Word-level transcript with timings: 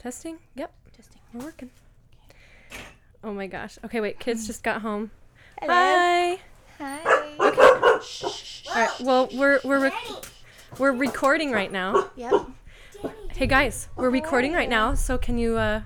Testing? 0.00 0.38
Yep, 0.54 0.72
Testing. 0.96 1.20
we're 1.34 1.44
working. 1.44 1.70
Oh 3.22 3.34
my 3.34 3.46
gosh. 3.46 3.78
Okay, 3.84 4.00
wait. 4.00 4.18
Kids 4.18 4.46
just 4.46 4.62
got 4.62 4.80
home. 4.80 5.10
Hello. 5.60 5.74
Hi. 5.74 6.38
Hi. 6.78 7.00
All 7.38 8.74
right. 8.74 8.90
Well, 9.00 9.28
we're 9.34 9.60
we're 9.62 9.78
rec- 9.80 10.24
we're 10.78 10.92
recording 10.92 11.52
right 11.52 11.70
now. 11.70 12.08
Yep. 12.16 12.32
Hey 13.34 13.46
guys, 13.46 13.88
we're 13.96 14.08
recording 14.10 14.54
right 14.54 14.70
now. 14.70 14.94
So 14.94 15.18
can 15.18 15.36
you? 15.36 15.58
uh 15.58 15.82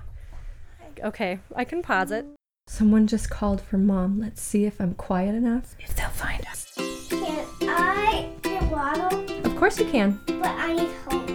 Okay, 1.03 1.39
I 1.53 1.65
can 1.65 1.81
pause 1.81 2.11
it. 2.11 2.25
Someone 2.67 3.07
just 3.07 3.29
called 3.29 3.59
for 3.59 3.77
mom. 3.77 4.17
Let's 4.21 4.41
see 4.41 4.63
if 4.63 4.79
I'm 4.79 4.93
quiet 4.93 5.35
enough. 5.35 5.75
If 5.77 5.93
they'll 5.97 6.07
find 6.09 6.45
us. 6.47 6.71
Can 7.09 7.45
I 7.69 8.29
get 8.41 8.63
waddle? 8.71 9.19
Of 9.45 9.57
course 9.57 9.77
you 9.77 9.85
can. 9.87 10.21
But 10.25 10.45
I 10.47 10.73
need 10.73 10.89
help. 11.09 11.29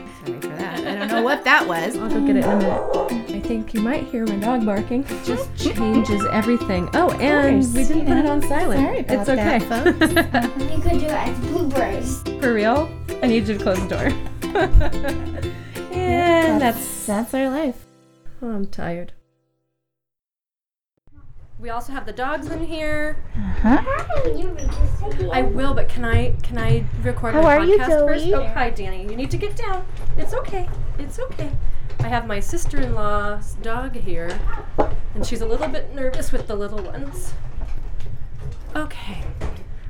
Sorry 0.82 0.92
for 0.94 0.98
that. 0.98 1.02
I 1.02 1.06
don't 1.06 1.08
know 1.08 1.22
what 1.22 1.44
that 1.44 1.66
was. 1.66 1.96
I'll 1.96 2.08
go 2.08 2.20
get 2.26 2.36
it 2.36 2.44
in 2.44 2.50
a 2.50 2.56
minute. 2.56 3.30
I 3.30 3.40
think 3.40 3.74
you 3.74 3.80
might 3.80 4.04
hear 4.04 4.26
my 4.26 4.36
dog 4.36 4.64
barking. 4.64 5.04
It 5.08 5.24
just 5.24 5.54
changes 5.56 6.24
everything. 6.32 6.88
Oh, 6.94 7.10
and 7.18 7.58
we 7.74 7.84
didn't 7.84 8.06
put 8.06 8.16
it 8.16 8.26
on 8.26 8.42
silent. 8.42 8.80
Sorry 8.80 8.98
about 9.00 9.20
it's 9.20 9.28
okay. 9.28 9.58
that, 9.58 10.50
You 10.58 10.80
could 10.80 11.00
do 11.00 11.06
it 11.06 11.12
as 11.12 11.38
blueberries. 11.40 12.22
For 12.40 12.54
real? 12.54 12.88
I 13.22 13.26
need 13.26 13.46
you 13.48 13.58
to 13.58 13.62
close 13.62 13.80
the 13.86 13.88
door. 13.88 14.12
and 15.92 16.60
that's 16.60 17.06
That's 17.06 17.34
our 17.34 17.48
life. 17.50 17.86
Oh, 18.42 18.48
I'm 18.50 18.66
tired. 18.66 19.12
We 21.60 21.68
also 21.68 21.92
have 21.92 22.06
the 22.06 22.12
dogs 22.12 22.48
in 22.50 22.64
here. 22.64 23.22
Uh-huh. 23.36 24.22
Can 24.22 24.38
you 24.38 24.48
reach 24.48 24.66
this 24.68 25.02
idea? 25.02 25.30
I 25.30 25.42
will, 25.42 25.74
but 25.74 25.90
can 25.90 26.06
I 26.06 26.32
can 26.42 26.56
I 26.56 26.86
record 27.02 27.34
How 27.34 27.42
my 27.42 27.56
are 27.58 27.64
you, 27.64 27.78
podcast 27.78 28.08
first? 28.08 28.24
Zoe? 28.24 28.34
Oh, 28.34 28.46
hi, 28.46 28.70
Danny. 28.70 29.02
You 29.02 29.14
need 29.14 29.30
to 29.30 29.36
get 29.36 29.56
down. 29.56 29.84
It's 30.16 30.32
okay. 30.32 30.66
It's 30.98 31.18
okay. 31.18 31.50
I 31.98 32.08
have 32.08 32.26
my 32.26 32.40
sister-in-law's 32.40 33.54
dog 33.56 33.94
here, 33.94 34.40
and 35.14 35.26
she's 35.26 35.42
a 35.42 35.46
little 35.46 35.68
bit 35.68 35.94
nervous 35.94 36.32
with 36.32 36.46
the 36.46 36.54
little 36.54 36.82
ones. 36.82 37.34
Okay. 38.74 39.22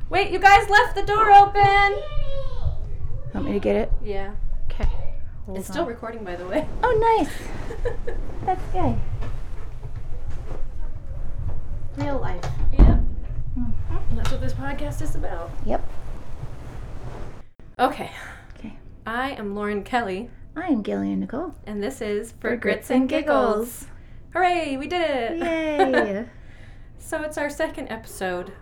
Wait, 0.09 0.33
you 0.33 0.41
guys 0.41 0.69
left 0.69 0.97
the 0.97 1.03
door 1.03 1.31
open. 1.31 2.03
Want 3.33 3.47
me 3.47 3.53
to 3.53 3.61
get 3.61 3.77
it? 3.77 3.93
Yeah. 4.03 4.35
Okay. 4.65 4.89
It's 5.55 5.69
still 5.69 5.87
recording, 5.87 6.25
by 6.25 6.35
the 6.35 6.47
way. 6.47 6.67
Oh, 6.83 7.17
nice. 7.21 7.87
That's 8.45 8.73
good. 8.73 8.99
Real 11.97 12.19
life. 12.19 12.45
yeah. 12.73 12.99
Mm-hmm. 13.59 14.17
That's 14.17 14.31
what 14.31 14.41
this 14.41 14.53
podcast 14.55 15.03
is 15.03 15.15
about. 15.15 15.51
Yep. 15.67 15.89
Okay. 17.79 18.11
Okay. 18.59 18.79
I 19.07 19.31
am 19.33 19.55
Lauren 19.55 19.83
Kelly, 19.83 20.31
I'm 20.57 20.83
Gillian 20.83 21.21
Nicole. 21.21 21.55
and 21.67 21.83
this 21.83 22.01
is 22.01 22.33
For, 22.33 22.51
For 22.51 22.57
Grits, 22.57 22.89
Grits 22.89 22.91
and 22.91 23.01
and 23.03 23.09
Giggles. 23.09 23.57
Giggles. 23.81 23.87
Hooray, 24.33 24.77
we 24.77 24.87
did 24.87 25.03
it! 25.03 25.39
Yay. 25.39 26.27
So 27.03 27.23
it's 27.23 27.39
our 27.39 27.49
second 27.51 27.89
episode 27.89 28.53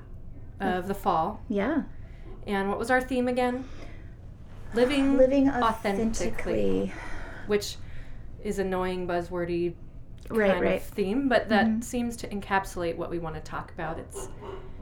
of 0.60 0.86
the 0.88 0.94
fall. 0.94 1.42
yeah. 1.48 1.82
And 2.46 2.68
what 2.70 2.78
was 2.78 2.90
our 2.90 3.00
theme 3.00 3.28
again? 3.28 3.64
Living, 4.74 5.18
Living 5.18 5.50
authentically, 5.50 5.64
authentically. 5.64 6.92
which 7.46 7.76
is 8.42 8.58
annoying, 8.58 9.06
buzzwordy 9.06 9.74
Right, 10.30 10.50
kind 10.52 10.64
right. 10.64 10.76
of 10.76 10.82
theme, 10.82 11.28
but 11.28 11.48
that 11.48 11.66
Mhm. 11.66 11.84
seems 11.84 12.16
to 12.18 12.28
encapsulate 12.28 12.96
what 12.96 13.10
we 13.10 13.18
want 13.18 13.34
to 13.36 13.40
talk 13.40 13.72
about. 13.72 13.98
It's 13.98 14.28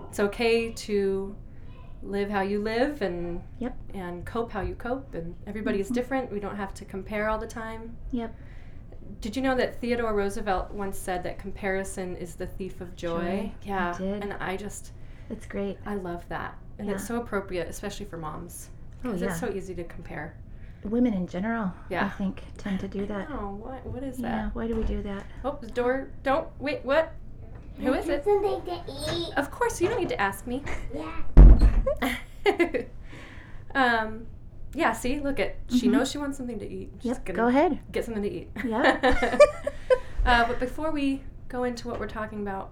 it's 0.09 0.21
okay 0.21 0.71
to 0.73 1.35
live 2.03 2.31
how 2.31 2.41
you 2.43 2.61
live 2.61 3.03
and 3.03 3.43
Yep. 3.59 3.77
and 3.95 4.25
cope 4.25 4.53
how 4.53 4.61
you 4.61 4.75
cope, 4.75 5.15
and 5.15 5.35
everybody's 5.47 5.91
Mhm. 5.91 5.95
different. 5.95 6.33
We 6.33 6.41
don't 6.41 6.57
have 6.57 6.73
to 6.75 6.85
compare 6.85 7.29
all 7.29 7.39
the 7.39 7.47
time. 7.47 7.97
Yep. 8.13 8.35
Did 9.21 9.37
you 9.37 9.43
know 9.43 9.55
that 9.57 9.81
Theodore 9.81 10.15
Roosevelt 10.15 10.73
once 10.73 10.99
said 10.99 11.23
that 11.25 11.39
comparison 11.39 12.17
is 12.17 12.35
the 12.37 12.47
thief 12.47 12.81
of 12.81 12.95
joy? 12.97 13.21
Joy. 13.21 13.29
I 13.29 13.53
Yeah, 13.63 13.95
did. 13.99 14.23
and 14.23 14.33
I 14.35 14.57
just 14.57 14.93
That's 15.29 15.47
great. 15.47 15.79
I 15.85 15.97
love 15.97 16.25
that, 16.29 16.57
and 16.79 16.89
it's 16.89 17.05
so 17.07 17.21
appropriate, 17.21 17.69
especially 17.69 18.07
for 18.07 18.17
moms, 18.17 18.71
Oh, 19.05 19.09
because 19.09 19.23
yeah. 19.23 19.29
it's 19.31 19.41
so 19.41 19.49
easy 19.51 19.75
to 19.75 19.85
compare. 19.85 20.35
Women 20.87 21.15
in 21.15 21.27
general, 21.27 21.73
Yeah. 21.89 22.05
I 22.07 22.09
think, 22.11 22.43
tend 22.59 22.81
to 22.81 22.89
do 22.89 23.07
that. 23.07 23.29
Oh, 23.31 23.55
what 23.57 23.85
what 23.87 24.03
is 24.03 24.19
Yeah. 24.19 24.29
that? 24.45 24.55
Why 24.55 24.67
do 24.67 24.77
we 24.77 24.85
do 24.85 25.03
that? 25.03 25.25
Oh, 25.45 25.59
the 25.61 25.67
door! 25.69 26.09
Don't 26.23 26.49
wait. 26.61 26.85
What? 26.85 27.13
Who 27.79 27.93
is 27.93 28.09
it? 28.09 28.25
Something 28.25 28.63
to 28.63 28.81
eat. 29.13 29.33
Of 29.37 29.51
course, 29.51 29.81
you 29.81 29.89
don't 29.89 29.99
need 30.01 30.09
to 30.09 30.21
ask 30.21 30.47
me. 30.47 30.63
Yeah. 30.95 32.17
um, 33.75 34.27
yeah. 34.75 34.93
See, 34.93 35.21
look 35.21 35.39
at 35.41 35.57
she 35.69 35.89
Mhm. 35.89 35.93
knows 35.93 36.11
she 36.11 36.19
wants 36.19 36.39
something 36.39 36.59
to 36.59 36.69
eat. 36.69 36.91
She's 37.01 37.07
Yep. 37.07 37.25
gonna 37.27 37.37
Go 37.37 37.47
ahead. 37.49 37.79
Get 37.93 38.05
something 38.05 38.23
to 38.23 38.31
eat. 38.31 38.51
Yeah. 38.65 38.99
uh, 40.25 40.47
but 40.47 40.59
before 40.61 40.91
we 40.91 41.23
go 41.49 41.65
into 41.65 41.89
what 41.89 42.01
we're 42.01 42.09
talking 42.09 42.41
about 42.41 42.71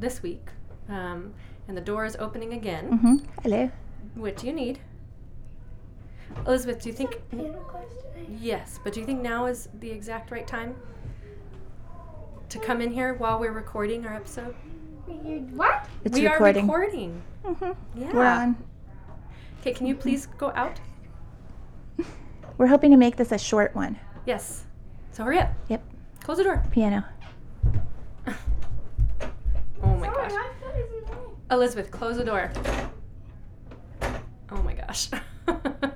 this 0.00 0.22
week, 0.22 0.48
um, 0.88 1.32
and 1.68 1.76
the 1.76 1.80
door 1.80 2.04
is 2.04 2.16
opening 2.16 2.52
again. 2.52 2.90
Mm-hmm. 2.90 3.16
Hello. 3.42 3.70
What 4.14 4.36
do 4.36 4.46
you 4.46 4.52
need? 4.52 4.78
Elizabeth, 6.46 6.82
do 6.82 6.88
you 6.88 6.94
think? 6.94 7.20
Piano 7.30 7.58
question. 7.60 8.38
Yes, 8.40 8.78
but 8.82 8.92
do 8.92 9.00
you 9.00 9.06
think 9.06 9.22
now 9.22 9.46
is 9.46 9.68
the 9.80 9.90
exact 9.90 10.30
right 10.30 10.46
time 10.46 10.74
to 12.48 12.58
come 12.58 12.80
in 12.80 12.90
here 12.90 13.14
while 13.14 13.38
we're 13.38 13.52
recording 13.52 14.06
our 14.06 14.14
episode? 14.14 14.54
What? 15.06 15.86
It's 16.04 16.18
we 16.18 16.26
recording. 16.26 16.68
are 16.70 16.80
recording. 16.80 17.22
Mm-hmm. 17.44 18.00
Yeah. 18.00 18.12
We're 18.12 18.24
on. 18.26 18.56
Okay, 19.60 19.72
can 19.72 19.86
you 19.86 19.94
please 19.94 20.26
go 20.38 20.50
out? 20.54 20.80
We're 22.58 22.66
hoping 22.66 22.90
to 22.90 22.96
make 22.96 23.16
this 23.16 23.32
a 23.32 23.38
short 23.38 23.74
one. 23.74 23.98
Yes. 24.26 24.64
So 25.12 25.24
hurry 25.24 25.38
up. 25.38 25.52
Yep. 25.68 25.82
Close 26.22 26.36
the 26.38 26.44
door. 26.44 26.62
Piano. 26.70 27.04
Oh 29.82 29.96
my 29.96 30.06
Sorry, 30.06 30.28
gosh. 30.28 30.32
my 30.32 30.48
foot 30.62 30.76
is 30.78 30.92
in 30.92 31.04
there. 31.04 31.16
Elizabeth, 31.50 31.90
close 31.90 32.16
the 32.16 32.24
door. 32.24 32.50
Oh 34.50 34.62
my 34.62 34.72
gosh. 34.72 35.08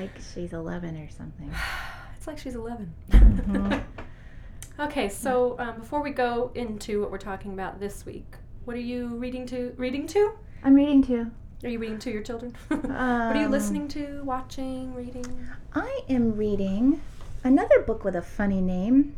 Like 0.00 0.18
she's 0.32 0.54
11 0.54 0.96
or 0.96 1.10
something. 1.10 1.52
it's 2.16 2.26
like 2.26 2.38
she's 2.38 2.54
11. 2.54 2.90
Mhm. 3.10 3.82
okay, 4.80 5.10
so 5.10 5.56
um, 5.58 5.76
before 5.78 6.02
we 6.02 6.10
go 6.10 6.50
into 6.54 7.02
what 7.02 7.10
we're 7.10 7.18
talking 7.18 7.52
about 7.52 7.78
this 7.80 8.06
week, 8.06 8.36
what 8.64 8.74
are 8.76 8.80
you 8.80 9.08
reading 9.08 9.44
to? 9.48 9.74
Reading 9.76 10.06
to? 10.08 10.32
I'm 10.64 10.74
reading 10.74 11.02
to. 11.04 11.30
Are 11.64 11.68
you 11.68 11.78
reading 11.78 11.98
to 11.98 12.10
your 12.10 12.22
children? 12.22 12.56
what 12.68 12.86
are 12.90 13.34
you 13.36 13.44
Um, 13.44 13.50
listening 13.50 13.88
to, 13.88 14.22
watching, 14.24 14.94
reading? 14.94 15.26
I 15.74 16.00
am 16.08 16.34
reading 16.34 17.02
another 17.44 17.80
book 17.82 18.02
with 18.02 18.16
a 18.16 18.22
funny 18.22 18.62
name. 18.62 19.16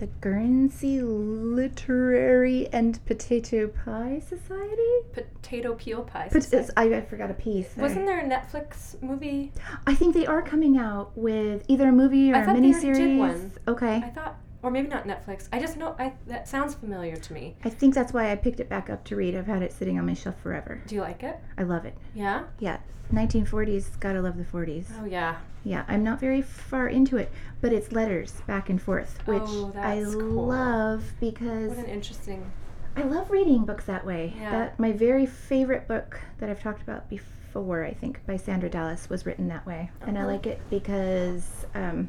The 0.00 0.06
Guernsey 0.22 1.02
Literary 1.02 2.68
and 2.72 3.04
Potato 3.04 3.68
Pie 3.68 4.22
Society. 4.26 4.82
Potato 5.12 5.74
peel 5.74 6.04
pie. 6.04 6.30
It's, 6.32 6.70
I, 6.74 6.84
I 6.84 7.00
forgot 7.02 7.30
a 7.30 7.34
piece. 7.34 7.74
there. 7.74 7.82
Wasn't 7.82 8.06
there 8.06 8.20
a 8.20 8.24
Netflix 8.26 9.00
movie? 9.02 9.52
I 9.86 9.94
think 9.94 10.14
they 10.14 10.24
are 10.24 10.40
coming 10.40 10.78
out 10.78 11.14
with 11.18 11.66
either 11.68 11.88
a 11.88 11.92
movie 11.92 12.32
or 12.32 12.36
I 12.36 12.44
a 12.44 12.46
miniseries. 12.46 12.96
did 12.96 13.18
one. 13.18 13.52
Okay. 13.68 13.96
I 13.96 14.08
thought, 14.08 14.38
or 14.62 14.70
maybe 14.70 14.88
not 14.88 15.06
Netflix. 15.06 15.48
I 15.52 15.58
just 15.60 15.76
know 15.76 15.94
I 15.98 16.12
that 16.26 16.48
sounds 16.48 16.74
familiar 16.74 17.16
to 17.16 17.32
me. 17.32 17.56
I 17.64 17.70
think 17.70 17.94
that's 17.94 18.12
why 18.12 18.30
I 18.30 18.36
picked 18.36 18.60
it 18.60 18.68
back 18.68 18.90
up 18.90 19.04
to 19.04 19.16
read. 19.16 19.34
I've 19.34 19.46
had 19.46 19.62
it 19.62 19.72
sitting 19.72 19.98
on 19.98 20.06
my 20.06 20.14
shelf 20.14 20.36
forever. 20.42 20.82
Do 20.86 20.94
you 20.94 21.00
like 21.00 21.22
it? 21.22 21.38
I 21.58 21.62
love 21.62 21.84
it. 21.84 21.96
Yeah. 22.14 22.44
Yeah. 22.58 22.78
1940s, 23.12 23.98
gotta 24.00 24.20
love 24.22 24.36
the 24.36 24.44
40s. 24.44 24.86
Oh 25.00 25.04
yeah. 25.04 25.36
Yeah, 25.64 25.84
I'm 25.88 26.02
not 26.04 26.20
very 26.20 26.40
far 26.42 26.88
into 26.88 27.16
it, 27.16 27.30
but 27.60 27.72
it's 27.72 27.92
letters 27.92 28.40
back 28.46 28.70
and 28.70 28.80
forth, 28.80 29.18
which 29.26 29.42
Oh, 29.44 29.72
I 29.76 30.02
cool. 30.04 30.46
love 30.46 31.04
because 31.20 31.70
What 31.70 31.78
an 31.78 31.86
interesting. 31.86 32.50
I 32.96 33.02
love 33.02 33.30
reading 33.30 33.64
books 33.64 33.84
that 33.86 34.04
way. 34.06 34.32
Yeah. 34.38 34.50
That 34.50 34.78
my 34.78 34.92
very 34.92 35.26
favorite 35.26 35.86
book 35.88 36.20
that 36.38 36.48
I've 36.48 36.62
talked 36.62 36.82
about 36.82 37.08
before, 37.10 37.84
I 37.84 37.92
think, 37.92 38.24
by 38.26 38.36
Sandra 38.36 38.68
Dallas, 38.70 39.08
was 39.10 39.26
written 39.26 39.48
that 39.48 39.66
way, 39.66 39.90
and 40.06 40.16
I 40.16 40.22
Uh-huh. 40.22 40.30
like 40.32 40.46
it 40.46 40.60
because 40.70 41.66
um, 41.74 42.08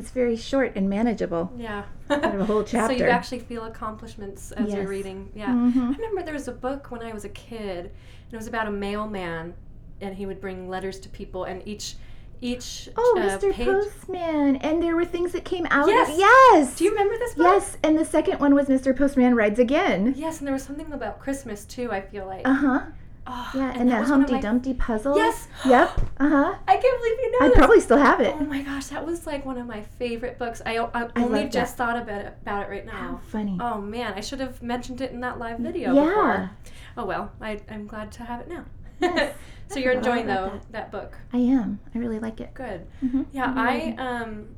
it's 0.00 0.10
very 0.10 0.36
short 0.36 0.72
and 0.76 0.88
manageable. 0.90 1.52
Yeah. 1.56 1.84
Of 2.08 2.40
a 2.40 2.44
whole 2.44 2.64
chapter. 2.64 2.94
So 2.98 3.04
you 3.04 3.10
actually 3.10 3.38
feel 3.40 3.64
accomplishments 3.64 4.50
as 4.52 4.72
you're 4.74 4.86
reading. 4.88 5.30
Yeah. 5.34 5.50
I 5.50 5.54
Mhm. 5.54 5.96
remember 5.96 6.22
there 6.22 6.34
was 6.34 6.48
a 6.48 6.52
book 6.52 6.90
when 6.90 7.02
I 7.02 7.12
was 7.12 7.24
a 7.24 7.28
kid, 7.28 7.86
and 7.86 8.32
it 8.32 8.36
was 8.36 8.46
about 8.48 8.66
a 8.66 8.70
mailman, 8.70 9.54
and 10.00 10.14
he 10.16 10.26
would 10.26 10.40
bring 10.40 10.68
letters 10.68 10.98
to 11.00 11.08
people, 11.08 11.44
and 11.44 11.62
each 11.66 11.96
each 12.42 12.88
Oh, 12.96 13.16
uh, 13.18 13.22
Mr. 13.38 13.52
page. 13.52 13.66
Postman, 13.66 14.56
and 14.56 14.82
there 14.82 14.96
were 14.96 15.04
things 15.04 15.32
that 15.32 15.44
came 15.44 15.66
out. 15.70 15.88
Yes. 15.88 16.08
Of, 16.08 16.18
yes. 16.18 16.74
Do 16.78 16.84
you 16.84 16.90
remember 16.92 17.18
this 17.18 17.34
book? 17.34 17.44
Yes, 17.44 17.76
and 17.84 17.98
the 17.98 18.04
second 18.06 18.40
one 18.40 18.54
was 18.54 18.66
Mr. 18.66 18.96
Postman 18.96 19.34
rides 19.34 19.58
again. 19.58 20.14
Yes, 20.16 20.38
and 20.38 20.46
there 20.46 20.54
was 20.54 20.62
something 20.62 20.90
about 20.90 21.20
Christmas 21.20 21.66
too. 21.66 21.92
I 21.92 22.00
feel 22.00 22.24
like. 22.26 22.48
Uh 22.48 22.54
huh. 22.54 22.80
Oh, 23.32 23.50
Yeah, 23.54 23.72
and, 23.76 23.88
that 23.90 24.00
was 24.00 24.10
one 24.10 24.22
of 24.22 24.28
Humpty 24.28 24.32
my- 24.34 24.40
Dumpty 24.40 24.74
puzzle. 24.74 25.16
Yes. 25.16 25.46
Yep. 25.64 26.00
Uh 26.18 26.28
huh. 26.28 26.54
I 26.66 26.76
can't 26.76 26.98
believe 26.98 27.18
you 27.20 27.30
know 27.32 27.38
I 27.46 27.48
this. 27.48 27.58
probably 27.58 27.80
still 27.80 27.98
have 27.98 28.20
it. 28.20 28.34
Oh 28.38 28.44
my 28.44 28.62
gosh, 28.62 28.86
that 28.88 29.06
was 29.06 29.26
like 29.26 29.44
one 29.46 29.56
of 29.58 29.66
my 29.66 29.82
favorite 29.82 30.38
books. 30.38 30.60
I, 30.66 30.78
I 30.78 31.04
I 31.04 31.10
only 31.22 31.42
love 31.42 31.50
just 31.50 31.76
thought 31.76 31.96
about 31.96 32.20
it, 32.22 32.34
about 32.42 32.64
it 32.64 32.68
right 32.70 32.88
How 32.88 33.12
now. 33.12 33.20
funny. 33.28 33.56
Oh 33.60 33.80
man, 33.80 34.14
I 34.14 34.20
should 34.20 34.40
have 34.40 34.62
mentioned 34.62 35.00
it 35.00 35.12
in 35.12 35.20
that 35.20 35.38
live 35.38 35.58
video 35.60 35.94
yeah. 35.94 36.04
before. 36.04 36.50
Oh 36.96 37.04
well, 37.06 37.32
I, 37.40 37.60
I'm 37.70 37.86
glad 37.86 38.10
to 38.12 38.24
have 38.24 38.40
it 38.40 38.48
now. 38.48 38.64
Yes. 39.00 39.34
so 39.68 39.76
I 39.76 39.82
you're 39.82 39.92
enjoying 39.92 40.26
though 40.26 40.60
that. 40.72 40.90
book. 40.90 41.16
I 41.32 41.38
am. 41.38 41.78
I 41.94 41.98
really 41.98 42.18
like 42.18 42.40
it. 42.40 42.52
Good. 42.54 42.86
Mm-hmm. 43.04 43.22
Yeah, 43.32 43.52
I 43.56 43.94
um 43.98 44.48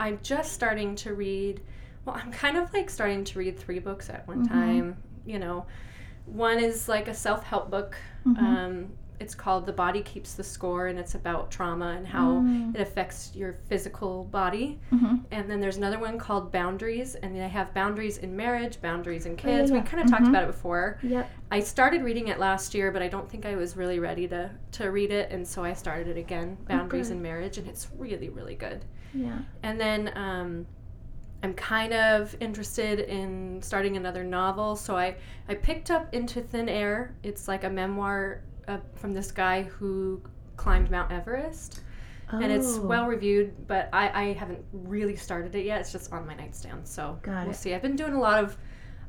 I'm 0.00 0.18
just 0.22 0.52
starting 0.52 0.96
to 0.96 1.14
read. 1.14 1.60
Well, 2.04 2.16
I'm 2.16 2.30
kind 2.30 2.56
of 2.56 2.72
like 2.74 2.90
starting 2.90 3.24
to 3.24 3.38
read 3.38 3.58
three 3.58 3.78
books 3.78 4.10
at 4.10 4.26
one 4.28 4.46
Mhm. 4.46 4.48
time. 4.50 4.96
You 5.24 5.38
know, 5.38 5.66
one 6.26 6.58
is 6.58 6.88
like 6.88 7.08
a 7.08 7.14
self 7.14 7.44
help 7.44 7.70
book. 7.70 7.96
Mhm. 8.26 8.38
Um, 8.38 8.86
it's 9.18 9.34
called 9.34 9.64
The 9.64 9.72
Body 9.72 10.02
Keeps 10.02 10.34
the 10.34 10.44
Score, 10.44 10.88
and 10.88 10.98
it's 10.98 11.14
about 11.14 11.50
trauma 11.50 11.94
and 11.96 12.06
how 12.06 12.32
Mm. 12.40 12.74
it 12.74 12.82
affects 12.82 13.32
your 13.34 13.54
physical 13.54 14.24
body. 14.24 14.78
Mhm. 14.92 15.24
And 15.30 15.50
then 15.50 15.58
there's 15.58 15.78
another 15.78 15.98
one 15.98 16.18
called 16.18 16.52
Boundaries, 16.52 17.14
and 17.14 17.34
they 17.34 17.48
have 17.48 17.72
boundaries 17.72 18.18
in 18.18 18.36
marriage, 18.36 18.78
boundaries 18.82 19.24
in 19.24 19.32
Oh, 19.32 19.36
kids. 19.36 19.70
yeah. 19.70 19.78
We 19.78 19.82
kind 19.88 20.02
of 20.02 20.10
talked 20.10 20.24
Mhm. 20.24 20.28
about 20.28 20.42
it 20.44 20.48
before. 20.48 20.98
Yep. 21.02 21.30
I 21.50 21.60
started 21.60 22.02
reading 22.02 22.28
it 22.28 22.38
last 22.38 22.74
year, 22.74 22.90
but 22.90 23.00
I 23.00 23.08
don't 23.08 23.26
think 23.26 23.46
I 23.46 23.56
was 23.56 23.74
really 23.74 23.98
ready 24.00 24.28
to, 24.28 24.50
to 24.72 24.90
read 24.90 25.10
it, 25.10 25.30
and 25.32 25.48
so 25.48 25.64
I 25.64 25.72
started 25.72 26.08
it 26.08 26.18
again, 26.18 26.58
Boundaries 26.68 27.08
good. 27.08 27.16
in 27.16 27.22
Marriage, 27.22 27.56
and 27.56 27.66
it's 27.68 27.88
really, 27.96 28.28
really 28.28 28.54
good. 28.56 28.84
Yeah. 29.14 29.38
And 29.62 29.80
then 29.80 30.10
um, 30.14 30.66
I'm 31.42 31.54
kind 31.54 31.92
of 31.92 32.34
interested 32.40 33.00
in 33.00 33.60
starting 33.62 33.96
another 33.96 34.24
novel, 34.24 34.74
so 34.76 34.96
I, 34.96 35.16
I 35.48 35.54
picked 35.54 35.90
up 35.90 36.12
Into 36.14 36.40
Thin 36.40 36.68
Air. 36.68 37.14
It's 37.22 37.46
like 37.46 37.64
a 37.64 37.70
memoir 37.70 38.40
uh, 38.68 38.78
from 38.94 39.12
this 39.12 39.30
guy 39.30 39.62
who 39.64 40.20
climbed 40.56 40.90
Mount 40.90 41.12
Everest. 41.12 41.80
And 42.28 42.50
it's 42.50 42.76
Oh. 42.78 42.80
well 42.82 43.06
reviewed, 43.06 43.54
but 43.68 43.88
I, 43.92 44.08
I 44.08 44.32
haven't 44.32 44.64
really 44.72 45.14
started 45.14 45.54
it 45.54 45.64
yet. 45.64 45.80
It's 45.80 45.92
just 45.92 46.12
on 46.12 46.26
my 46.26 46.34
nightstand, 46.34 46.88
so 46.88 47.16
Got 47.22 47.44
we'll 47.44 47.52
it. 47.54 47.56
see. 47.56 47.72
I've 47.72 47.82
been 47.82 47.94
doing 47.94 48.14
a 48.14 48.20
lot 48.20 48.42
of 48.42 48.56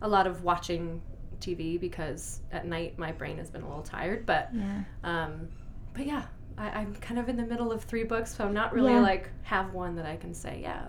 a 0.02 0.08
lot 0.08 0.28
of 0.28 0.44
watching 0.44 1.02
TV 1.42 1.80
because 1.80 2.42
at 2.52 2.68
night 2.68 3.00
my 3.00 3.12
brain 3.12 3.38
has 3.40 3.50
been 3.50 3.64
a 3.64 3.68
little 3.68 3.82
tired. 3.82 4.28
But 4.28 4.50
Yeah. 4.54 4.82
um, 5.04 5.48
but 5.96 6.06
yeah, 6.06 6.26
I, 6.60 6.70
I'm 6.70 6.94
kind 6.98 7.20
of 7.20 7.28
in 7.28 7.38
the 7.38 7.46
middle 7.46 7.72
of 7.72 7.84
three 7.84 8.04
books, 8.04 8.36
so 8.36 8.44
I'm 8.46 8.54
not 8.54 8.72
really 8.72 8.94
Yeah. 8.94 9.02
like 9.02 9.32
have 9.42 9.74
one 9.74 9.96
that 9.96 10.06
I 10.06 10.16
can 10.18 10.36
say. 10.36 10.60
Yeah, 10.62 10.86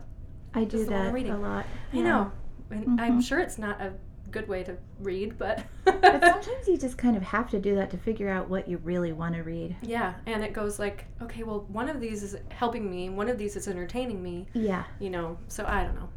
I 0.58 0.64
do 0.64 0.80
I'm 0.82 0.86
that 0.88 1.12
reading. 1.12 1.32
a 1.32 1.38
lot. 1.38 1.66
I 1.92 1.98
know, 2.00 2.32
and 2.70 3.00
I'm 3.00 3.18
Mhm. 3.20 3.24
sure 3.24 3.38
it's 3.40 3.58
not 3.58 3.80
a 3.80 3.92
good 4.30 4.46
way 4.48 4.62
to 4.64 4.76
read, 5.00 5.38
but 5.38 5.64
But 5.84 6.02
sometimes 6.22 6.68
you 6.68 6.76
just 6.76 6.98
kind 6.98 7.16
of 7.16 7.22
have 7.22 7.48
to 7.50 7.58
do 7.58 7.74
that 7.76 7.90
to 7.90 7.96
figure 7.96 8.28
out 8.28 8.48
what 8.50 8.68
you 8.68 8.76
really 8.78 9.12
want 9.12 9.34
to 9.36 9.42
read. 9.42 9.76
yeah, 9.82 10.14
and 10.26 10.44
it 10.44 10.52
goes 10.52 10.78
like, 10.78 11.06
okay, 11.22 11.42
well, 11.44 11.64
one 11.68 11.88
of 11.88 12.00
these 12.00 12.22
is 12.22 12.36
helping 12.50 12.90
me, 12.90 13.08
one 13.08 13.28
of 13.28 13.38
these 13.38 13.56
is 13.56 13.68
entertaining 13.68 14.22
me, 14.22 14.46
Yeah. 14.52 14.84
you 14.98 15.08
know. 15.10 15.38
So 15.48 15.64
I 15.66 15.82
don't 15.84 15.94
know. 15.94 16.08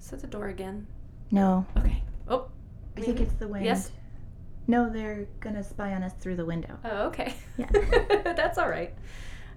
Is 0.00 0.08
that 0.10 0.20
the 0.20 0.26
door 0.26 0.48
again? 0.48 0.86
No. 1.30 1.66
Okay. 1.76 2.02
Oh, 2.28 2.48
I 2.96 3.00
think 3.02 3.20
it's 3.20 3.34
the 3.34 3.48
wind. 3.48 3.64
Yes? 3.66 3.90
No, 4.66 4.88
they're 4.88 5.26
gonna 5.40 5.62
spy 5.62 5.92
on 5.94 6.02
us 6.02 6.12
through 6.20 6.36
the 6.36 6.44
window. 6.46 6.78
Oh, 6.84 7.06
okay. 7.08 7.34
Yeah. 7.58 7.68
that's 8.24 8.58
all 8.58 8.68
right. 8.68 8.94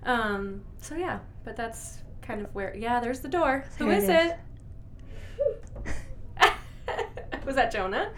Um, 0.04 0.62
so 0.82 0.96
yeah, 0.96 1.20
but 1.44 1.56
that's 1.56 2.00
kind 2.26 2.42
of 2.42 2.54
where. 2.54 2.76
Yeah, 2.76 3.00
there's 3.00 3.20
the 3.22 3.30
door. 3.30 3.66
Who 3.78 3.90
is 3.90 4.06
it? 4.10 4.10
Is. 4.10 4.26
is. 5.88 5.94
it? 6.42 7.46
Was 7.46 7.56
that 7.56 7.72
Jonah? 7.72 8.12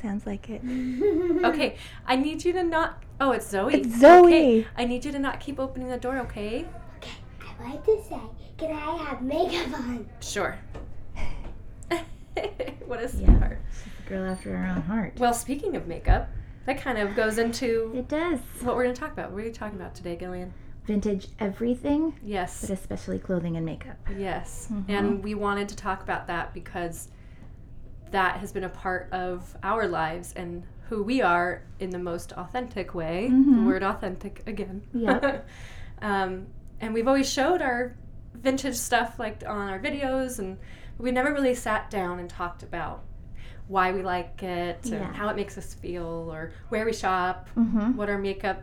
Sounds 0.00 0.26
like 0.26 0.48
it. 0.50 0.60
Okay, 1.44 1.76
I 2.06 2.16
need 2.16 2.44
you 2.44 2.52
to 2.52 2.62
not. 2.62 3.02
Oh, 3.20 3.32
it's 3.32 3.48
Zoe. 3.48 3.74
It's 3.74 4.00
Zoe. 4.00 4.26
Okay, 4.26 4.66
I 4.76 4.84
need 4.84 5.04
you 5.04 5.12
to 5.12 5.18
not 5.18 5.38
keep 5.40 5.58
opening 5.60 5.88
the 5.88 5.96
door. 5.96 6.18
Okay. 6.18 6.66
Okay, 6.96 7.10
I 7.60 7.70
like 7.70 7.84
to 7.84 8.02
say, 8.08 8.18
can 8.58 8.72
I 8.72 8.96
have 9.04 9.22
makeup 9.22 9.72
on? 9.74 10.08
Sure. 10.20 10.56
what 12.86 12.98
a 13.00 13.02
Yeah. 13.02 13.06
sweetheart. 13.08 13.60
She's 13.72 14.06
a 14.06 14.08
girl 14.08 14.24
after 14.30 14.56
her 14.56 14.66
own 14.66 14.82
heart. 14.82 15.14
Well, 15.18 15.34
speaking 15.34 15.76
of 15.76 15.86
makeup, 15.86 16.28
that 16.66 16.80
kind 16.80 16.98
of 16.98 17.14
goes 17.16 17.38
into 17.38 17.92
It 17.94 18.08
does. 18.08 18.38
what 18.60 18.74
we're 18.76 18.84
going 18.84 18.94
to 18.94 19.00
talk 19.00 19.12
about. 19.12 19.30
What 19.32 19.42
are 19.42 19.46
you 19.46 19.52
talking 19.52 19.78
about 19.78 19.94
today, 19.94 20.16
Gillian? 20.16 20.52
Vintage 20.84 21.28
everything, 21.38 22.14
Yes. 22.22 22.60
but 22.62 22.70
especially 22.70 23.18
clothing 23.18 23.56
and 23.56 23.64
makeup. 23.64 23.96
Yes. 24.16 24.68
Mhm. 24.72 24.84
And 24.88 25.22
we 25.24 25.34
wanted 25.34 25.68
to 25.68 25.76
talk 25.76 26.02
about 26.02 26.26
that 26.26 26.52
because 26.52 27.08
that 28.10 28.38
has 28.38 28.52
been 28.52 28.64
a 28.64 28.68
part 28.68 29.08
of 29.12 29.56
our 29.62 29.86
lives 29.86 30.32
and 30.34 30.64
who 30.88 31.02
we 31.02 31.22
are 31.22 31.62
in 31.78 31.90
the 31.90 31.98
most 31.98 32.32
authentic 32.32 32.94
way. 32.94 33.28
The 33.28 33.34
Mhm. 33.34 33.66
word 33.66 33.82
authentic 33.82 34.42
again. 34.46 34.82
Yep. 34.92 35.48
um, 36.02 36.46
and 36.80 36.92
we've 36.92 37.06
always 37.08 37.30
showed 37.30 37.62
our 37.62 37.94
vintage 38.34 38.74
stuff 38.74 39.18
like 39.18 39.44
on 39.46 39.68
our 39.70 39.78
videos 39.78 40.38
and 40.40 40.58
we 40.98 41.12
never 41.12 41.32
really 41.32 41.54
sat 41.54 41.90
down 41.90 42.18
and 42.18 42.28
talked 42.28 42.62
about 42.64 43.04
why 43.68 43.92
we 43.92 44.02
like 44.02 44.42
it 44.42 44.80
Yeah. 44.84 44.96
and 44.96 45.14
how 45.16 45.28
it 45.28 45.36
makes 45.36 45.56
us 45.56 45.72
feel 45.74 46.28
or 46.32 46.50
where 46.70 46.84
we 46.84 46.92
shop, 46.92 47.48
Mm-hmm. 47.56 47.96
what 47.96 48.10
our 48.10 48.18
makeup, 48.18 48.62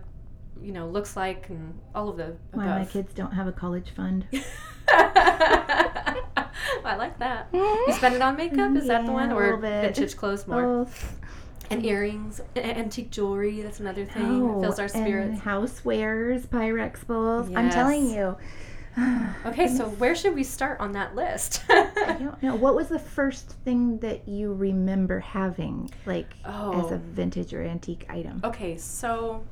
you 0.63 0.71
know, 0.71 0.88
looks 0.88 1.15
like 1.15 1.50
and 1.50 1.77
all 1.95 2.09
of 2.09 2.17
the 2.17 2.35
Why 2.53 2.65
my 2.79 2.85
kids 2.85 3.13
don't 3.13 3.31
have 3.31 3.47
a 3.47 3.51
college 3.51 3.91
fund. 3.95 4.25
I 6.85 6.95
like 6.97 7.19
that. 7.19 7.47
You 7.53 7.94
spend 7.94 8.15
it 8.15 8.21
on 8.21 8.35
makeup? 8.35 8.75
Is 8.75 8.88
that 8.88 9.06
the 9.06 9.11
one? 9.11 9.31
Or 9.31 9.57
vintage 9.57 10.15
clothes 10.17 10.47
more? 10.47 10.61
Both. 10.63 11.19
And 11.71 11.85
earrings, 11.85 12.41
antique 12.56 13.11
jewelry. 13.11 13.61
That's 13.61 13.79
another 13.79 14.03
thing. 14.06 14.39
that 14.39 14.56
oh, 14.56 14.61
fills 14.61 14.79
our 14.79 14.89
Oh, 14.94 15.00
and 15.00 15.39
housewares, 15.39 16.47
Pyrex 16.47 17.06
bowls. 17.06 17.50
I'm 17.56 17.69
telling 17.69 18.09
you. 18.09 18.35
Okay, 19.45 19.67
so 19.69 19.85
where 19.91 20.13
should 20.13 20.35
we 20.35 20.44
start 20.44 20.79
on 20.81 20.91
that 20.94 21.15
list? 21.15 21.63
I 21.69 22.17
don't 22.19 22.41
know. 22.44 22.56
What 22.56 22.75
was 22.75 22.89
the 22.89 23.00
first 23.00 23.51
thing 23.63 23.97
that 24.00 24.27
you 24.27 24.51
remember 24.53 25.19
having, 25.19 25.89
like 26.06 26.33
as 26.44 26.51
Oh. 26.85 26.89
a 26.91 26.97
vintage 26.97 27.53
or 27.53 27.63
antique 27.63 28.06
item? 28.09 28.41
okay, 28.44 28.75
so 28.77 29.44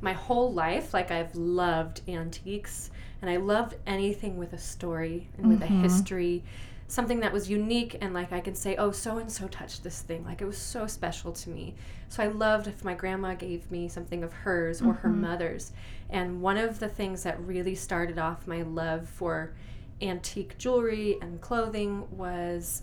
my 0.00 0.12
whole 0.12 0.52
life, 0.52 0.94
like 0.94 1.10
I've 1.10 1.34
loved 1.34 2.02
antiques 2.08 2.90
and 3.20 3.30
I 3.30 3.36
loved 3.36 3.74
anything 3.86 4.36
with 4.36 4.52
a 4.52 4.58
story 4.58 5.28
and 5.36 5.48
with 5.48 5.60
Mhm. 5.60 5.64
a 5.64 5.66
history, 5.82 6.44
something 6.86 7.20
that 7.20 7.32
was 7.32 7.50
unique 7.50 7.96
and 8.00 8.14
like 8.14 8.32
I 8.32 8.40
can 8.40 8.54
say, 8.54 8.76
oh, 8.76 8.92
so 8.92 9.18
and 9.18 9.30
so 9.30 9.48
touched 9.48 9.82
this 9.82 10.00
thing. 10.00 10.24
Like 10.24 10.40
it 10.40 10.46
was 10.46 10.56
so 10.58 10.86
special 10.86 11.32
to 11.32 11.50
me. 11.50 11.74
So 12.08 12.22
I 12.22 12.28
loved 12.28 12.66
if 12.66 12.84
my 12.84 12.94
grandma 12.94 13.34
gave 13.34 13.70
me 13.70 13.88
something 13.88 14.22
of 14.22 14.32
hers 14.32 14.80
or 14.80 14.94
her 14.94 15.10
Mhm. 15.10 15.18
mother's. 15.20 15.72
And 16.08 16.40
one 16.40 16.56
of 16.56 16.78
the 16.78 16.88
things 16.88 17.24
that 17.24 17.38
really 17.40 17.74
started 17.74 18.18
off 18.18 18.46
my 18.46 18.62
love 18.62 19.08
for 19.08 19.52
antique 20.00 20.56
jewelry 20.58 21.18
and 21.20 21.40
clothing 21.40 22.06
was 22.16 22.82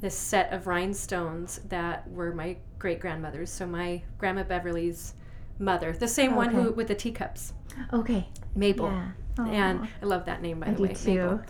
this 0.00 0.16
set 0.16 0.52
of 0.52 0.66
rhinestones 0.66 1.60
that 1.68 2.08
were 2.10 2.32
my 2.32 2.56
great 2.78 3.00
grandmother's. 3.00 3.50
So 3.50 3.66
my 3.66 4.02
grandma 4.18 4.44
Beverly's 4.44 5.14
mother, 5.58 5.92
the 5.92 6.08
same 6.08 6.34
one 6.34 6.50
who 6.50 6.72
with 6.72 6.88
the 6.88 6.94
teacups, 6.94 7.52
Okay. 7.92 8.28
Mabel. 8.54 8.86
Yeah. 8.86 9.46
And 9.48 9.88
I 10.02 10.04
love 10.06 10.26
that 10.26 10.42
name 10.42 10.60
by 10.60 10.66
I 10.66 10.70
the 10.70 10.76
do 10.76 10.82
way, 10.82 10.96
Mabel. 11.06 11.38
too. 11.38 11.44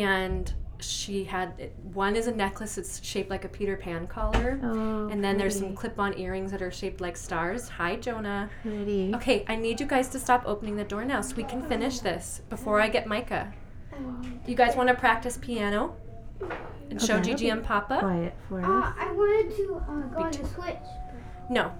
And 0.00 0.52
she 0.80 1.24
had 1.24 1.70
one 1.94 2.16
is 2.16 2.26
a 2.26 2.32
necklace 2.34 2.74
that's 2.74 3.02
shaped 3.02 3.30
like 3.30 3.44
a 3.46 3.48
Peter 3.48 3.76
Pan 3.76 4.06
collar. 4.06 4.60
Oh, 4.62 5.08
and 5.08 5.24
then 5.24 5.38
there's 5.38 5.56
some 5.58 5.74
clip-on 5.74 6.18
earrings 6.18 6.50
that 6.50 6.60
are 6.60 6.70
shaped 6.70 7.00
like 7.00 7.16
stars. 7.16 7.68
Hi, 7.70 7.96
Jonah. 7.96 8.50
pretty. 8.62 9.14
Okay, 9.14 9.44
I 9.48 9.56
need 9.56 9.80
you 9.80 9.86
guys 9.86 10.08
to 10.08 10.18
stop 10.18 10.42
opening 10.44 10.76
the 10.76 10.84
door 10.84 11.04
now 11.04 11.22
so 11.22 11.34
we 11.36 11.44
can 11.44 11.62
finish 11.62 12.00
this 12.00 12.42
before 12.50 12.80
I 12.80 12.88
get 12.88 13.06
Micah. 13.06 13.52
Do 13.96 14.50
you 14.50 14.56
guys 14.56 14.76
want 14.76 14.88
to 14.88 14.94
practice 14.94 15.38
piano 15.40 15.94
and 16.90 17.00
show 17.00 17.14
Okay. 17.14 17.30
Gigi 17.30 17.48
and 17.48 17.62
Papa? 17.64 17.98
Quiet 18.00 18.34
for 18.48 18.60
Uh, 18.60 18.80
us. 18.80 18.94
I 18.98 19.12
wanted 19.12 19.56
to 19.56 19.74
uh, 19.76 20.00
go 20.14 20.20
on 20.24 20.32
too. 20.32 20.42
the 20.42 20.48
switch. 20.48 20.76
No, 21.48 21.72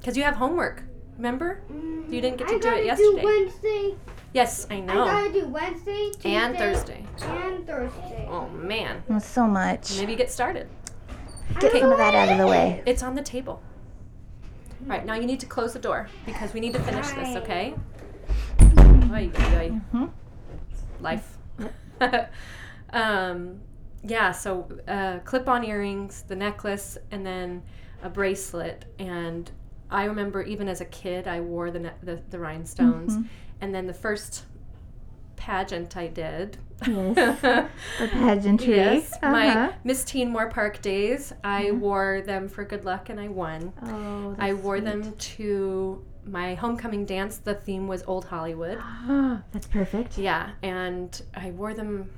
because 0.00 0.16
you 0.16 0.22
have 0.22 0.34
homework. 0.36 0.82
Remember? 1.16 1.60
Mm, 1.70 2.10
You 2.12 2.20
didn't 2.20 2.38
get 2.38 2.48
to 2.48 2.54
I 2.54 2.58
do 2.58 2.68
it 2.68 2.70
gotta 2.70 2.84
yesterday. 2.84 3.20
Do 3.20 3.24
Wednesday. 3.26 3.94
Yes, 4.32 4.66
I 4.70 4.80
know. 4.80 5.02
I 5.04 5.06
gotta 5.28 5.32
do 5.40 5.48
Wednesday, 5.48 6.10
Tuesday, 6.12 6.34
And 6.34 6.56
Thursday. 6.56 7.04
and 7.20 7.66
Thursday. 7.66 8.26
Oh 8.30 8.48
man. 8.48 9.02
Oh, 9.10 9.18
so 9.18 9.46
much. 9.46 9.98
Maybe 9.98 10.16
get 10.16 10.30
started. 10.30 10.68
Get 11.60 11.64
Okay. 11.64 11.80
some 11.80 11.92
of 11.92 11.98
that 11.98 12.14
out 12.14 12.28
of 12.30 12.38
the 12.38 12.46
way. 12.46 12.82
It's 12.86 13.02
on 13.02 13.14
the 13.14 13.22
table. 13.22 13.62
All 14.82 14.86
right, 14.88 15.04
now 15.04 15.14
you 15.14 15.26
need 15.26 15.40
to 15.40 15.46
close 15.46 15.72
the 15.74 15.78
door 15.78 16.08
because 16.24 16.54
we 16.54 16.60
need 16.60 16.72
to 16.72 16.80
finish 16.80 17.08
this, 17.10 17.36
okay? 17.36 17.74
Oy, 19.12 19.30
oy, 19.36 19.56
oy. 19.56 19.68
hmm 19.90 20.06
Life. 21.00 21.36
um, 22.92 23.60
yeah, 24.02 24.32
so 24.32 24.68
uh, 24.88 25.18
clip 25.24 25.48
on 25.48 25.64
earrings, 25.64 26.22
the 26.28 26.36
necklace, 26.36 26.96
and 27.10 27.26
then 27.26 27.62
a 28.02 28.08
bracelet. 28.08 28.86
And 28.98 29.50
I 29.90 30.04
remember 30.04 30.42
even 30.42 30.68
as 30.68 30.80
a 30.80 30.84
kid, 30.86 31.26
I 31.28 31.40
wore 31.40 31.70
the, 31.70 31.92
the, 32.02 32.20
the 32.30 32.38
rhinestones. 32.38 33.16
Mhm. 33.16 33.26
And 33.60 33.74
then 33.74 33.86
the 33.86 33.94
first 33.94 34.44
pageant 35.36 35.96
I 35.96 36.06
did. 36.06 36.58
Yes. 36.86 37.40
The 37.98 38.08
pageantry. 38.08 38.76
Yes, 38.76 39.12
my 39.22 39.48
Uh-huh. 39.48 39.72
Miss 39.84 40.04
Teen 40.04 40.32
Moorpark 40.32 40.80
days. 40.80 41.32
I 41.44 41.64
Mhm. 41.66 41.78
wore 41.80 42.22
them 42.24 42.48
for 42.48 42.64
good 42.64 42.84
luck 42.84 43.08
and 43.10 43.18
I 43.20 43.28
won. 43.28 43.72
Oh, 43.82 44.34
I 44.38 44.52
wore 44.54 44.78
sweet. 44.78 44.84
them 44.86 45.12
to 45.36 46.04
my 46.24 46.54
homecoming 46.54 47.04
dance. 47.06 47.38
The 47.38 47.54
theme 47.54 47.86
was 47.88 48.02
Old 48.06 48.26
Hollywood. 48.26 48.78
Ah, 48.80 49.42
that's 49.52 49.66
perfect. 49.66 50.16
Yeah, 50.18 50.50
and 50.62 51.20
I 51.34 51.50
wore 51.50 51.74
them. 51.74 52.10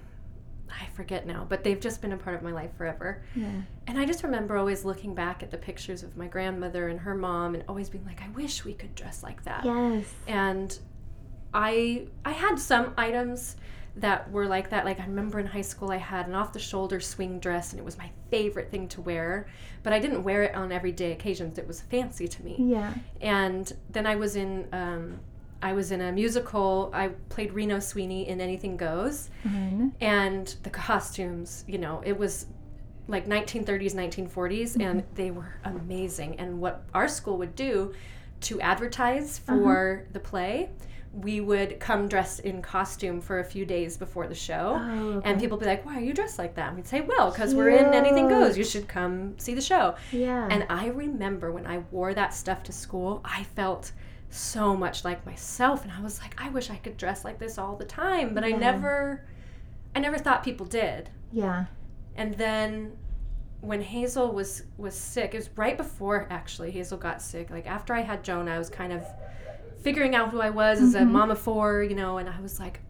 I 0.81 0.87
forget 0.95 1.26
now, 1.26 1.47
but 1.49 1.64
they've 1.64 1.81
just 1.81 2.00
been 2.00 2.12
a 2.12 2.17
part 2.17 2.37
of 2.37 2.43
my 2.43 2.52
life 2.52 2.76
forever. 2.76 3.23
Yeah. 3.35 3.62
And 3.87 3.99
I 3.99 4.05
just 4.05 4.23
remember 4.23 4.57
always 4.57 4.85
looking 4.85 5.14
back 5.14 5.43
at 5.43 5.50
the 5.50 5.59
pictures 5.59 6.02
of 6.02 6.17
my 6.17 6.26
grandmother 6.26 6.88
and 6.88 7.00
her 7.00 7.14
mom, 7.14 7.55
and 7.55 7.64
always 7.69 7.88
being 7.88 8.05
like, 8.05 8.23
"I 8.23 8.29
wish 8.31 8.64
we 8.64 8.75
could 8.75 8.95
dress 8.95 9.23
like 9.23 9.43
that." 9.45 9.64
Yes. 9.64 10.07
And 10.26 10.79
I 11.55 12.07
I 12.25 12.33
had 12.33 12.59
some 12.59 12.95
items 12.97 13.57
that 13.97 14.31
were 14.31 14.47
like 14.47 14.71
that. 14.71 14.85
Like 14.85 15.00
I 15.00 15.05
remember 15.05 15.38
in 15.38 15.47
high 15.47 15.62
school, 15.62 15.91
I 15.91 15.99
had 15.99 16.26
an 16.26 16.35
off 16.35 16.52
the 16.52 16.59
shoulder 16.59 17.00
swing 17.00 17.38
dress, 17.38 17.73
and 17.73 17.79
it 17.79 17.85
was 17.85 17.99
my 17.99 18.11
favorite 18.31 18.71
thing 18.71 18.88
to 18.88 19.00
wear. 19.00 19.47
But 19.83 19.93
I 19.93 19.99
didn't 19.99 20.23
wear 20.23 20.45
it 20.45 20.55
on 20.55 20.73
everyday 20.73 21.12
occasions. 21.12 21.59
It 21.59 21.67
was 21.67 21.81
fancy 21.83 22.26
to 22.29 22.45
me. 22.45 22.57
Yeah. 22.59 22.95
And 23.21 23.73
then 23.91 24.07
I 24.07 24.17
was 24.17 24.37
in. 24.37 24.69
Um, 24.73 25.21
I 25.62 25.73
was 25.73 25.92
in 25.92 26.00
a 26.00 26.12
musical. 26.12 26.90
I 26.92 27.09
played 27.28 27.52
Reno 27.52 27.78
Sweeney 27.78 28.28
in 28.28 28.40
Anything 28.40 28.76
Goes, 28.76 29.31
Fun. 29.42 29.95
and 30.00 30.54
the 30.64 30.71
costumes, 30.71 31.64
you 31.69 31.78
know, 31.78 32.02
it 32.04 32.19
was 32.19 32.47
like 33.09 33.26
1930s, 33.26 33.95
1940s, 33.95 34.28
mm-hmm. 34.28 34.81
and 34.81 35.04
they 35.14 35.31
were 35.31 35.54
amazing. 35.64 36.38
And 36.38 36.61
what 36.61 36.85
our 36.95 37.09
school 37.09 37.38
would 37.38 37.54
do 37.54 37.95
to 38.42 38.61
advertise 38.61 39.40
uh-huh. 39.47 39.57
for 39.57 40.07
the 40.12 40.21
play, 40.21 40.71
we 41.12 41.40
would 41.40 41.78
come 41.78 42.09
dressed 42.09 42.40
in 42.40 42.62
costume 42.62 43.21
for 43.21 43.40
a 43.40 43.45
few 43.45 43.66
days 43.66 43.97
before 43.97 44.26
the 44.26 44.35
show. 44.35 44.81
Oh, 44.81 45.09
okay. 45.14 45.31
And 45.31 45.40
people 45.40 45.59
would 45.59 45.64
be 45.64 45.69
like, 45.69 45.85
"Why 45.85 45.97
are 45.97 46.00
you 46.00 46.14
dressed 46.14 46.38
like 46.38 46.54
that?" 46.54 46.69
And 46.69 46.76
we'd 46.76 46.87
say, 46.87 47.02
"Well, 47.02 47.31
because 47.31 47.54
we're 47.54 47.69
in 47.69 47.92
Anything 47.92 48.28
Goes. 48.28 48.57
You 48.57 48.64
should 48.64 48.88
come 48.88 49.38
see 49.38 49.54
the 49.54 49.61
show." 49.61 49.95
Yeah. 50.11 50.49
And 50.50 50.66
I 50.71 50.87
remember 50.88 51.52
when 51.52 51.66
I 51.66 51.78
wore 51.90 52.14
that 52.14 52.35
stuff 52.35 52.62
to 52.64 52.73
school, 52.73 53.21
I 53.25 53.45
felt 53.45 53.92
so 54.33 54.75
much 54.75 55.05
like 55.05 55.25
myself 55.27 55.83
and 55.83 55.93
I 55.93 56.01
was 56.01 56.21
like, 56.21 56.35
I 56.43 56.49
wish 56.49 56.71
I 56.71 56.77
could 56.77 56.97
dress 56.97 57.25
like 57.25 57.39
this 57.39 57.59
all 57.59 57.77
the 57.77 57.85
time, 57.85 58.35
but 58.35 58.45
I 58.45 58.51
never 58.51 59.27
I 59.95 60.01
never 60.01 60.19
thought 60.19 60.43
people 60.43 60.67
did. 60.67 61.11
yeah. 61.33 61.67
And 62.17 62.35
then 62.35 62.97
when 63.61 63.81
Hazel 63.81 64.33
was 64.33 64.65
was 64.77 64.95
sick, 64.95 65.35
it 65.35 65.39
was 65.39 65.51
right 65.57 65.77
before 65.77 66.27
actually 66.31 66.71
Hazel 66.71 66.99
got 66.99 67.23
sick. 67.23 67.51
Like 67.51 67.67
after 67.67 67.95
I 67.95 68.01
had 68.01 68.25
Jonah, 68.25 68.53
I 68.53 68.59
was 68.59 68.71
kind 68.71 68.93
of 68.93 69.05
figuring 69.83 70.15
out 70.15 70.31
who 70.31 70.41
I 70.41 70.51
was 70.51 70.81
as 70.81 70.95
a 70.95 71.01
mm-hmm. 71.01 71.12
mom 71.12 71.31
of 71.31 71.39
four, 71.39 71.83
you 71.83 71.95
know, 71.95 72.19
and 72.19 72.29
I 72.29 72.41
was 72.41 72.59
like 72.59 72.81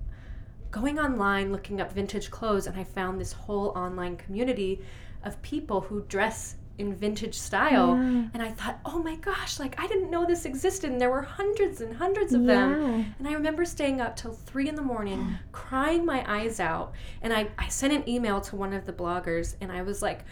going 0.71 0.99
online 0.99 1.53
looking 1.53 1.81
up 1.81 1.93
vintage 1.93 2.31
clothes 2.31 2.67
and 2.67 2.79
I 2.79 2.85
found 2.85 3.21
this 3.21 3.33
whole 3.33 3.69
online 3.69 4.17
community 4.17 4.81
of 5.25 5.41
people 5.43 5.83
who 5.83 6.05
dress 6.09 6.57
in 6.79 6.95
vintage 6.95 7.35
style 7.35 7.89
Yeah. 7.97 8.25
and 8.35 8.43
I 8.43 8.51
thought, 8.51 8.79
"Oh 8.85 9.03
my 9.03 9.17
gosh, 9.17 9.61
like 9.61 9.75
I 9.79 9.87
didn't 9.87 10.11
know 10.11 10.25
this 10.27 10.45
existed." 10.45 10.91
And 10.91 11.01
there 11.01 11.11
were 11.11 11.23
hundreds 11.23 11.81
and 11.81 11.95
hundreds 11.97 12.33
of 12.33 12.45
them. 12.45 13.15
And 13.19 13.29
I 13.29 13.33
remember 13.33 13.65
staying 13.65 14.01
up 14.01 14.17
till 14.17 14.33
three 14.33 14.69
in 14.69 14.75
the 14.75 14.83
morning, 14.83 15.39
crying 15.53 16.05
my 16.07 16.25
eyes 16.27 16.61
out. 16.61 16.93
And 17.23 17.33
I, 17.33 17.49
I 17.59 17.69
sent 17.69 17.93
an 17.93 18.09
email 18.09 18.41
to 18.43 18.57
one 18.57 18.73
of 18.73 18.87
the 18.87 18.93
bloggers 18.93 19.57
and 19.61 19.71
I 19.71 19.83
was 19.83 20.03
like, 20.03 20.25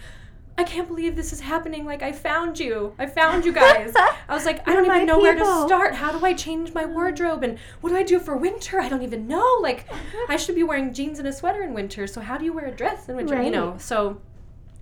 I 0.58 0.64
can't 0.64 0.88
believe 0.88 1.16
this 1.16 1.32
is 1.32 1.40
happening. 1.40 1.86
Like, 1.86 2.02
I 2.02 2.12
found 2.12 2.58
you. 2.58 2.94
I 2.98 3.06
found 3.06 3.46
you 3.46 3.52
guys. 3.52 3.94
I 4.28 4.34
was 4.34 4.44
like, 4.44 4.68
I 4.68 4.74
don't 4.74 4.84
even 4.84 5.06
know 5.06 5.18
where 5.18 5.34
to 5.34 5.44
start. 5.66 5.94
How 5.94 6.12
do 6.12 6.22
I 6.26 6.34
change 6.34 6.74
my 6.74 6.84
wardrobe? 6.84 7.42
And 7.44 7.58
what 7.80 7.90
do 7.90 7.96
I 7.96 8.02
do 8.02 8.18
for 8.18 8.36
winter? 8.36 8.78
I 8.78 8.90
don't 8.90 9.00
even 9.02 9.26
know. 9.26 9.58
Like, 9.62 9.86
I 10.28 10.36
should 10.36 10.54
be 10.54 10.62
wearing 10.62 10.92
jeans 10.92 11.18
and 11.18 11.26
a 11.26 11.32
sweater 11.32 11.62
in 11.62 11.72
winter. 11.72 12.06
So, 12.06 12.20
how 12.20 12.36
do 12.36 12.44
you 12.44 12.52
wear 12.52 12.66
a 12.66 12.72
dress 12.72 13.08
in 13.08 13.16
winter? 13.16 13.40
You 13.40 13.50
know, 13.50 13.76
so 13.78 14.20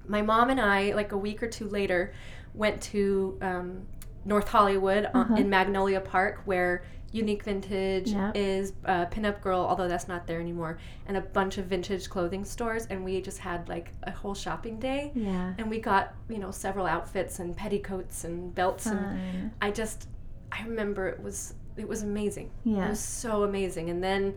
my 0.09 0.23
mom 0.23 0.51
and 0.51 0.61
I, 0.61 0.93
like 0.95 1.13
a 1.13 1.19
week 1.19 1.43
or 1.43 1.49
two 1.49 1.69
later, 1.69 2.13
went 2.55 2.81
to 2.83 3.39
um, 3.43 3.87
North 4.25 4.49
Hollywood 4.49 5.09
Uh-huh. 5.15 5.35
in 5.37 5.49
Magnolia 5.51 6.01
Park, 6.01 6.43
where 6.45 6.83
Unique 7.13 7.43
Vintage 7.45 8.11
Yep. 8.11 8.33
is 8.37 8.73
uh, 8.85 9.07
Pinup 9.07 9.41
Girl, 9.41 9.61
although 9.61 9.89
that's 9.89 10.09
not 10.09 10.27
there 10.27 10.41
anymore, 10.41 10.79
and 11.07 11.17
a 11.17 11.21
bunch 11.23 11.57
of 11.57 11.65
vintage 11.67 12.11
clothing 12.11 12.45
stores. 12.45 12.87
And 12.91 13.03
we 13.05 13.21
just 13.23 13.39
had 13.39 13.69
like 13.69 13.93
a 14.03 14.11
whole 14.11 14.35
shopping 14.35 14.79
day, 14.79 15.13
Yeah. 15.15 15.55
and 15.59 15.71
we 15.71 15.79
got 15.81 16.15
you 16.29 16.39
know 16.39 16.51
several 16.51 16.85
outfits 16.87 17.39
and 17.39 17.57
petticoats 17.57 18.25
and 18.25 18.55
belts, 18.55 18.87
and 18.87 19.51
I 19.63 19.71
just 19.71 20.09
I 20.53 20.63
remember 20.65 21.09
it 21.09 21.23
was 21.23 21.55
it 21.79 21.89
was 21.89 22.03
amazing. 22.03 22.51
Yeah. 22.65 22.87
It 22.87 22.91
was 22.91 23.01
so 23.01 23.43
amazing, 23.45 23.91
and 23.91 24.03
then. 24.03 24.35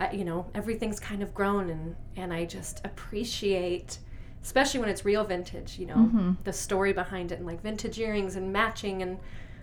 I, 0.00 0.12
you 0.12 0.24
know 0.24 0.46
everything's 0.54 1.00
kind 1.00 1.24
of 1.24 1.34
grown 1.34 1.70
and 1.70 1.96
and 2.14 2.32
I 2.32 2.44
just 2.44 2.80
appreciate 2.84 3.98
especially 4.42 4.80
when 4.80 4.88
it's 4.88 5.04
real 5.04 5.24
vintage 5.24 5.78
you 5.78 5.86
know 5.86 5.96
Mhm. 6.12 6.36
the 6.44 6.52
story 6.52 6.92
behind 6.92 7.32
it 7.32 7.38
and 7.38 7.46
like 7.46 7.62
vintage 7.62 7.98
earrings 7.98 8.36
and 8.36 8.52
matching 8.52 9.02
and 9.02 9.18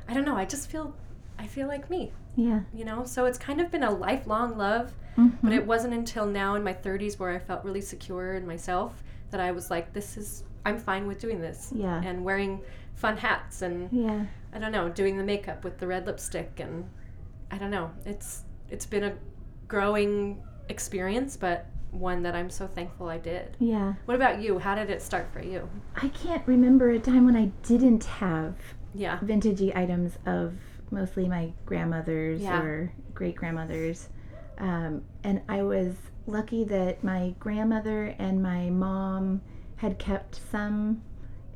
I 0.07 0.13
don't 0.13 0.25
know 0.25 0.35
I 0.35 0.45
just 0.45 0.69
feel 0.69 0.93
I 1.39 1.47
feel 1.47 1.67
like 1.67 1.89
me 1.89 2.11
Yeah. 2.35 2.61
you 2.73 2.85
know 2.85 3.05
so 3.05 3.25
it's 3.25 3.37
kind 3.37 3.59
of 3.61 3.71
been 3.71 3.83
a 3.83 3.91
lifelong 3.91 4.57
love 4.57 4.93
Mhm. 5.17 5.37
but 5.41 5.53
it 5.53 5.65
wasn't 5.65 5.93
until 5.93 6.25
now 6.25 6.55
in 6.55 6.63
my 6.63 6.73
30s 6.73 7.17
where 7.19 7.29
I 7.31 7.39
felt 7.39 7.63
really 7.63 7.81
secure 7.81 8.33
in 8.33 8.45
myself 8.45 9.03
that 9.31 9.39
I 9.39 9.51
was 9.51 9.69
like 9.71 9.93
this 9.93 10.17
is 10.17 10.43
I'm 10.65 10.77
fine 10.77 11.07
with 11.07 11.19
doing 11.19 11.39
this 11.41 11.71
Yeah. 11.75 12.01
and 12.03 12.23
wearing 12.25 12.61
fun 12.95 13.17
hats 13.17 13.61
and 13.61 13.89
Yeah. 13.91 14.25
I 14.53 14.57
don't 14.59 14.71
know, 14.71 14.87
doing 14.89 15.17
the 15.17 15.23
makeup 15.23 15.63
with 15.65 15.77
the 15.79 15.87
red 15.87 16.05
lipstick 16.07 16.59
and 16.59 16.85
I 17.51 17.57
don't 17.57 17.71
know. 17.71 17.91
It's 18.05 18.43
it's 18.69 18.85
been 18.85 19.03
a 19.03 19.13
growing 19.67 20.41
experience, 20.69 21.37
but 21.37 21.65
one 21.95 22.23
that 22.23 22.35
I'm 22.35 22.49
so 22.49 22.67
thankful 22.67 23.09
I 23.09 23.17
did. 23.17 23.55
Yeah. 23.59 23.93
What 24.05 24.15
about 24.15 24.41
you? 24.41 24.59
How 24.59 24.75
did 24.75 24.89
it 24.89 25.01
start 25.01 25.27
for 25.33 25.41
you? 25.41 25.67
I 25.95 26.09
can't 26.09 26.45
remember 26.47 26.89
a 26.91 26.99
time 26.99 27.25
when 27.25 27.35
I 27.35 27.45
didn't 27.63 28.03
have 28.05 28.55
Yeah. 28.93 29.19
vintagey 29.19 29.75
items 29.75 30.17
of 30.25 30.53
mostly 30.91 31.27
my 31.27 31.51
grandmother's 31.65 32.41
Yeah. 32.41 32.61
or 32.61 32.91
great 33.13 33.35
grandmother's. 33.35 34.09
Um, 34.57 35.01
and 35.23 35.41
I 35.49 35.63
was 35.63 35.95
lucky 36.27 36.63
that 36.65 37.03
my 37.03 37.33
grandmother 37.39 38.15
and 38.19 38.41
my 38.41 38.69
mom 38.69 39.41
had 39.77 39.97
kept 39.99 40.35
some 40.51 41.01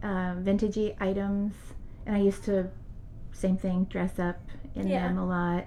uh, 0.04 0.36
vintagey 0.36 0.96
items. 1.02 1.54
And 2.06 2.16
I 2.16 2.20
used 2.20 2.44
to, 2.46 2.70
same 3.32 3.58
thing, 3.58 3.86
dress 3.86 4.18
up 4.20 4.40
in 4.76 4.88
Yeah. 4.88 5.08
them 5.08 5.18
a 5.18 5.26
lot. 5.26 5.66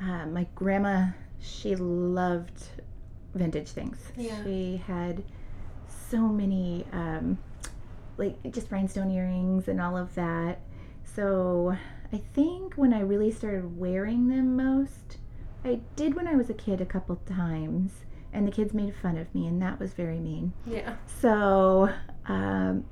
Uh, 0.00 0.26
my 0.26 0.46
grandma, 0.54 1.08
she 1.38 1.76
loved 1.76 2.68
vintage 3.36 3.68
things. 3.68 3.98
Yeah. 4.16 4.42
She 4.44 4.82
had 4.86 5.22
so 6.10 6.18
many, 6.28 6.84
um, 6.92 7.38
like 8.16 8.36
just 8.52 8.70
rhinestone 8.70 9.10
earrings 9.10 9.68
and 9.68 9.80
all 9.80 9.96
of 9.96 10.14
that. 10.14 10.60
So 11.14 11.76
I 12.12 12.22
think 12.34 12.74
when 12.74 12.92
I 12.92 13.00
really 13.00 13.30
started 13.30 13.78
wearing 13.78 14.28
them 14.28 14.56
most, 14.56 15.18
I 15.64 15.80
did 15.96 16.14
when 16.14 16.28
I 16.28 16.34
was 16.34 16.48
a 16.50 16.54
kid 16.54 16.80
a 16.80 16.86
couple 16.86 17.16
times, 17.26 17.90
and 18.32 18.46
the 18.46 18.52
kids 18.52 18.72
made 18.72 18.94
fun 18.94 19.18
of 19.18 19.34
me, 19.34 19.46
and 19.46 19.60
that 19.62 19.80
was 19.80 19.92
very 19.94 20.20
mean. 20.20 20.52
Yeah. 20.66 20.96
So 21.20 21.90
um, 22.26 22.84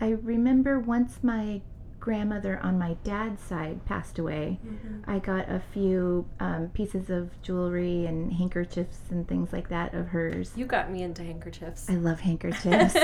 I 0.00 0.10
remember 0.10 0.78
once 0.78 1.18
my 1.22 1.60
grandmother 2.02 2.58
on 2.64 2.76
my 2.76 2.94
dad's 3.04 3.40
side 3.40 3.84
passed 3.86 4.18
away, 4.18 4.58
Mm-hmm. 4.66 5.08
I 5.08 5.20
got 5.20 5.48
a 5.48 5.62
few 5.72 6.26
um, 6.40 6.68
pieces 6.74 7.08
of 7.10 7.30
jewelry 7.42 8.06
and 8.06 8.32
handkerchiefs 8.32 8.98
and 9.10 9.26
things 9.28 9.52
like 9.52 9.68
that 9.68 9.94
of 9.94 10.08
hers. 10.08 10.50
You 10.56 10.66
got 10.66 10.90
me 10.90 11.02
into 11.04 11.22
handkerchiefs. 11.22 11.88
I 11.88 11.94
love 11.94 12.18
handkerchiefs. 12.20 12.96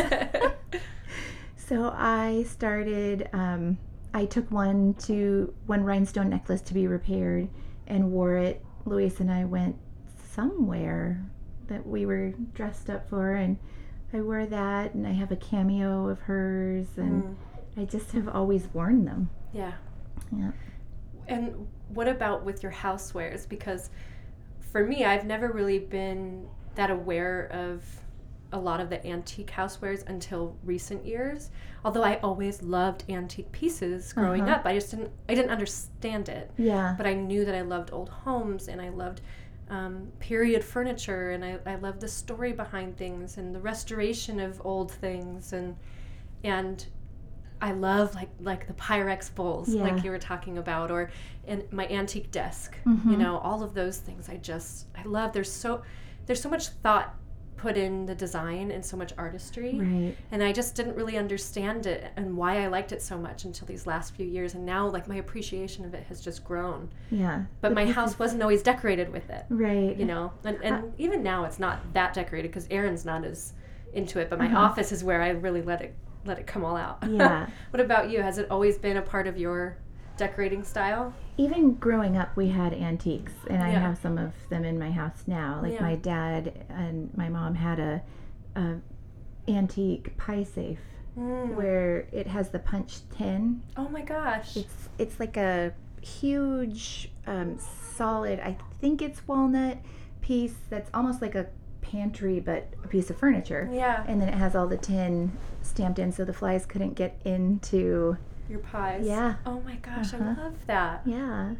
so 1.57 1.93
I 1.97 2.45
started, 2.49 3.29
um, 3.33 3.79
I 4.13 4.25
took 4.27 4.51
one 4.51 4.95
to 5.07 5.55
one 5.67 5.85
rhinestone 5.85 6.29
necklace 6.29 6.61
to 6.63 6.75
be 6.75 6.87
repaired 6.89 7.49
and 7.87 8.11
wore 8.11 8.37
it. 8.37 8.65
Luis 8.85 9.21
and 9.21 9.31
I 9.31 9.45
went 9.45 9.77
somewhere 10.33 11.25
that 11.69 11.87
we 11.87 12.05
were 12.05 12.31
dressed 12.55 12.91
up 12.91 13.09
for, 13.09 13.35
and 13.35 13.59
I 14.13 14.23
wore 14.23 14.47
that, 14.47 14.95
and 14.95 15.07
I 15.07 15.13
have 15.13 15.31
a 15.31 15.37
cameo 15.37 16.09
of 16.09 16.19
hers, 16.21 16.87
and 16.97 17.23
Mm, 17.23 17.35
I 17.79 17.85
just 17.85 18.11
have 18.13 18.29
always 18.29 18.67
worn 18.75 19.05
them. 19.05 19.31
yeah. 19.53 19.73
Yeah. 20.37 20.51
And 21.29 21.67
what 21.89 22.09
about 22.09 22.45
with 22.45 22.63
your 22.63 22.73
housewares? 22.73 23.49
Because 23.49 23.89
for 24.73 24.85
me, 24.85 25.05
I've 25.05 25.25
never 25.25 25.49
really 25.53 25.79
been 25.79 26.47
that 26.75 26.91
aware 26.91 27.49
of 27.53 27.85
a 28.53 28.59
lot 28.59 28.81
of 28.81 28.89
the 28.91 29.07
antique 29.07 29.51
housewares 29.51 30.07
until 30.09 30.57
recent 30.65 31.05
years. 31.07 31.51
Although 31.85 32.03
I 32.03 32.17
always 32.21 32.63
loved 32.63 33.05
antique 33.09 33.53
pieces 33.53 34.13
growing 34.13 34.43
Uh-huh. 34.43 34.53
up, 34.55 34.67
I 34.67 34.75
just 34.75 34.91
didn't 34.91 35.11
I 35.29 35.35
didn't 35.35 35.51
understand 35.51 36.29
it. 36.29 36.51
Yeah. 36.57 36.95
But 36.99 37.07
I 37.07 37.15
knew 37.15 37.45
that 37.45 37.55
I 37.55 37.61
loved 37.63 37.91
old 37.93 38.09
homes 38.09 38.69
and 38.69 38.81
I 38.81 38.89
loved 38.89 39.21
um, 39.71 40.09
period 40.19 40.65
furniture 40.65 41.31
and 41.33 41.45
I, 41.45 41.59
I 41.67 41.75
loved 41.77 42.01
the 42.01 42.09
story 42.09 42.53
behind 42.53 42.97
things 42.97 43.37
and 43.39 43.55
the 43.55 43.61
restoration 43.61 44.41
of 44.41 44.61
old 44.65 44.91
things 44.91 45.53
and 45.53 45.77
and 46.43 46.87
I 47.61 47.73
love 47.73 48.15
like 48.15 48.31
like 48.41 48.67
the 48.67 48.73
Pyrex 48.75 49.35
bowls 49.35 49.75
Yeah. 49.75 49.83
like 49.83 50.05
you 50.05 50.11
were 50.11 50.19
talking 50.19 50.59
about 50.59 50.91
or 50.91 51.11
in 51.47 51.65
my 51.71 51.87
antique 51.89 52.31
desk 52.31 52.77
Mhm. 52.87 53.11
you 53.13 53.17
know 53.17 53.39
all 53.39 53.63
of 53.63 53.75
those 53.75 53.99
things 53.99 54.29
I 54.29 54.37
just 54.37 54.87
I 54.97 55.03
love 55.05 55.33
there's 55.33 55.51
so 55.53 55.83
there's 56.27 56.41
so 56.41 56.49
much 56.51 56.69
thought 56.69 57.15
put 57.57 57.77
in 57.77 58.07
the 58.07 58.15
design 58.15 58.71
and 58.71 58.85
so 58.87 58.97
much 58.97 59.13
artistry 59.19 59.75
Right. 59.81 60.15
and 60.31 60.45
I 60.45 60.53
just 60.53 60.77
didn't 60.77 60.95
really 60.95 61.19
understand 61.19 61.87
it 61.87 62.13
and 62.17 62.37
why 62.37 62.63
I 62.63 62.69
liked 62.69 62.93
it 62.93 63.03
so 63.03 63.19
much 63.19 63.45
until 63.45 63.67
these 63.67 63.85
last 63.85 64.15
few 64.15 64.25
years 64.25 64.55
and 64.55 64.65
now 64.65 64.87
like 64.87 65.09
my 65.09 65.17
appreciation 65.17 65.85
of 65.85 65.93
it 65.93 66.05
has 66.05 66.21
just 66.21 66.45
grown 66.45 66.89
Yeah. 67.11 67.47
but 67.61 67.73
my 67.75 67.87
house 67.87 68.17
wasn't 68.17 68.43
always 68.43 68.63
decorated 68.63 69.11
with 69.11 69.29
it 69.31 69.45
Right. 69.49 69.97
you 69.97 70.05
know 70.05 70.33
and, 70.45 70.59
and 70.63 70.93
even 70.99 71.25
now 71.25 71.45
it's 71.47 71.59
not 71.59 71.81
that 71.95 72.15
decorated 72.15 72.49
because 72.53 72.69
aaron's 72.71 73.05
not 73.05 73.25
as 73.25 73.55
into 73.93 74.21
it 74.21 74.31
but 74.31 74.39
my 74.39 74.47
Uh-huh. 74.47 74.59
office 74.59 74.93
is 74.93 75.03
where 75.03 75.21
i 75.23 75.31
really 75.31 75.63
let 75.63 75.81
it 75.81 75.97
let 76.25 76.39
it 76.39 76.47
come 76.47 76.65
all 76.65 76.77
out 76.77 76.99
Yeah. 77.09 77.47
what 77.71 77.81
about 77.81 78.11
you 78.11 78.23
has 78.23 78.39
it 78.39 78.51
always 78.51 78.79
been 78.79 78.97
a 78.97 79.03
part 79.03 79.27
of 79.27 79.37
your 79.39 79.77
decorating 80.17 80.65
style. 80.65 81.15
even 81.37 81.75
growing 81.75 82.17
up 82.17 82.37
we 82.37 82.49
had 82.49 82.73
antiques 82.75 83.35
and 83.49 83.63
i 83.63 83.71
Yeah. 83.71 83.79
have 83.81 83.99
some 83.99 84.19
of 84.19 84.33
them 84.51 84.65
in 84.65 84.79
my 84.79 84.91
house 84.91 85.23
now 85.27 85.61
like 85.63 85.75
Yeah. 85.75 85.83
my 85.83 85.95
dad 85.97 86.65
and 86.69 87.17
my 87.17 87.29
mom 87.29 87.55
had 87.55 87.79
a, 87.79 88.03
a 88.57 88.77
antique 89.49 90.17
pie 90.17 90.43
safe 90.45 90.81
Mm. 91.17 91.57
where 91.57 92.07
it 92.13 92.29
has 92.29 92.51
the 92.51 92.61
punch 92.61 92.99
tin 93.11 93.61
Oh 93.77 93.89
my 93.89 94.03
gosh. 94.03 94.57
it's 94.57 94.89
it's 94.99 95.19
like 95.19 95.37
a 95.37 95.73
huge 96.01 97.11
um, 97.27 97.59
solid 97.59 98.39
i 98.39 98.57
think 98.81 99.03
it's 99.03 99.27
walnut 99.27 99.79
piece 100.21 100.55
that's 100.71 100.89
almost 100.95 101.21
like 101.21 101.35
a 101.35 101.47
pantry 101.91 102.41
but 102.41 102.69
a 102.85 102.89
piece 102.89 103.11
of 103.11 103.17
furniture 103.17 103.69
Yeah, 103.73 104.05
and 104.07 104.21
then 104.21 104.29
it 104.29 104.35
has 104.35 104.55
all 104.55 104.67
the 104.67 104.77
tin 104.77 105.33
stamped 105.63 105.99
in 105.99 106.13
so 106.13 106.25
the 106.25 106.33
flies 106.33 106.67
couldn't 106.67 106.95
get 106.95 107.21
into 107.25 108.17
your 108.49 108.61
pies. 108.61 109.05
Yeah. 109.07 109.35
Oh 109.45 109.61
my 109.61 109.77
gosh, 109.77 110.15
Uh-huh. 110.15 110.35
I 110.39 110.43
love 110.43 110.67
that. 110.67 111.03
yeah 111.05 111.55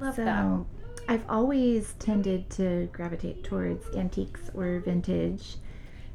I 0.00 0.04
love 0.04 0.16
that. 0.16 0.42
so 0.42 0.66
that. 0.96 1.12
I've 1.12 1.24
always 1.28 1.94
tended 1.98 2.48
to 2.50 2.88
gravitate 2.92 3.44
towards 3.44 3.94
antiques 3.96 4.50
or 4.54 4.78
vintage. 4.80 5.56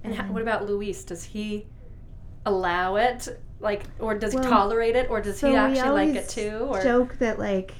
And 0.03 0.15
ho- 0.15 0.31
what 0.33 0.41
about 0.41 0.65
Luis? 0.65 1.03
Does 1.03 1.23
he 1.23 1.67
allow 2.45 2.95
it? 2.95 3.39
Like, 3.59 3.83
or 3.99 4.15
does 4.17 4.33
Well, 4.33 4.43
he 4.43 4.49
tolerate 4.49 4.95
it? 4.95 5.09
Or 5.09 5.21
does 5.21 5.39
so 5.39 5.49
he 5.49 5.55
actually 5.55 6.07
like 6.07 6.15
it 6.15 6.29
too? 6.29 6.67
Or 6.69 6.81
joke 6.81 7.17
that 7.19 7.37
like 7.39 7.73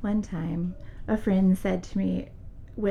one 0.00 0.20
time 0.22 0.74
a 1.08 1.16
friend 1.16 1.56
said 1.58 1.82
to 1.84 1.98
me 1.98 2.28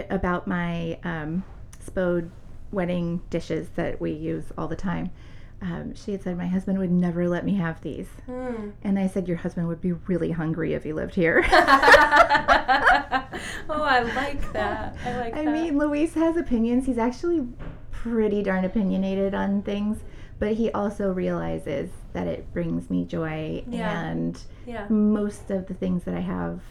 about 0.10 0.48
my 0.48 1.00
um, 1.04 1.44
spode 1.82 2.32
wedding 2.72 3.22
dishes 3.30 3.70
that 3.76 4.00
we 4.00 4.12
use 4.12 4.46
all 4.58 4.68
the 4.68 4.76
time. 4.76 5.12
Um, 5.62 5.94
she 5.94 6.12
had 6.14 6.24
said 6.24 6.38
my 6.38 6.48
husband 6.48 6.80
would 6.80 6.90
never 6.92 7.28
let 7.30 7.46
me 7.46 7.54
have 7.56 7.82
these, 7.82 8.08
Hmm. 8.26 8.70
and 8.84 8.98
I 8.98 9.06
said 9.08 9.28
your 9.28 9.38
husband 9.38 9.68
would 9.68 9.80
be 9.82 9.92
really 9.92 10.32
hungry 10.32 10.74
if 10.74 10.84
he 10.84 10.92
lived 10.94 11.14
here. 11.14 11.44
oh, 11.52 11.52
I 13.70 14.02
like 14.16 14.54
that. 14.54 14.96
I 15.06 15.18
like 15.18 15.34
that. 15.34 15.40
I 15.42 15.46
that. 15.46 15.52
mean, 15.52 15.78
Luis 15.78 16.14
has 16.16 16.36
opinions. 16.38 16.86
He's 16.86 16.98
actually 16.98 17.48
pretty 17.92 18.42
darn 18.44 18.66
opinionated 18.66 19.34
on 19.36 19.62
things, 19.62 20.00
but 20.40 20.54
he 20.54 20.72
also 20.72 21.12
realizes 21.12 21.90
that 22.14 22.28
it 22.28 22.52
brings 22.54 22.90
me 22.90 23.06
joy 23.06 23.64
Yeah. 23.68 24.02
and 24.08 24.42
yeah, 24.66 24.88
most 24.90 25.52
of 25.52 25.68
the 25.68 25.74
things 25.76 26.04
that 26.06 26.16
I 26.16 26.20
have 26.22 26.62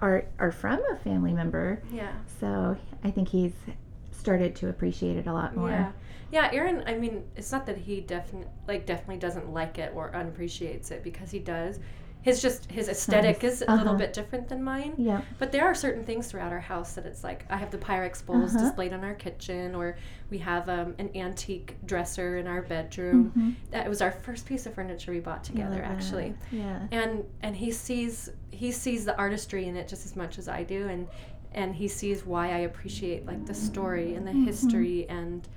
are 0.00 0.26
are 0.38 0.52
from 0.52 0.80
a 0.92 0.96
family 0.96 1.32
member. 1.32 1.82
yeah, 1.92 2.12
So, 2.40 2.76
I 3.02 3.10
think 3.10 3.28
he's 3.28 3.54
started 4.26 4.56
to 4.56 4.68
appreciate 4.68 5.16
it 5.16 5.26
a 5.28 5.32
lot 5.32 5.56
more. 5.56 5.70
yeah, 5.70 5.92
yeah. 6.32 6.50
Aaron, 6.52 6.82
I 6.86 6.94
mean, 6.96 7.22
it's 7.36 7.52
not 7.52 7.64
that 7.66 7.78
he 7.78 8.00
definitely 8.00 8.50
like 8.66 8.84
definitely 8.84 9.18
doesn't 9.18 9.52
like 9.52 9.78
it 9.78 9.92
or 9.94 10.14
unappreciates 10.14 10.90
it 10.90 11.04
because 11.04 11.30
he 11.30 11.38
does. 11.38 11.78
His 12.22 12.42
just 12.42 12.68
his 12.72 12.88
aesthetic 12.88 13.40
Nice. 13.44 13.52
is 13.52 13.62
a 13.68 13.70
little 13.70 13.90
Uh-huh. 13.90 13.98
bit 13.98 14.12
different 14.12 14.48
than 14.48 14.60
mine. 14.64 14.94
Yeah. 14.98 15.20
But 15.38 15.52
there 15.52 15.64
are 15.64 15.76
certain 15.76 16.02
things 16.02 16.26
throughout 16.26 16.50
our 16.50 16.58
house 16.58 16.94
that 16.94 17.06
it's 17.06 17.22
like 17.22 17.44
I 17.48 17.56
have 17.56 17.70
the 17.70 17.78
Pyrex 17.78 18.26
bowls 18.26 18.52
Uh-huh. 18.52 18.64
displayed 18.64 18.92
in 18.92 19.04
our 19.04 19.14
kitchen, 19.14 19.76
or 19.76 19.96
we 20.28 20.38
have 20.38 20.68
um, 20.68 20.96
an 20.98 21.08
antique 21.14 21.76
dresser 21.86 22.38
in 22.38 22.48
our 22.48 22.62
bedroom. 22.62 23.32
Mhm. 23.36 23.70
That 23.70 23.88
was 23.88 24.02
our 24.02 24.10
first 24.10 24.44
piece 24.44 24.66
of 24.66 24.74
furniture 24.74 25.12
we 25.12 25.20
bought 25.20 25.44
together, 25.44 25.80
actually. 25.84 26.34
Yeah. 26.50 26.88
And 26.90 27.22
and 27.42 27.54
he 27.54 27.70
sees 27.70 28.30
he 28.50 28.72
sees 28.72 29.04
the 29.04 29.16
artistry 29.16 29.66
in 29.66 29.76
it 29.76 29.86
just 29.86 30.04
as 30.04 30.16
much 30.16 30.36
as 30.36 30.48
I 30.48 30.64
do, 30.64 30.88
and 30.88 31.06
and 31.56 31.74
he 31.74 31.88
sees 31.88 32.24
why 32.24 32.46
I 32.52 32.58
appreciate 32.58 33.26
like 33.26 33.44
the 33.46 33.54
story 33.54 34.14
and 34.14 34.26
the 34.26 34.32
history 34.32 35.06
and 35.08 35.48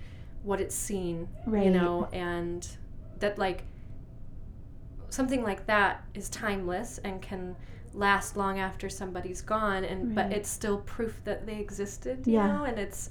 what 0.44 0.60
it's 0.62 0.74
seen, 0.76 1.28
you 1.46 1.52
Right. 1.52 1.70
know, 1.72 2.08
and 2.14 2.66
that 3.20 3.38
like 3.38 3.64
something 5.10 5.44
like 5.44 5.66
that 5.66 6.04
is 6.14 6.30
timeless 6.30 7.00
and 7.04 7.22
can 7.22 7.56
last 7.94 8.38
long 8.38 8.60
after 8.60 8.88
somebody's 8.90 9.42
gone 9.42 9.84
and 9.84 10.14
but 10.14 10.32
it's 10.32 10.48
still 10.50 10.78
proof 10.82 11.20
that 11.24 11.46
they 11.48 11.58
existed 11.60 12.26
you 12.28 12.34
Yeah. 12.34 12.48
know 12.48 12.64
and 12.66 12.78
it's 12.78 13.10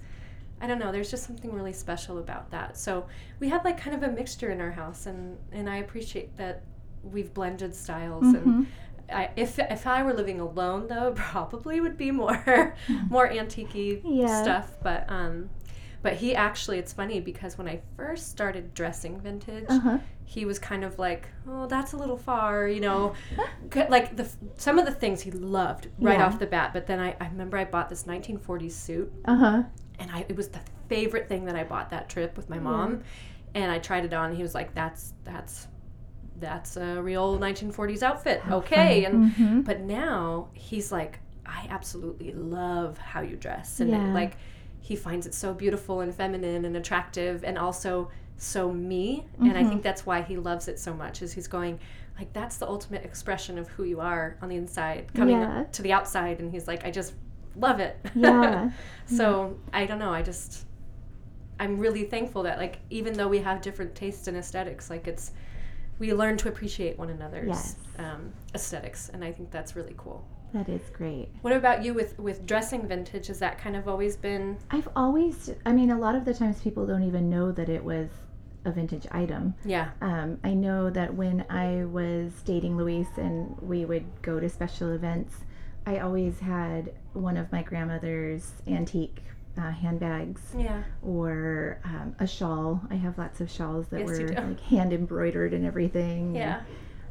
i 0.60 0.68
don't 0.68 0.78
know 0.78 0.92
there's 0.92 1.10
just 1.10 1.24
something 1.26 1.52
really 1.52 1.72
special 1.72 2.18
about 2.18 2.48
that 2.52 2.76
so 2.76 3.04
we 3.40 3.48
have 3.48 3.64
like 3.64 3.76
kind 3.76 3.96
of 3.96 4.04
a 4.04 4.12
mixture 4.12 4.50
in 4.50 4.60
our 4.60 4.70
house 4.70 5.06
and 5.06 5.36
and 5.50 5.68
i 5.68 5.78
appreciate 5.78 6.36
that 6.36 6.62
we've 7.02 7.34
blended 7.34 7.74
styles 7.74 8.26
Mhm. 8.26 8.34
and 8.36 8.66
I, 9.12 9.30
if 9.36 9.58
if 9.58 9.86
I 9.86 10.02
were 10.02 10.12
living 10.14 10.40
alone 10.40 10.86
though, 10.88 11.12
probably 11.16 11.80
would 11.80 11.96
be 11.96 12.10
more 12.10 12.74
more 13.10 13.30
antique 13.30 14.02
Yeah. 14.04 14.42
stuff. 14.42 14.76
But 14.82 15.04
um, 15.08 15.50
but 16.02 16.14
he 16.14 16.34
actually, 16.34 16.78
it's 16.78 16.92
funny 16.92 17.20
because 17.20 17.58
when 17.58 17.68
I 17.68 17.80
first 17.96 18.30
started 18.30 18.72
dressing 18.74 19.20
vintage, 19.20 19.66
Uh-huh. 19.68 19.98
he 20.24 20.44
was 20.44 20.58
kind 20.58 20.84
of 20.84 20.98
like, 20.98 21.28
"Oh, 21.48 21.66
that's 21.66 21.92
a 21.92 21.96
little 21.96 22.16
far," 22.16 22.68
you 22.68 22.80
know, 22.80 23.14
like 23.88 24.16
the 24.16 24.28
some 24.56 24.78
of 24.78 24.84
the 24.86 24.92
things 24.92 25.22
he 25.22 25.30
loved 25.30 25.88
right 25.98 26.18
Yeah. 26.18 26.26
off 26.26 26.38
the 26.38 26.46
bat. 26.46 26.72
But 26.72 26.86
then 26.86 27.00
I, 27.00 27.16
I 27.20 27.28
remember 27.28 27.56
I 27.56 27.64
bought 27.64 27.88
this 27.88 28.04
1940s 28.04 28.72
suit, 28.72 29.12
Uh-huh. 29.24 29.62
and 29.98 30.10
I 30.10 30.24
it 30.28 30.36
was 30.36 30.48
the 30.48 30.60
favorite 30.88 31.28
thing 31.28 31.44
that 31.46 31.56
I 31.56 31.64
bought 31.64 31.90
that 31.90 32.08
trip 32.08 32.36
with 32.36 32.48
my 32.48 32.58
mom, 32.58 33.02
and 33.54 33.70
I 33.72 33.78
tried 33.78 34.04
it 34.04 34.12
on. 34.12 34.26
And 34.30 34.36
he 34.36 34.42
was 34.42 34.54
like, 34.54 34.74
"That's 34.74 35.14
that's." 35.24 35.66
That's 36.40 36.76
a 36.76 37.00
real 37.02 37.38
1940s 37.38 38.02
outfit. 38.02 38.42
Okay. 38.50 39.04
And 39.04 39.32
Mhm. 39.32 39.64
but 39.64 39.80
now 39.80 40.48
he's 40.52 40.92
like, 40.92 41.18
I 41.46 41.66
absolutely 41.70 42.32
love 42.32 42.98
how 42.98 43.20
you 43.22 43.36
dress. 43.36 43.80
And 43.80 43.90
Yeah. 43.90 44.12
like 44.14 44.36
he 44.80 44.96
finds 44.96 45.26
it 45.26 45.34
so 45.34 45.52
beautiful 45.52 46.00
and 46.00 46.14
feminine 46.14 46.64
and 46.64 46.76
attractive 46.76 47.44
and 47.44 47.58
also 47.58 48.10
so 48.36 48.72
me. 48.72 49.26
And 49.40 49.56
I 49.58 49.64
think 49.64 49.82
that's 49.82 50.06
why 50.06 50.22
he 50.22 50.36
loves 50.36 50.68
it 50.68 50.78
so 50.78 50.94
much 50.94 51.22
is 51.22 51.32
he's 51.32 51.48
going 51.48 51.80
like 52.18 52.32
that's 52.32 52.56
the 52.56 52.66
ultimate 52.66 53.04
expression 53.04 53.58
of 53.58 53.68
who 53.68 53.84
you 53.84 54.00
are 54.00 54.36
on 54.42 54.48
the 54.48 54.56
inside 54.56 55.12
coming 55.14 55.36
Yeah. 55.40 55.64
to 55.72 55.82
the 55.82 55.92
outside 55.92 56.40
and 56.40 56.50
he's 56.50 56.66
like 56.68 56.84
I 56.84 56.90
just 56.90 57.14
love 57.56 57.80
it. 57.80 57.96
Yeah. 58.14 58.70
so 59.06 59.56
I 59.72 59.86
don't 59.86 59.98
know, 59.98 60.12
I 60.12 60.22
just 60.22 60.66
I'm 61.60 61.78
really 61.78 62.04
thankful 62.04 62.44
that 62.44 62.58
like 62.58 62.78
even 62.90 63.14
though 63.14 63.26
we 63.28 63.38
have 63.38 63.60
different 63.60 63.94
tastes 63.96 64.28
and 64.28 64.36
aesthetics, 64.36 64.90
like 64.90 65.08
it's 65.08 65.32
we 65.98 66.12
learn 66.14 66.36
to 66.38 66.48
appreciate 66.48 66.98
one 66.98 67.10
another's 67.10 67.48
Yes. 67.48 67.76
um, 67.98 68.32
aesthetics, 68.54 69.08
and 69.10 69.24
I 69.24 69.32
think 69.32 69.50
that's 69.50 69.74
really 69.76 69.94
cool. 69.96 70.24
That 70.54 70.68
is 70.68 70.80
great. 70.92 71.28
What 71.42 71.52
about 71.52 71.84
you 71.84 71.92
with 71.92 72.18
with 72.18 72.46
dressing 72.46 72.86
vintage? 72.88 73.26
Has 73.26 73.38
that 73.40 73.58
kind 73.58 73.76
of 73.76 73.86
always 73.86 74.16
been? 74.16 74.56
I've 74.70 74.88
always, 74.96 75.50
I 75.66 75.72
mean, 75.72 75.90
a 75.90 75.98
lot 75.98 76.14
of 76.14 76.24
the 76.24 76.32
times 76.32 76.60
people 76.62 76.86
don't 76.86 77.02
even 77.02 77.28
know 77.28 77.52
that 77.52 77.68
it 77.68 77.84
was 77.84 78.08
a 78.64 78.72
vintage 78.72 79.06
item. 79.12 79.54
Yeah, 79.64 79.90
Um, 80.00 80.38
I 80.42 80.54
know 80.54 80.90
that 80.90 81.14
when 81.14 81.44
I 81.50 81.84
was 81.84 82.32
dating 82.44 82.76
Luis 82.76 83.06
and 83.16 83.56
we 83.60 83.84
would 83.84 84.04
go 84.22 84.40
to 84.40 84.48
special 84.48 84.90
events, 84.92 85.34
I 85.86 85.98
always 85.98 86.40
had 86.40 86.92
one 87.12 87.36
of 87.36 87.52
my 87.52 87.62
grandmother's 87.62 88.52
antique 88.66 89.22
uh, 89.58 89.70
handbags 89.70 90.54
yeah, 90.56 90.82
or 91.02 91.80
um, 91.84 92.14
a 92.20 92.26
shawl. 92.26 92.80
I 92.90 92.94
have 92.94 93.18
lots 93.18 93.40
of 93.40 93.50
shawls 93.50 93.88
that 93.88 94.00
Yes, 94.00 94.08
were 94.08 94.28
like 94.48 94.60
hand 94.60 94.92
embroidered 94.92 95.52
and 95.52 95.64
everything. 95.66 96.34
yeah, 96.36 96.62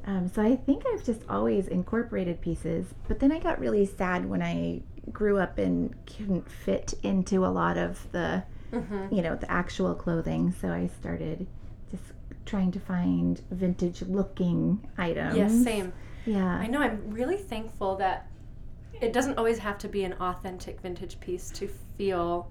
Um, 0.06 0.28
so 0.30 0.42
I 0.42 0.56
think 0.56 0.84
I've 0.94 1.04
just 1.04 1.22
always 1.30 1.68
incorporated 1.68 2.40
pieces. 2.42 2.86
But 3.08 3.20
then 3.20 3.32
I 3.32 3.40
got 3.40 3.60
really 3.60 3.86
sad 3.86 4.26
when 4.30 4.42
I 4.42 4.82
grew 5.12 5.38
up 5.38 5.58
and 5.58 5.94
couldn't 6.06 6.50
fit 6.50 6.94
into 7.04 7.46
a 7.46 7.48
lot 7.48 7.78
of 7.78 8.10
the, 8.12 8.44
hmm 8.72 9.08
you 9.12 9.22
know, 9.22 9.36
the 9.36 9.50
actual 9.52 9.94
clothing. 9.96 10.52
So 10.62 10.70
I 10.70 10.88
started 11.00 11.48
just 11.92 12.04
trying 12.46 12.72
to 12.72 12.80
find 12.80 13.42
vintage 13.52 14.02
looking 14.04 14.88
items. 14.98 15.36
yes, 15.38 15.64
same. 15.64 15.92
Yeah. 16.26 16.46
I 16.58 16.68
know. 16.68 16.82
I'm 16.82 17.10
really 17.12 17.38
thankful 17.38 17.96
that 17.98 18.28
it 19.02 19.14
doesn't 19.14 19.38
always 19.38 19.60
have 19.60 19.78
to 19.80 19.88
be 19.88 20.04
an 20.04 20.14
authentic 20.14 20.80
vintage 20.82 21.20
piece 21.20 21.50
to 21.52 21.68
feel 21.98 22.50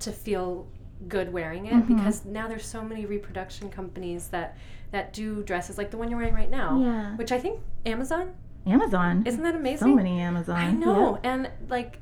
to 0.00 0.12
feel 0.12 0.66
good 1.08 1.32
wearing 1.32 1.66
it 1.66 1.72
Mhm. 1.74 1.86
because 1.88 2.24
now 2.24 2.46
there's 2.48 2.66
so 2.66 2.82
many 2.82 3.06
reproduction 3.06 3.70
companies 3.70 4.28
that 4.28 4.56
that 4.92 5.12
do 5.12 5.42
dresses 5.42 5.78
like 5.78 5.90
the 5.90 5.96
one 5.96 6.10
you're 6.10 6.18
wearing 6.18 6.34
right 6.34 6.50
now 6.50 6.78
Yeah. 6.78 7.16
which 7.16 7.32
i 7.32 7.38
think 7.38 7.60
amazon 7.86 8.32
Amazon. 8.66 9.22
isn't 9.26 9.42
that 9.42 9.54
amazing 9.54 9.88
so 9.88 9.94
many 9.94 10.20
Amazon. 10.20 10.56
I 10.56 10.70
know, 10.70 11.18
and 11.22 11.50
like 11.70 11.98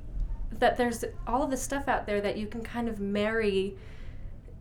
that 0.59 0.77
there's 0.77 1.05
all 1.27 1.43
of 1.45 1.51
this 1.51 1.63
stuff 1.63 1.87
out 1.87 2.05
there 2.07 2.21
that 2.21 2.37
you 2.37 2.49
can 2.49 2.63
kind 2.63 2.89
of 2.89 2.99
marry 2.99 3.77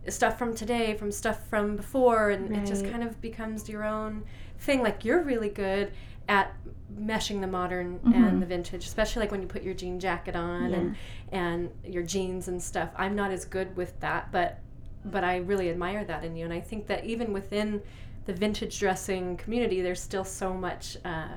stuff 0.08 0.38
from 0.38 0.54
today 0.54 0.94
from 0.94 1.12
stuff 1.12 1.48
from 1.50 1.76
before 1.76 2.30
and 2.30 2.56
it 2.56 2.66
just 2.68 2.86
kind 2.86 3.02
of 3.04 3.20
becomes 3.20 3.68
your 3.68 3.84
own 3.84 4.24
thing 4.60 4.82
like 4.84 5.04
you're 5.04 5.22
really 5.24 5.50
good 5.50 5.92
at 6.28 6.54
meshing 7.00 7.42
the 7.42 7.48
modern 7.48 8.00
Mhm. 8.00 8.16
and 8.16 8.42
the 8.42 8.46
vintage 8.46 8.86
especially 8.86 9.20
like 9.22 9.32
when 9.32 9.42
you 9.42 9.48
put 9.48 9.62
your 9.64 9.74
jean 9.74 10.00
jacket 10.00 10.36
on 10.36 10.70
Yeah. 10.72 10.78
and 10.78 10.96
and 11.32 11.72
your 11.86 12.04
jeans 12.04 12.48
and 12.48 12.62
stuff 12.62 12.90
i'm 12.96 13.16
not 13.16 13.30
as 13.32 13.46
good 13.46 13.76
with 13.78 14.00
that 14.00 14.32
but 14.32 14.60
but 15.06 15.24
i 15.24 15.38
really 15.38 15.70
admire 15.70 16.04
that 16.06 16.24
in 16.24 16.36
you 16.36 16.44
and 16.46 16.54
i 16.54 16.60
think 16.60 16.88
that 16.88 17.04
even 17.06 17.34
within 17.34 17.82
the 18.26 18.34
vintage 18.34 18.80
dressing 18.80 19.38
community 19.38 19.82
there's 19.82 20.02
still 20.02 20.24
so 20.24 20.54
much 20.54 20.98
uh, 21.06 21.28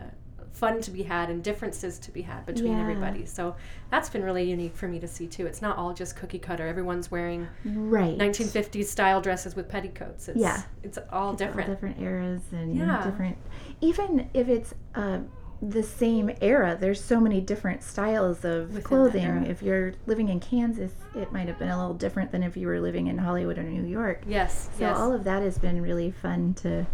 fun 0.52 0.80
to 0.82 0.90
be 0.90 1.02
had 1.02 1.30
and 1.30 1.42
differences 1.42 1.98
to 1.98 2.10
be 2.10 2.22
had 2.22 2.44
between 2.44 2.72
Yeah. 2.72 2.80
everybody 2.80 3.24
so 3.24 3.54
that's 3.90 4.10
been 4.10 4.22
really 4.22 4.42
unique 4.48 4.76
for 4.76 4.88
me 4.88 4.98
to 5.00 5.08
see 5.08 5.26
too 5.26 5.46
it's 5.46 5.62
not 5.62 5.76
all 5.78 5.94
just 5.94 6.16
cookie 6.16 6.38
cutter 6.38 6.66
everyone's 6.66 7.10
wearing 7.10 7.46
Right. 7.64 8.18
1950s 8.18 8.86
style 8.88 9.20
dresses 9.20 9.54
with 9.56 9.68
petticoats 9.68 10.28
it's 10.28 10.38
Yeah. 10.38 10.62
it's 10.82 10.98
all 10.98 11.04
It's 11.04 11.12
all 11.12 11.32
different 11.34 11.68
different 11.70 12.00
eras 12.00 12.42
and 12.52 12.74
Yeah. 12.76 13.02
different 13.04 13.36
even 13.80 14.28
if 14.34 14.48
it's 14.48 14.74
a 14.94 15.20
the 15.62 15.82
same 15.82 16.30
era. 16.40 16.74
There's 16.80 17.04
so 17.04 17.20
many 17.20 17.38
different 17.42 17.82
styles 17.82 18.46
of 18.46 18.68
Within 18.68 18.82
clothing. 18.82 19.44
If 19.44 19.62
you're 19.62 19.92
living 20.06 20.30
in 20.30 20.40
Kansas, 20.40 20.94
it 21.14 21.32
might 21.32 21.48
have 21.48 21.58
been 21.58 21.68
a 21.68 21.78
little 21.78 21.92
different 21.92 22.32
than 22.32 22.42
if 22.42 22.56
you 22.56 22.66
were 22.66 22.80
living 22.80 23.08
in 23.08 23.18
Hollywood 23.18 23.58
or 23.58 23.62
New 23.64 23.84
York. 23.84 24.22
Yes. 24.26 24.70
So 24.78 24.86
yes. 24.86 24.96
all 24.96 25.12
of 25.12 25.24
that 25.24 25.42
has 25.42 25.58
been 25.58 25.82
really 25.82 26.12
fun 26.12 26.54
to 26.62 26.86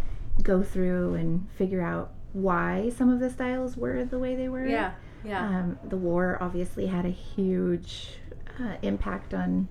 go 0.43 0.63
through 0.63 1.13
and 1.13 1.47
figure 1.51 1.81
out 1.81 2.11
why 2.33 2.89
some 2.95 3.09
of 3.09 3.19
the 3.19 3.29
styles 3.29 3.77
were 3.77 4.03
the 4.05 4.19
way 4.19 4.35
they 4.35 4.49
were. 4.49 4.65
yeah. 4.65 4.93
Yeah. 5.23 5.45
Um, 5.45 5.79
the 5.83 5.97
war 5.97 6.37
obviously 6.39 6.85
had 6.87 7.05
a 7.05 7.09
huge 7.09 8.19
uh, 8.61 8.75
impact 8.81 9.33
on 9.33 9.67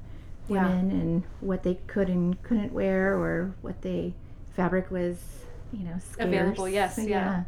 Yeah. 0.48 0.66
women 0.66 0.90
and 0.90 1.22
what 1.40 1.62
they 1.62 1.76
could 1.86 2.08
and 2.08 2.40
couldn't 2.42 2.72
wear, 2.72 3.14
or 3.14 3.54
what 3.62 3.80
they 3.82 4.14
fabric 4.54 4.90
was, 4.90 5.16
you 5.72 5.84
know, 5.84 5.94
scarce. 6.00 6.28
Available, 6.28 6.68
yes, 6.68 6.98
yeah. 6.98 7.04
yeah. 7.06 7.44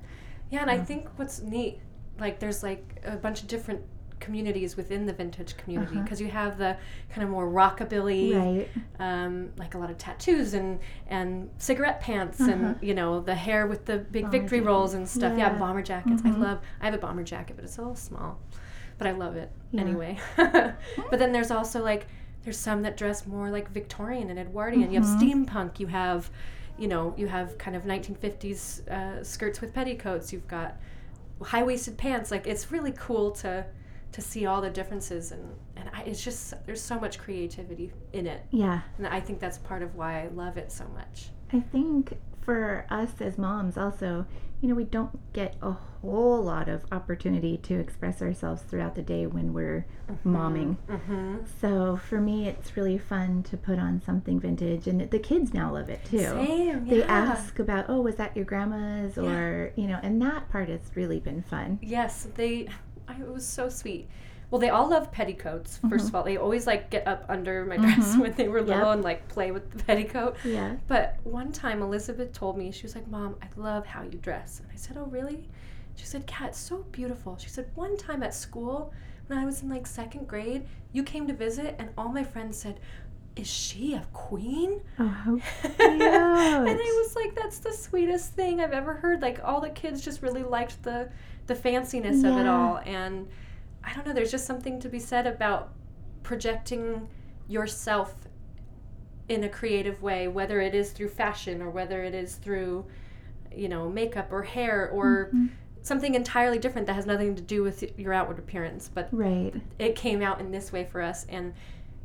Yeah, 0.51 0.61
and 0.63 0.71
I 0.71 0.79
think 0.79 1.09
what's 1.17 1.41
neat, 1.43 1.81
like 2.19 2.39
there's 2.39 2.63
like 2.63 3.01
a 3.05 3.17
bunch 3.17 3.43
of 3.43 3.49
different 3.49 3.83
communities 4.21 4.77
within 4.77 5.07
the 5.07 5.13
vintage 5.13 5.57
community 5.57 5.93
Uh-huh. 5.95 6.03
because 6.03 6.21
you 6.21 6.29
have 6.29 6.59
the 6.59 6.77
kind 7.11 7.23
of 7.23 7.31
more 7.31 7.47
rockabilly, 7.49 8.35
Right. 8.37 8.69
um, 8.99 9.51
like 9.57 9.75
a 9.75 9.79
lot 9.79 9.91
of 9.91 9.99
tattoos 9.99 10.55
and 10.55 10.81
and 11.09 11.51
cigarette 11.59 12.01
pants 12.01 12.41
Uh-huh. 12.41 12.51
and 12.53 12.77
you 12.83 12.95
know 12.95 13.21
the 13.21 13.35
hair 13.35 13.67
with 13.67 13.85
the 13.85 13.99
big 13.99 14.25
Bomber 14.25 14.39
victory 14.39 14.61
rolls 14.61 14.95
and 14.95 15.09
stuff. 15.09 15.33
Yeah, 15.39 15.53
Yeah. 15.53 15.59
bomber 15.59 15.83
jackets. 15.83 16.23
I 16.25 16.29
Mhm. 16.31 16.39
love. 16.41 16.59
I 16.81 16.85
have 16.87 16.95
a 16.95 16.99
bomber 16.99 17.23
jacket, 17.25 17.57
but 17.57 17.65
it's 17.65 17.79
a 17.79 17.81
little 17.81 17.97
small, 17.97 18.39
but 18.99 19.07
I 19.07 19.13
love 19.13 19.37
it 19.37 19.51
Yeah. 19.73 19.81
anyway. 19.83 20.19
but 20.37 21.19
then 21.19 21.33
there's 21.33 21.51
also 21.51 21.83
like 21.83 22.07
there's 22.45 22.57
some 22.59 22.83
that 22.83 22.97
dress 22.97 23.27
more 23.27 23.51
like 23.51 23.71
Victorian 23.71 24.31
and 24.31 24.39
Edwardian. 24.39 24.91
You 24.93 25.01
have 25.01 25.09
Mhm. 25.09 25.47
steampunk. 25.47 25.81
You 25.81 25.87
have 25.89 26.31
you 26.81 26.87
know, 26.87 27.13
you 27.17 27.27
have 27.27 27.59
kind 27.59 27.75
of 27.77 27.85
1950s 27.85 28.87
uh, 28.89 29.25
skirts 29.25 29.61
with 29.61 29.75
petticoats. 29.75 30.33
You've 30.33 30.47
got 30.47 30.77
high 31.43 31.65
waisted 31.65 31.99
pants. 31.99 32.31
Like 32.31 32.47
it's 32.47 32.71
really 32.71 32.93
cool 32.93 33.33
to 33.43 33.67
to 34.13 34.21
see 34.23 34.47
all 34.47 34.61
the 34.61 34.71
differences 34.71 35.33
and 35.33 35.55
and 35.77 35.91
I, 35.93 36.03
it's 36.03 36.23
just 36.23 36.55
there's 36.67 36.81
so 36.83 36.99
much 36.99 37.19
creativity 37.19 37.93
in 38.13 38.27
it, 38.27 38.43
Yeah. 38.51 38.81
and 38.99 39.07
I 39.07 39.21
think 39.21 39.39
that's 39.41 39.59
part 39.59 39.83
of 39.83 39.95
why 39.95 40.23
I 40.23 40.29
love 40.29 40.57
it 40.57 40.73
so 40.73 40.85
much. 40.95 41.29
I 41.53 41.61
think 41.61 42.19
for 42.41 42.87
us 42.91 43.11
as 43.21 43.37
moms, 43.39 43.77
also, 43.77 44.25
you 44.61 44.69
know, 44.69 44.75
we 44.75 44.85
don't 44.85 45.33
get 45.35 45.55
a 45.63 45.71
whole 45.71 46.43
lot 46.43 46.69
of 46.69 46.85
opportunity 46.91 47.59
to 47.59 47.75
express 47.79 48.23
ourselves 48.23 48.63
throughout 48.63 48.95
the 48.95 49.03
day 49.03 49.27
when 49.27 49.53
we're 49.53 49.87
momming. 50.27 50.77
Mm-hmm. 50.89 51.37
So 51.61 51.97
for 52.09 52.21
me, 52.21 52.49
it's 52.49 52.77
really 52.77 52.99
fun 52.99 53.43
to 53.45 53.57
put 53.57 53.79
on 53.79 54.01
something 54.05 54.41
vintage, 54.41 54.87
and 54.89 55.11
the 55.11 55.19
kids 55.19 55.53
now 55.55 55.73
love 55.75 55.91
it 55.91 56.05
too. 56.07 56.21
Same. 56.21 56.87
They 56.89 57.03
ask 57.03 57.59
about, 57.59 57.87
oh, 57.89 58.01
was 58.01 58.17
that 58.17 58.35
your 58.35 58.47
grandma's? 58.47 59.17
Yeah. 59.17 59.25
Or, 59.25 59.73
you 59.77 59.87
know, 59.87 60.01
and 60.03 60.21
that 60.23 60.49
part 60.49 60.69
has 60.71 60.81
really 60.95 61.21
been 61.21 61.43
fun. 61.43 61.79
Yes, 61.83 62.27
they. 62.35 62.69
I, 63.09 63.15
it 63.21 63.33
was 63.33 63.47
so 63.47 63.69
sweet. 63.69 64.09
Well, 64.51 64.59
they 64.61 64.71
all 64.71 64.89
love 64.89 65.13
petticoats. 65.13 65.79
1st 65.85 66.09
of 66.09 66.15
all, 66.15 66.23
they 66.23 66.37
always 66.39 66.67
like 66.67 66.89
get 66.91 67.07
up 67.07 67.25
under 67.29 67.65
my 67.67 67.77
dress 67.77 68.15
Mhm. 68.15 68.21
when 68.23 68.33
they 68.35 68.49
were 68.49 68.63
little 68.63 68.85
Yep. 68.87 68.95
and 68.95 69.05
like 69.05 69.29
play 69.29 69.51
with 69.51 69.71
the 69.71 69.83
petticoat. 69.85 70.37
Yeah. 70.45 70.77
But 70.87 71.17
one 71.25 71.53
time 71.53 71.83
Elizabeth 71.83 72.33
told 72.33 72.57
me, 72.57 72.71
she 72.71 72.85
was 72.85 72.95
like, 72.95 73.07
Mom, 73.09 73.37
I 73.43 73.47
love 73.61 73.85
how 73.85 74.03
you 74.05 74.19
dress. 74.19 74.61
And 74.61 74.69
I 74.73 74.77
said, 74.77 74.97
Oh, 74.99 75.05
really? 75.05 75.49
She 75.97 76.07
said, 76.07 76.27
"Cat, 76.29 76.51
it's 76.51 76.59
so 76.59 76.85
beautiful. 76.93 77.37
She 77.39 77.49
said, 77.49 77.67
One 77.75 77.97
time 77.97 78.23
at 78.23 78.33
school, 78.33 78.93
when 79.27 79.39
I 79.39 79.45
was 79.45 79.63
in 79.63 79.69
like 79.69 79.85
second 79.87 80.29
grade, 80.29 80.65
you 80.93 81.03
came 81.03 81.27
to 81.27 81.35
visit, 81.35 81.75
and 81.81 81.91
all 81.99 82.09
my 82.09 82.23
friends 82.25 82.57
said, 82.57 82.79
Is 83.37 83.49
she 83.49 83.95
a 83.95 84.07
queen? 84.13 84.81
Oh, 85.01 85.41
and 85.81 86.03
I 86.03 87.03
was 87.03 87.17
like, 87.17 87.35
That's 87.35 87.59
the 87.59 87.73
sweetest 87.73 88.33
thing 88.35 88.61
I've 88.61 88.73
ever 88.73 88.95
heard. 88.95 89.21
Like, 89.23 89.41
all 89.45 89.61
the 89.61 89.71
kids 89.71 90.01
just 90.01 90.23
really 90.23 90.45
liked 90.45 90.83
the, 90.85 91.11
the 91.49 91.55
fanciness 91.55 92.23
of 92.25 92.39
it 92.39 92.47
all. 92.47 92.81
And 92.87 93.29
I 93.83 93.93
don't 93.93 94.07
know, 94.07 94.13
there's 94.13 94.31
just 94.31 94.47
something 94.47 94.79
to 94.81 94.89
be 94.89 95.01
said 95.01 95.27
about 95.27 95.73
projecting 96.23 97.09
yourself 97.49 98.15
in 99.29 99.43
a 99.45 99.49
creative 99.49 100.01
way, 100.03 100.29
whether 100.29 100.61
it 100.61 100.75
is 100.75 100.93
through 100.93 101.09
fashion 101.09 101.61
or 101.61 101.71
whether 101.71 102.05
it 102.05 102.15
is 102.15 102.37
through, 102.37 102.87
you 103.55 103.69
know, 103.69 103.89
makeup 103.89 104.31
or 104.31 104.43
hair 104.43 104.89
or 104.91 105.31
Mhm. 105.35 105.49
something 105.83 106.15
entirely 106.15 106.59
different 106.59 106.87
that 106.87 106.95
has 106.95 107.07
nothing 107.07 107.35
to 107.35 107.43
do 107.43 107.63
with 107.63 107.99
your 107.99 108.13
outward 108.13 108.39
appearance. 108.39 108.91
But 108.93 109.09
Right. 109.11 109.55
it 109.79 109.97
came 109.97 110.23
out 110.23 110.41
in 110.41 110.51
this 110.51 110.73
way 110.73 110.85
for 110.85 111.01
us, 111.01 111.27
and 111.29 111.55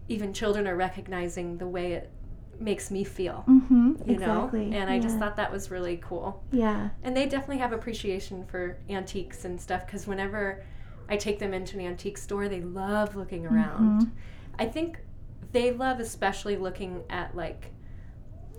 even 0.07 0.33
children 0.33 0.67
are 0.67 0.75
recognizing 0.75 1.57
the 1.57 1.67
way 1.67 1.93
it 1.93 2.09
makes 2.59 2.91
me 2.91 3.03
feel. 3.03 3.43
Mm-hmm. 3.47 3.93
You 4.05 4.13
exactly. 4.15 4.65
know, 4.67 4.77
and 4.77 4.89
I 4.89 4.99
just 4.99 5.17
thought 5.17 5.35
that 5.37 5.51
was 5.51 5.71
really 5.71 5.97
cool. 6.03 6.43
Yeah. 6.51 6.89
And 7.03 7.15
they 7.15 7.25
definitely 7.25 7.57
have 7.57 7.73
appreciation 7.73 8.45
for 8.45 8.77
antiques 8.89 9.45
and 9.45 9.59
stuff 9.59 9.85
because 9.85 10.07
whenever 10.07 10.63
I 11.09 11.17
take 11.17 11.39
them 11.39 11.53
into 11.53 11.77
an 11.79 11.85
antique 11.85 12.17
store, 12.17 12.47
they 12.47 12.61
love 12.61 13.15
looking 13.15 13.45
around. 13.45 14.01
Mhm. 14.03 14.09
I 14.59 14.65
think 14.65 14.99
they 15.51 15.71
love 15.71 15.99
especially 15.99 16.55
looking 16.57 17.03
at 17.09 17.35
like 17.35 17.71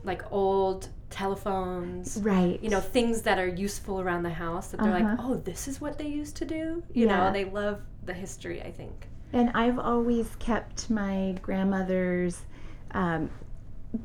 like 0.05 0.23
old 0.31 0.91
telephones, 1.09 2.19
Right. 2.23 2.63
you 2.63 2.69
know, 2.69 2.81
things 2.81 3.23
that 3.23 3.39
are 3.39 3.47
useful 3.49 4.01
around 4.03 4.23
the 4.23 4.31
house 4.31 4.69
that 4.69 4.81
they're 4.83 4.93
like, 4.93 5.05
Uh-huh. 5.05 5.17
"Oh, 5.33 5.35
this 5.37 5.67
is 5.67 5.81
what 5.81 5.97
they 5.97 6.07
used 6.09 6.37
to 6.37 6.45
do." 6.45 6.83
You 6.93 7.07
Yeah. 7.07 7.17
know, 7.29 7.33
they 7.33 7.47
love 7.47 7.81
the 8.05 8.13
history, 8.13 8.61
I 8.63 8.71
think. 8.71 9.09
And 9.33 9.51
I've 9.55 9.79
always 9.79 10.37
kept 10.37 10.91
my 10.91 11.37
grandmother's 11.41 12.43
um, 12.91 13.31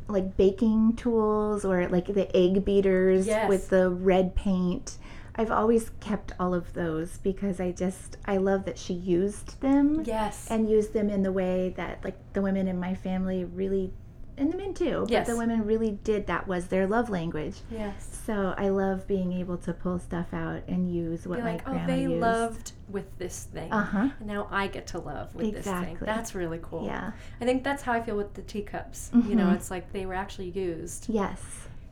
like 0.07 0.37
baking 0.37 0.95
tools 0.95 1.63
or 1.65 1.87
like 1.89 2.07
the 2.07 2.35
egg 2.35 2.63
beaters 2.65 3.27
Yes. 3.27 3.47
with 3.49 3.69
the 3.69 3.89
red 3.89 4.35
paint. 4.35 4.97
I've 5.35 5.51
always 5.51 5.91
kept 6.01 6.33
all 6.39 6.53
of 6.53 6.73
those 6.73 7.17
because 7.19 7.59
I 7.61 7.71
just 7.71 8.17
I 8.25 8.37
love 8.37 8.65
that 8.65 8.77
she 8.77 8.93
used 8.93 9.61
them 9.61 10.03
Yes. 10.05 10.47
and 10.51 10.69
used 10.69 10.91
them 10.93 11.09
in 11.09 11.23
the 11.23 11.31
way 11.31 11.73
that 11.77 12.03
like 12.03 12.17
the 12.33 12.41
women 12.41 12.67
in 12.67 12.79
my 12.79 12.93
family 12.93 13.45
really 13.45 13.93
and 14.39 14.51
the 14.53 14.57
men 14.57 14.73
too, 14.73 15.01
but 15.01 15.09
Yes. 15.11 15.27
the 15.27 15.35
women 15.37 15.65
really 15.65 15.91
did 16.03 16.27
that 16.27 16.47
was 16.47 16.67
their 16.67 16.87
love 16.87 17.09
language. 17.09 17.57
yes. 17.69 18.21
So 18.25 18.53
I 18.57 18.69
love 18.69 19.07
being 19.07 19.33
able 19.33 19.57
to 19.57 19.73
pull 19.73 19.97
stuff 19.99 20.33
out 20.33 20.61
and 20.67 20.91
use 20.93 21.27
what 21.27 21.37
Be 21.37 21.43
my 21.43 21.51
like, 21.53 21.67
"Oh, 21.67 21.81
they 21.87 22.03
used. 22.03 22.21
loved 22.21 22.71
with 22.89 23.17
this 23.17 23.45
thing." 23.45 23.71
Uh-huh. 23.71 24.09
Now 24.19 24.47
I 24.51 24.67
get 24.67 24.87
to 24.87 24.99
love 24.99 25.33
with 25.35 25.53
this 25.53 25.65
thing. 25.65 25.73
Exactly. 25.73 26.05
That's 26.05 26.35
really 26.35 26.59
cool. 26.61 26.85
Yeah. 26.85 27.11
I 27.41 27.45
think 27.45 27.63
that's 27.63 27.81
how 27.83 27.93
I 27.93 28.01
feel 28.01 28.15
with 28.17 28.33
the 28.35 28.41
teacups. 28.43 29.11
You 29.13 29.35
know, 29.35 29.47
Mhm. 29.47 29.55
it's 29.55 29.69
like 29.71 29.91
they 29.93 30.05
were 30.05 30.13
actually 30.13 30.49
used. 30.51 31.09
Yes. 31.09 31.41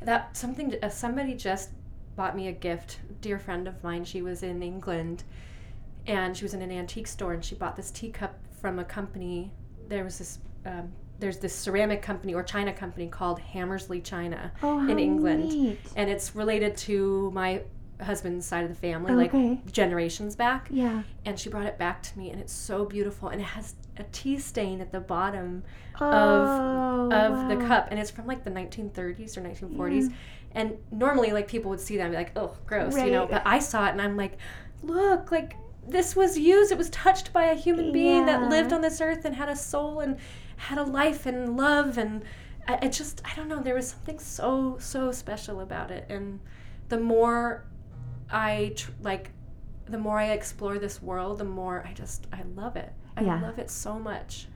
That 0.02 0.38
something 0.38 0.76
uh, 0.84 0.90
somebody 0.90 1.34
just 1.34 1.72
bought 2.16 2.36
me 2.36 2.48
a 2.48 2.52
gift. 2.52 3.00
Dear 3.22 3.40
friend 3.40 3.68
of 3.68 3.84
mine. 3.84 4.06
She 4.06 4.22
was 4.22 4.44
in 4.44 4.62
England, 4.62 5.24
and 6.06 6.38
she 6.38 6.46
was 6.46 6.54
in 6.54 6.62
an 6.62 6.72
antique 6.72 7.08
store, 7.08 7.34
and 7.34 7.44
she 7.44 7.56
bought 7.56 7.76
this 7.76 7.90
teacup 7.92 8.36
from 8.62 8.78
a 8.80 8.84
company. 8.86 9.52
There 9.88 10.04
was 10.04 10.20
this. 10.20 10.40
Um, 10.66 10.92
there's 11.20 11.38
this 11.40 11.54
ceramic 11.56 12.02
company 12.02 12.34
or 12.34 12.44
china 12.44 12.72
company 12.74 13.08
called 13.08 13.40
Hammersley 13.40 14.02
China, 14.02 14.52
Oh, 14.62 14.88
In 14.88 15.00
England. 15.00 15.50
neat. 15.50 15.80
and 15.96 16.10
it's 16.10 16.36
related 16.36 16.78
to 16.78 17.32
my 17.32 17.62
husband's 18.02 18.46
side 18.46 18.64
of 18.64 18.70
the 18.70 18.76
family, 18.76 19.12
Okay. 19.28 19.50
like 19.50 19.72
generations 19.72 20.36
back. 20.36 20.68
Yeah. 20.70 21.02
And 21.26 21.40
she 21.40 21.50
brought 21.50 21.66
it 21.66 21.80
back 21.80 22.04
to 22.04 22.18
me, 22.20 22.30
and 22.30 22.40
it's 22.40 22.54
so 22.54 22.86
beautiful, 22.86 23.30
and 23.30 23.42
it 23.42 23.46
has 23.46 23.74
a 23.98 24.04
tea 24.12 24.38
stain 24.38 24.80
at 24.82 24.92
the 24.92 25.00
bottom 25.00 25.64
Oh, 26.00 27.10
of 27.12 27.48
the 27.48 27.56
wow. 27.56 27.68
cup 27.68 27.88
and 27.90 28.00
it's 28.00 28.12
from 28.12 28.28
like 28.28 28.44
the 28.44 28.52
1930s 28.52 29.36
or 29.36 29.42
1940s 29.42 30.14
and 30.52 30.74
normally 30.92 31.32
like 31.32 31.48
people 31.48 31.72
would 31.72 31.80
see 31.80 31.98
that 31.98 32.04
and 32.04 32.12
be 32.12 32.18
like 32.18 32.32
oh 32.36 32.56
gross 32.68 32.96
you 32.96 33.10
know 33.12 33.26
but 33.26 33.42
i 33.48 33.58
saw 33.58 33.88
it 33.88 33.92
and 33.94 34.02
i'm 34.04 34.16
like 34.16 34.38
look 34.84 35.32
like 35.32 35.56
this 35.88 36.16
was 36.16 36.38
used 36.38 36.72
it 36.72 36.78
was 36.78 36.92
touched 36.92 37.34
by 37.34 37.46
a 37.46 37.56
human 37.56 37.92
being 37.92 38.28
Yeah. 38.28 38.40
that 38.42 38.50
lived 38.52 38.72
on 38.74 38.82
this 38.82 39.02
earth 39.02 39.26
and 39.26 39.34
had 39.36 39.50
a 39.50 39.56
soul 39.56 40.02
and 40.02 40.18
had 40.58 40.78
a 40.78 40.84
life 40.84 41.26
and 41.26 41.56
love 41.58 41.98
and 41.98 42.24
I, 42.68 42.80
I 42.84 42.88
just 42.90 43.22
i 43.26 43.34
don't 43.36 43.48
know 43.48 43.62
there 43.62 43.76
was 43.76 43.90
something 43.90 44.20
so 44.20 44.78
so 44.80 45.12
special 45.12 45.62
about 45.62 45.92
it 45.92 46.06
and 46.10 46.40
the 46.90 47.00
more 47.00 47.66
i 48.30 48.74
tr- 48.76 48.92
like 49.02 49.32
the 49.86 49.98
more 49.98 50.20
i 50.20 50.32
explore 50.32 50.78
this 50.80 51.02
world 51.02 51.38
the 51.38 51.46
more 51.46 51.86
i 51.88 51.94
just 51.94 52.28
i 52.34 52.42
love 52.56 52.76
it 52.76 52.92
i 53.16 53.24
Yeah. 53.24 53.42
love 53.42 53.58
it 53.60 53.70
so 53.70 53.98
much 54.00 54.48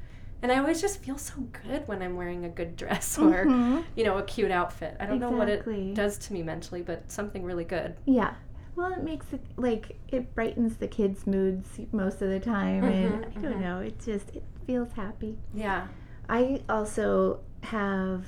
and 0.43 0.51
I 0.51 0.57
always 0.57 0.81
just 0.81 1.03
feel 1.03 1.19
so 1.19 1.35
good 1.67 1.87
when 1.87 2.01
I'm 2.01 2.15
wearing 2.15 2.45
a 2.45 2.49
good 2.49 2.75
dress 2.75 3.15
or, 3.19 3.45
Mhm. 3.45 3.83
you 3.95 4.03
know, 4.03 4.17
a 4.17 4.23
cute 4.23 4.49
outfit. 4.49 4.97
I 4.99 5.05
don't 5.05 5.19
know 5.19 5.29
what 5.29 5.49
it 5.49 5.93
does 5.93 6.17
to 6.17 6.33
me 6.33 6.41
mentally, 6.41 6.81
but 6.81 7.11
something 7.11 7.43
really 7.43 7.63
good. 7.63 7.95
Yeah. 8.05 8.33
Well, 8.75 8.91
it 8.91 9.03
makes 9.03 9.31
it 9.33 9.41
like 9.57 9.99
it 10.07 10.33
brightens 10.33 10.77
the 10.77 10.87
kids' 10.87 11.27
moods 11.27 11.79
most 11.91 12.23
of 12.23 12.29
the 12.31 12.39
time, 12.39 12.85
and 12.85 13.23
Mhm, 13.23 13.37
I 13.37 13.39
don't 13.39 13.57
mhm. 13.59 13.61
know. 13.61 13.79
It 13.81 13.99
just 14.03 14.31
it 14.35 14.43
feels 14.71 14.93
happy. 14.93 15.37
Yeah. 15.53 15.87
I 16.29 16.61
also 16.69 17.41
have 17.63 18.25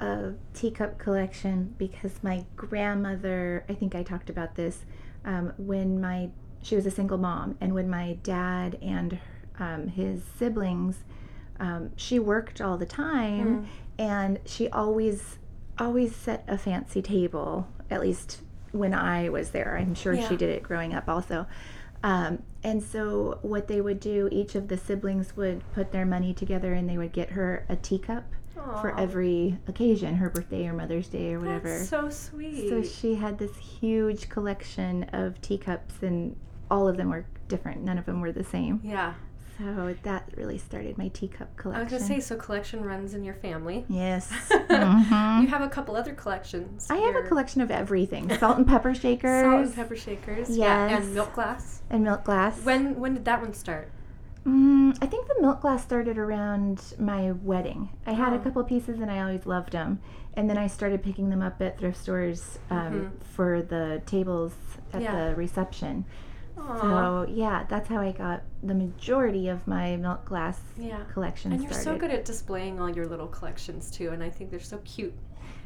a 0.00 0.32
teacup 0.52 0.98
collection 0.98 1.72
because 1.78 2.12
my 2.22 2.44
grandmother. 2.56 3.64
I 3.68 3.74
think 3.74 3.94
I 3.94 4.02
talked 4.02 4.28
about 4.28 4.56
this 4.56 4.84
um, 5.24 5.52
when 5.56 6.00
my 6.00 6.30
she 6.62 6.74
was 6.74 6.84
a 6.86 6.90
single 6.90 7.18
mom, 7.18 7.56
and 7.60 7.74
when 7.74 7.88
my 7.88 8.18
dad 8.24 8.76
and 8.82 9.20
um, 9.60 9.86
his 9.86 10.22
siblings, 10.36 11.04
um, 11.60 11.90
she 11.94 12.18
worked 12.18 12.60
all 12.60 12.76
the 12.76 12.86
time, 12.86 13.68
and 13.96 14.40
she 14.44 14.68
always 14.70 15.38
always 15.78 16.14
set 16.16 16.44
a 16.48 16.58
fancy 16.58 17.02
table 17.02 17.68
at 17.88 18.00
least 18.00 18.40
when 18.72 18.92
I 18.94 19.28
was 19.28 19.50
there. 19.50 19.76
I'm 19.78 19.94
sure 19.94 20.14
Yeah. 20.14 20.28
she 20.28 20.36
did 20.36 20.48
it 20.50 20.64
growing 20.64 20.92
up 20.92 21.08
also. 21.08 21.46
Um, 22.04 22.42
and 22.62 22.82
so 22.82 23.38
what 23.40 23.66
they 23.66 23.80
would 23.80 23.98
do, 23.98 24.28
each 24.30 24.54
of 24.54 24.68
the 24.68 24.76
siblings 24.76 25.36
would 25.36 25.64
put 25.72 25.90
their 25.90 26.04
money 26.04 26.34
together 26.34 26.74
and 26.74 26.88
they 26.88 26.98
would 26.98 27.12
get 27.12 27.30
her 27.30 27.64
a 27.70 27.76
teacup 27.76 28.24
for 28.80 28.94
every 28.98 29.58
occasion, 29.68 30.14
her 30.16 30.30
birthday 30.30 30.66
or 30.66 30.74
Mother's 30.74 31.08
Day 31.08 31.32
or 31.32 31.40
whatever. 31.40 31.78
That's 31.78 31.88
so 31.88 32.08
sweet. 32.10 32.68
So 32.68 32.82
she 32.82 33.14
had 33.14 33.38
this 33.38 33.56
huge 33.56 34.28
collection 34.28 35.04
of 35.12 35.40
teacups, 35.40 36.02
and 36.02 36.36
all 36.70 36.86
of 36.88 36.96
them 36.96 37.10
were 37.10 37.26
different. 37.48 37.82
None 37.82 37.98
of 37.98 38.06
them 38.06 38.20
were 38.20 38.32
the 38.32 38.44
same. 38.44 38.80
yeah. 38.84 39.14
So 39.58 39.94
that 40.02 40.28
really 40.36 40.58
started 40.58 40.98
my 40.98 41.08
teacup 41.08 41.54
collection. 41.56 41.80
I 41.80 41.84
was 41.84 41.92
gonna 41.92 42.04
say, 42.04 42.20
so 42.20 42.36
collection 42.36 42.84
runs 42.84 43.14
in 43.14 43.22
your 43.24 43.34
family. 43.34 43.84
yes. 43.88 44.32
You 44.50 44.80
Mhm. 44.80 45.48
have 45.48 45.62
a 45.62 45.68
couple 45.68 45.94
other 45.94 46.12
collections. 46.14 46.88
I 46.90 46.96
have 46.96 47.14
a 47.14 47.22
collection 47.28 47.60
of 47.60 47.70
everything: 47.70 48.28
salt 48.38 48.56
and 48.58 48.66
pepper 48.66 48.94
shakers, 48.94 49.44
Salt 49.44 49.66
and 49.66 49.74
pepper 49.74 49.94
shakers. 49.96 50.56
Yeah, 50.56 50.88
Yes. 50.88 51.04
and 51.04 51.14
milk 51.14 51.32
glass. 51.34 51.82
and 51.90 52.02
milk 52.02 52.24
glass. 52.24 52.64
When 52.64 52.98
when 52.98 53.14
did 53.14 53.24
that 53.26 53.40
one 53.40 53.54
start? 53.54 53.90
Mm, 54.44 54.98
I 55.00 55.06
think 55.06 55.28
the 55.28 55.40
milk 55.40 55.60
glass 55.62 55.82
started 55.84 56.18
around 56.18 56.94
my 56.98 57.32
wedding. 57.32 57.90
I 58.06 58.12
had 58.12 58.32
a 58.32 58.36
Oh. 58.36 58.40
couple 58.40 58.64
pieces 58.64 59.00
and 59.00 59.10
I 59.10 59.20
always 59.20 59.46
loved 59.46 59.72
them. 59.72 60.00
And 60.36 60.50
then 60.50 60.58
I 60.58 60.66
started 60.66 61.02
picking 61.02 61.30
them 61.30 61.40
up 61.40 61.62
at 61.62 61.78
thrift 61.78 61.96
stores 61.98 62.58
um, 62.70 62.92
Mhm. 63.20 63.24
for 63.24 63.62
the 63.62 64.02
tables 64.04 64.52
at 64.92 65.00
Yeah. 65.02 65.28
the 65.30 65.34
reception. 65.36 66.04
Aw. 66.58 66.80
So, 66.80 67.26
yeah, 67.30 67.64
that's 67.68 67.88
how 67.88 68.00
I 68.00 68.12
got 68.12 68.42
the 68.66 68.74
majority 68.74 69.48
of 69.48 69.66
my 69.66 69.96
milk 69.96 70.24
glass 70.24 70.60
yeah. 70.78 71.04
collection 71.12 71.52
And 71.52 71.62
you're 71.62 71.72
started. 71.72 71.84
so 71.84 71.98
good 71.98 72.10
at 72.10 72.24
displaying 72.24 72.80
all 72.80 72.90
your 72.90 73.06
little 73.06 73.26
collections 73.28 73.90
too, 73.90 74.10
and 74.10 74.22
I 74.22 74.30
think 74.30 74.50
they're 74.50 74.60
so 74.60 74.78
cute. 74.84 75.14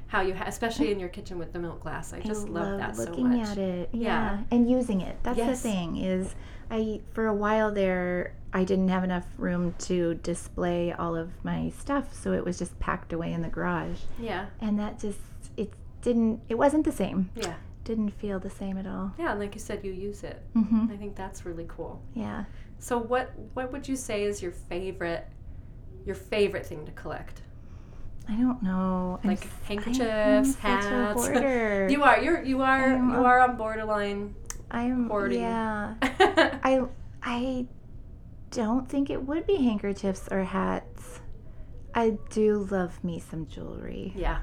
How 0.09 0.23
you, 0.23 0.35
ha- 0.35 0.45
especially 0.47 0.91
in 0.91 0.99
your 0.99 1.11
kitchen 1.11 1.39
with 1.39 1.53
the 1.53 1.59
milk 1.59 1.81
glass, 1.81 2.13
I 2.15 2.21
just 2.21 2.47
I 2.47 2.51
love, 2.51 2.79
that 2.79 2.97
so 2.97 3.05
looking 3.05 3.29
much. 3.29 3.49
at 3.51 3.59
it. 3.59 3.91
Yeah. 3.93 4.37
Yeah. 4.37 4.41
And 4.51 4.71
using 4.71 5.03
it. 5.03 5.17
That's 5.23 5.37
Yes. 5.39 5.61
the 5.63 5.69
thing 5.69 5.97
is 5.99 6.35
I 6.71 7.01
for 7.13 7.27
a 7.27 7.35
while 7.35 7.71
there 7.73 8.33
I 8.53 8.65
didn't 8.65 8.89
have 8.89 9.05
enough 9.05 9.27
room 9.37 9.75
to 9.81 10.15
display 10.15 10.93
all 10.93 11.15
of 11.15 11.29
my 11.45 11.71
stuff, 11.79 12.15
so 12.15 12.33
it 12.33 12.43
was 12.45 12.59
just 12.59 12.79
packed 12.81 13.13
away 13.13 13.33
in 13.35 13.43
the 13.43 13.49
garage. 13.51 13.99
Yeah, 14.19 14.47
and 14.63 14.79
that 14.79 14.99
just 14.99 15.19
it 15.59 15.71
didn't 16.01 16.41
it 16.49 16.57
wasn't 16.57 16.85
the 16.87 16.93
same 16.93 17.29
yeah, 17.37 17.57
didn't 17.85 18.11
feel 18.11 18.39
the 18.41 18.49
same 18.51 18.79
at 18.79 18.87
all 18.87 19.13
yeah. 19.19 19.33
And 19.33 19.41
like 19.41 19.55
you 19.55 19.61
said, 19.61 19.85
you 19.85 19.93
use 19.93 20.23
it. 20.25 20.41
Mm-hmm. 20.57 20.87
I 20.91 20.97
think 20.97 21.17
that's 21.17 21.45
really 21.45 21.67
cool. 21.69 22.01
yeah 22.15 22.45
So 22.79 22.99
what 22.99 23.33
what 23.55 23.73
would 23.73 23.88
you 23.88 23.97
say 23.97 24.23
is 24.25 24.43
your 24.43 24.53
favorite 24.53 25.27
your 26.07 26.14
favorite 26.14 26.67
thing 26.67 26.85
to 26.87 26.93
collect? 26.93 27.43
i 28.29 28.35
don't 28.35 28.62
know 28.62 29.19
I'm 29.25 29.31
Like 29.31 29.49
handkerchiefs, 29.64 30.01
I 30.01 30.05
am 30.05 30.45
hats. 30.55 30.87
such 30.87 30.93
a 30.93 31.12
hoarder. 31.14 31.88
You 31.93 32.03
are 32.05 32.21
you're 32.21 32.43
you 32.43 32.62
are 32.62 32.95
I'm 32.95 33.11
you 33.11 33.25
are 33.25 33.41
on 33.41 33.57
borderline. 33.57 34.35
i'm 34.71 35.09
hoarding. 35.09 35.41
yeah 35.41 35.95
i 36.62 36.83
i 37.23 37.67
don't 38.51 38.88
think 38.88 39.09
it 39.11 39.23
would 39.27 39.47
be 39.47 39.57
handkerchiefs 39.57 40.29
or 40.31 40.45
hats 40.45 41.21
i 41.95 42.17
do 42.31 42.67
love 42.71 43.03
me 43.03 43.19
some 43.19 43.47
jewelry 43.47 44.12
Yeah. 44.17 44.38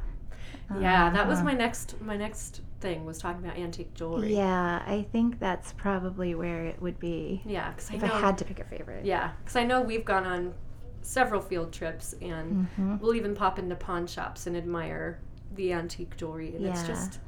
Yeah, 0.80 1.12
that 1.12 1.28
was 1.28 1.40
Uh-huh. 1.40 1.46
my 1.46 1.54
next 1.54 2.02
my 2.02 2.18
next 2.18 2.62
thing 2.86 3.06
was 3.06 3.18
talking 3.18 3.44
about 3.46 3.58
antique 3.58 3.94
jewelry. 4.00 4.36
yeah 4.36 4.84
i 4.86 4.98
think 5.14 5.40
that's 5.40 5.70
probably 5.74 6.32
where 6.36 6.62
it 6.72 6.78
would 6.86 7.00
be 7.00 7.42
Yeah, 7.46 7.72
because 7.72 7.90
I 7.92 7.96
if 7.96 8.04
know. 8.04 8.14
i 8.14 8.20
had 8.26 8.38
to 8.42 8.46
pick 8.46 8.60
a 8.60 8.64
favorite 8.76 9.04
yeah, 9.06 9.32
because 9.40 9.56
I 9.56 9.64
know 9.70 9.82
we've 9.82 10.06
gone 10.14 10.26
on 10.36 10.54
several 11.02 11.42
field 11.42 11.72
trips 11.80 12.08
and 12.22 12.68
hmm 12.76 12.96
we'll 13.00 13.16
even 13.22 13.34
pop 13.36 13.60
into 13.60 13.76
pawn 13.76 14.06
shops 14.08 14.48
and 14.48 14.56
admire 14.64 15.08
the 15.56 15.68
antique 15.74 16.14
jewelry, 16.18 16.50
and 16.56 16.66
it's 16.66 16.84
just. 16.92 17.20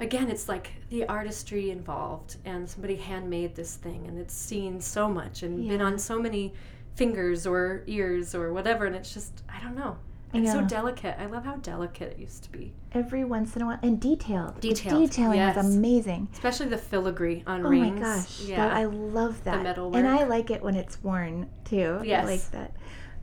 Again, 0.00 0.28
it's 0.28 0.48
like 0.48 0.72
the 0.90 1.06
artistry 1.06 1.70
involved, 1.70 2.36
and 2.44 2.68
somebody 2.68 2.96
handmade 2.96 3.54
this 3.54 3.76
thing, 3.76 4.06
and 4.08 4.18
it's 4.18 4.34
seen 4.34 4.80
so 4.80 5.08
much 5.08 5.42
and 5.44 5.68
been 5.68 5.80
on 5.80 5.98
so 5.98 6.18
many 6.18 6.52
fingers 6.96 7.46
or 7.46 7.84
ears 7.86 8.34
or 8.34 8.52
whatever, 8.52 8.86
and 8.86 8.96
it's 8.96 9.14
just 9.14 9.42
I 9.48 9.60
don't 9.62 9.76
know. 9.76 9.96
I 10.34 10.38
It's 10.38 10.52
so 10.52 10.62
delicate. 10.62 11.16
I 11.18 11.26
love 11.26 11.44
how 11.44 11.56
delicate 11.56 12.12
it 12.12 12.18
used 12.18 12.42
to 12.44 12.50
be, 12.50 12.72
every 12.92 13.24
once 13.24 13.54
in 13.56 13.62
a 13.62 13.66
while 13.66 13.78
and 13.82 14.00
detailed 14.00 14.60
The 14.60 14.74
detailing 14.74 15.38
yes. 15.38 15.56
is 15.56 15.76
amazing 15.76 16.28
especially 16.32 16.66
the 16.66 16.78
filigree 16.78 17.42
on 17.46 17.64
Oh 17.64 17.68
rings. 17.68 17.90
Oh 17.90 17.94
my 17.94 18.00
gosh, 18.00 18.40
yeah, 18.40 18.56
that, 18.68 18.76
I 18.76 18.84
love 18.86 19.42
that. 19.44 19.58
The 19.58 19.62
metal 19.62 19.94
And 19.96 20.06
I 20.08 20.24
like 20.24 20.50
it 20.50 20.62
when 20.62 20.74
it's 20.74 21.02
worn 21.02 21.48
too. 21.64 22.00
Yes. 22.04 22.24
I 22.24 22.26
like 22.26 22.50
that. 22.50 22.72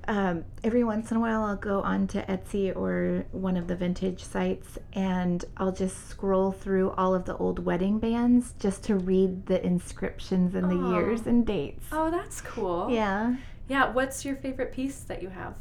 Um, 0.07 0.45
every 0.63 0.83
once 0.83 1.11
in 1.11 1.17
a 1.17 1.19
while, 1.19 1.43
I'll 1.43 1.55
go 1.55 1.81
onto 1.81 2.21
Etsy 2.21 2.75
or 2.75 3.23
one 3.31 3.55
of 3.55 3.67
the 3.67 3.75
vintage 3.75 4.23
sites 4.23 4.79
and 4.93 5.45
I'll 5.57 5.71
just 5.71 6.09
scroll 6.09 6.51
through 6.51 6.89
all 6.93 7.13
of 7.13 7.25
the 7.25 7.37
old 7.37 7.59
wedding 7.59 7.99
bands 7.99 8.55
just 8.59 8.83
to 8.85 8.95
read 8.95 9.45
the 9.45 9.63
inscriptions 9.63 10.55
and 10.55 10.71
the 10.71 10.75
Oh. 10.75 10.93
years 10.93 11.27
and 11.27 11.45
dates. 11.45 11.85
Oh, 11.91 12.09
that's 12.09 12.41
cool. 12.41 12.89
Yeah. 12.89 13.35
Yeah. 13.67 13.91
What's 13.93 14.25
your 14.25 14.35
favorite 14.37 14.71
piece 14.73 15.01
that 15.01 15.21
you 15.21 15.29
have? 15.29 15.53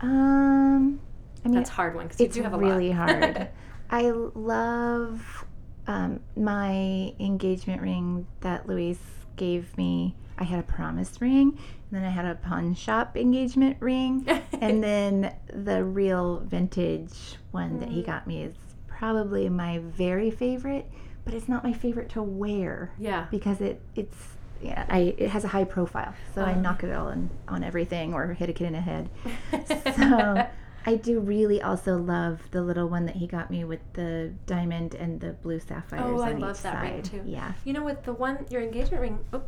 Um, 0.00 1.00
I 1.44 1.48
mean, 1.48 1.54
That's 1.58 1.70
a 1.70 1.74
hard 1.74 1.94
one 1.94 2.06
because 2.06 2.20
you 2.20 2.28
do 2.28 2.42
have 2.42 2.54
a 2.54 2.58
really 2.58 2.90
lot. 2.90 2.96
hard. 3.08 3.48
I 3.90 4.10
love 4.10 5.44
um, 5.86 6.20
my 6.36 7.14
engagement 7.20 7.80
ring 7.82 8.26
that 8.40 8.66
Luis 8.66 8.98
gave 9.36 9.76
me. 9.78 10.14
I 10.38 10.44
had 10.44 10.58
a 10.58 10.62
promise 10.64 11.20
ring, 11.20 11.50
and 11.58 11.90
then 11.90 12.04
I 12.04 12.10
had 12.10 12.26
a 12.26 12.34
pawn 12.34 12.74
shop 12.74 13.16
engagement 13.16 13.76
ring, 13.80 14.26
and 14.60 14.82
then 14.82 15.34
the 15.52 15.82
real 15.84 16.40
vintage 16.40 17.36
one 17.52 17.78
that 17.80 17.88
he 17.88 18.02
Mm. 18.02 18.06
got 18.06 18.26
me 18.26 18.42
is 18.42 18.54
probably 18.86 19.48
my 19.48 19.78
very 19.78 20.30
favorite, 20.30 20.90
but 21.24 21.32
it's 21.32 21.48
not 21.48 21.64
my 21.64 21.72
favorite 21.72 22.08
to 22.10 22.22
wear 22.22 22.92
yeah. 22.98 23.26
because 23.30 23.60
it 23.62 23.80
it's 23.94 24.35
yeah, 24.66 24.84
I 24.88 25.14
it 25.18 25.30
has 25.30 25.44
a 25.44 25.48
high 25.48 25.64
profile, 25.64 26.14
so 26.34 26.42
I 26.42 26.52
Oh. 26.54 26.60
knock 26.60 26.82
it 26.84 26.92
all 26.94 27.08
on 27.08 27.30
on 27.48 27.62
everything 27.64 28.14
or 28.14 28.32
hit 28.34 28.48
a 28.48 28.52
kid 28.52 28.66
in 28.66 28.72
the 28.74 28.80
head. 28.80 29.08
So 29.96 30.46
I 30.88 30.94
do 30.96 31.18
really 31.20 31.60
also 31.62 31.96
love 31.98 32.40
the 32.52 32.62
little 32.62 32.88
one 32.88 33.06
that 33.06 33.16
he 33.16 33.26
got 33.26 33.50
me 33.50 33.64
with 33.64 33.80
the 33.94 34.32
diamond 34.46 34.94
and 34.94 35.20
the 35.20 35.32
blue 35.32 35.58
sapphires 35.58 36.02
Oh, 36.04 36.20
I 36.20 36.32
love 36.32 36.62
that 36.62 36.80
ring, 36.82 37.02
too. 37.02 37.22
Yeah, 37.26 37.52
you 37.64 37.72
know, 37.72 37.82
with 37.84 38.04
the 38.04 38.12
one 38.12 38.46
your 38.50 38.62
engagement 38.62 39.00
ring, 39.00 39.18
oh, 39.32 39.42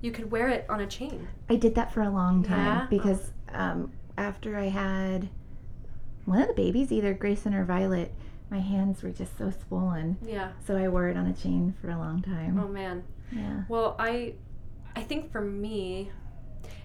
you 0.00 0.12
could 0.12 0.30
wear 0.30 0.48
it 0.48 0.64
on 0.70 0.80
a 0.80 0.86
chain. 0.86 1.28
I 1.50 1.56
did 1.56 1.74
that 1.74 1.92
for 1.92 2.02
a 2.02 2.10
long 2.10 2.42
time 2.42 2.64
Yeah? 2.66 2.86
because 2.88 3.32
um, 3.52 3.92
after 4.16 4.56
I 4.56 4.68
had 4.68 5.28
one 6.24 6.40
of 6.40 6.48
the 6.48 6.54
babies, 6.54 6.90
either 6.92 7.12
Grayson 7.14 7.52
or 7.54 7.64
Violet, 7.64 8.12
my 8.50 8.60
hands 8.60 9.02
were 9.02 9.10
just 9.10 9.36
so 9.36 9.52
swollen. 9.68 10.16
Yeah. 10.24 10.52
So 10.66 10.74
I 10.76 10.88
wore 10.88 11.08
it 11.08 11.16
on 11.18 11.26
a 11.26 11.34
chain 11.34 11.74
for 11.82 11.90
a 11.90 11.98
long 11.98 12.22
time. 12.22 12.58
Oh 12.58 12.68
man. 12.68 13.02
Yeah. 13.30 13.64
Well, 13.68 13.94
I, 13.98 14.34
I 14.98 15.02
think 15.02 15.30
for 15.30 15.40
me, 15.40 16.10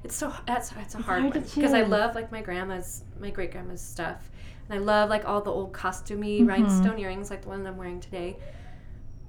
it's 0.04 0.16
so 0.16 0.32
that's 0.46 0.70
that's 0.70 0.94
a 0.94 1.00
hard, 1.00 1.24
one 1.24 1.32
because 1.42 1.74
I 1.74 1.82
love 1.82 2.14
like 2.14 2.32
my 2.32 2.42
grandma's, 2.44 3.04
my 3.20 3.32
great 3.32 3.52
grandma's 3.52 3.82
stuff, 3.82 4.30
and 4.70 4.78
I 4.80 4.84
love 4.84 5.10
like 5.10 5.26
all 5.26 5.42
the 5.42 5.50
old 5.50 5.74
costumey 5.74 6.42
Mhm. 6.42 6.48
rhinestone 6.48 7.00
earrings 7.00 7.32
like 7.32 7.42
the 7.42 7.50
one 7.50 7.66
I'm 7.66 7.76
wearing 7.76 8.00
today. 8.00 8.38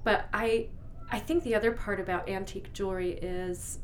But 0.03 0.27
I, 0.31 0.67
I 1.11 1.17
think 1.17 1.43
the 1.43 1.55
other 1.55 1.71
part 1.71 1.99
about 1.99 2.29
antique 2.29 2.73
jewelry 2.73 3.13
is 3.13 3.79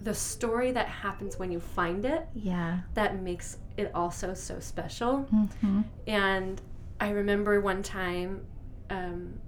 the 0.00 0.14
story 0.14 0.70
that 0.70 0.86
happens 0.86 1.36
when 1.40 1.50
you 1.50 1.58
find 1.58 2.04
it 2.04 2.28
Yeah. 2.34 2.80
that 2.94 3.20
makes 3.20 3.58
it 3.76 3.90
also 3.92 4.34
so 4.34 4.60
special. 4.60 5.22
hmm 5.22 5.80
And 6.06 6.60
I 7.00 7.10
remember 7.10 7.60
one 7.60 7.82
time, 7.82 8.46
um, 8.88 9.40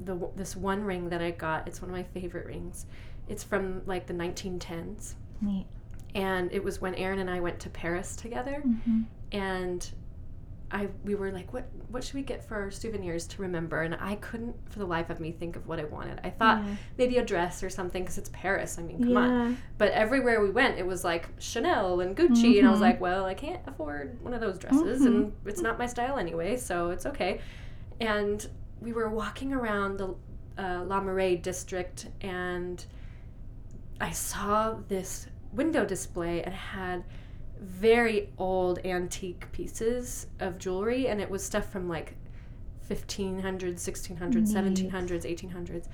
the 0.00 0.16
this 0.36 0.56
one 0.56 0.82
ring 0.84 1.10
that 1.10 1.20
I 1.22 1.32
got. 1.32 1.68
It's 1.68 1.82
one 1.82 1.90
of 1.90 1.96
my 1.96 2.02
favorite 2.02 2.46
rings. 2.46 2.86
It's 3.28 3.44
from 3.44 3.82
like 3.86 4.06
the 4.06 4.14
1910s, 4.14 5.14
Neat. 5.40 5.66
and 6.14 6.52
it 6.52 6.62
was 6.62 6.80
when 6.80 6.94
Aaron 6.96 7.18
and 7.18 7.30
I 7.30 7.40
went 7.40 7.60
to 7.60 7.70
Paris 7.70 8.16
together. 8.16 8.60
hmm 8.60 9.02
And 9.30 9.90
I 10.74 10.88
we 11.04 11.14
were 11.14 11.30
like, 11.30 11.52
what 11.52 11.66
what 11.90 12.02
should 12.02 12.14
we 12.14 12.22
get 12.22 12.42
for 12.48 12.54
our 12.56 12.70
souvenirs 12.70 13.26
to 13.28 13.42
remember? 13.42 13.82
And 13.82 13.94
I 14.00 14.14
couldn't 14.16 14.56
for 14.70 14.78
the 14.78 14.86
life 14.86 15.10
of 15.10 15.20
me 15.20 15.30
think 15.30 15.54
of 15.56 15.66
what 15.66 15.78
I 15.78 15.84
wanted. 15.84 16.18
I 16.24 16.30
thought 16.30 16.64
Yeah. 16.64 16.74
maybe 16.98 17.18
a 17.18 17.24
dress 17.24 17.62
or 17.62 17.68
something 17.70 18.02
because 18.02 18.16
it's 18.18 18.30
Paris. 18.32 18.78
I 18.78 18.82
mean, 18.82 19.02
come 19.04 19.16
on. 19.16 19.58
But 19.78 19.92
everywhere 19.92 20.40
we 20.42 20.50
went, 20.50 20.78
it 20.78 20.86
was 20.86 21.04
like 21.04 21.28
Chanel 21.38 22.00
and 22.00 22.16
Gucci, 22.16 22.58
and 22.58 22.66
I 22.66 22.70
was 22.70 22.80
Mhm. 22.80 22.88
like, 22.88 23.00
well, 23.02 23.24
I 23.26 23.34
can't 23.34 23.60
afford 23.66 24.18
one 24.22 24.32
of 24.34 24.40
those 24.40 24.58
dresses, 24.58 25.02
Mhm. 25.02 25.06
and 25.06 25.32
it's 25.44 25.60
not 25.60 25.78
my 25.78 25.86
style 25.86 26.16
anyway, 26.18 26.56
so 26.56 26.88
it's 26.90 27.04
okay. 27.06 27.40
And 28.00 28.46
we 28.80 28.92
were 28.92 29.08
walking 29.10 29.52
around 29.52 29.98
the 29.98 30.14
uh, 30.58 30.84
La 30.86 31.00
Marais 31.00 31.36
district, 31.36 32.08
and 32.20 32.84
I 34.02 34.10
saw 34.10 34.74
this 34.88 35.26
window 35.52 35.84
display 35.86 36.42
and 36.42 36.54
had 36.54 37.04
very 37.60 38.30
old 38.36 38.84
antique 38.84 39.50
pieces 39.52 40.26
of 40.40 40.58
jewelry, 40.58 41.06
and 41.06 41.20
it 41.20 41.30
was 41.30 41.44
stuff 41.44 41.70
from 41.70 41.88
like 41.88 42.16
1500s, 42.90 43.74
1600s, 43.74 44.34
Neat. 44.34 44.90
1700s, 44.90 45.24
1800s 45.24 45.86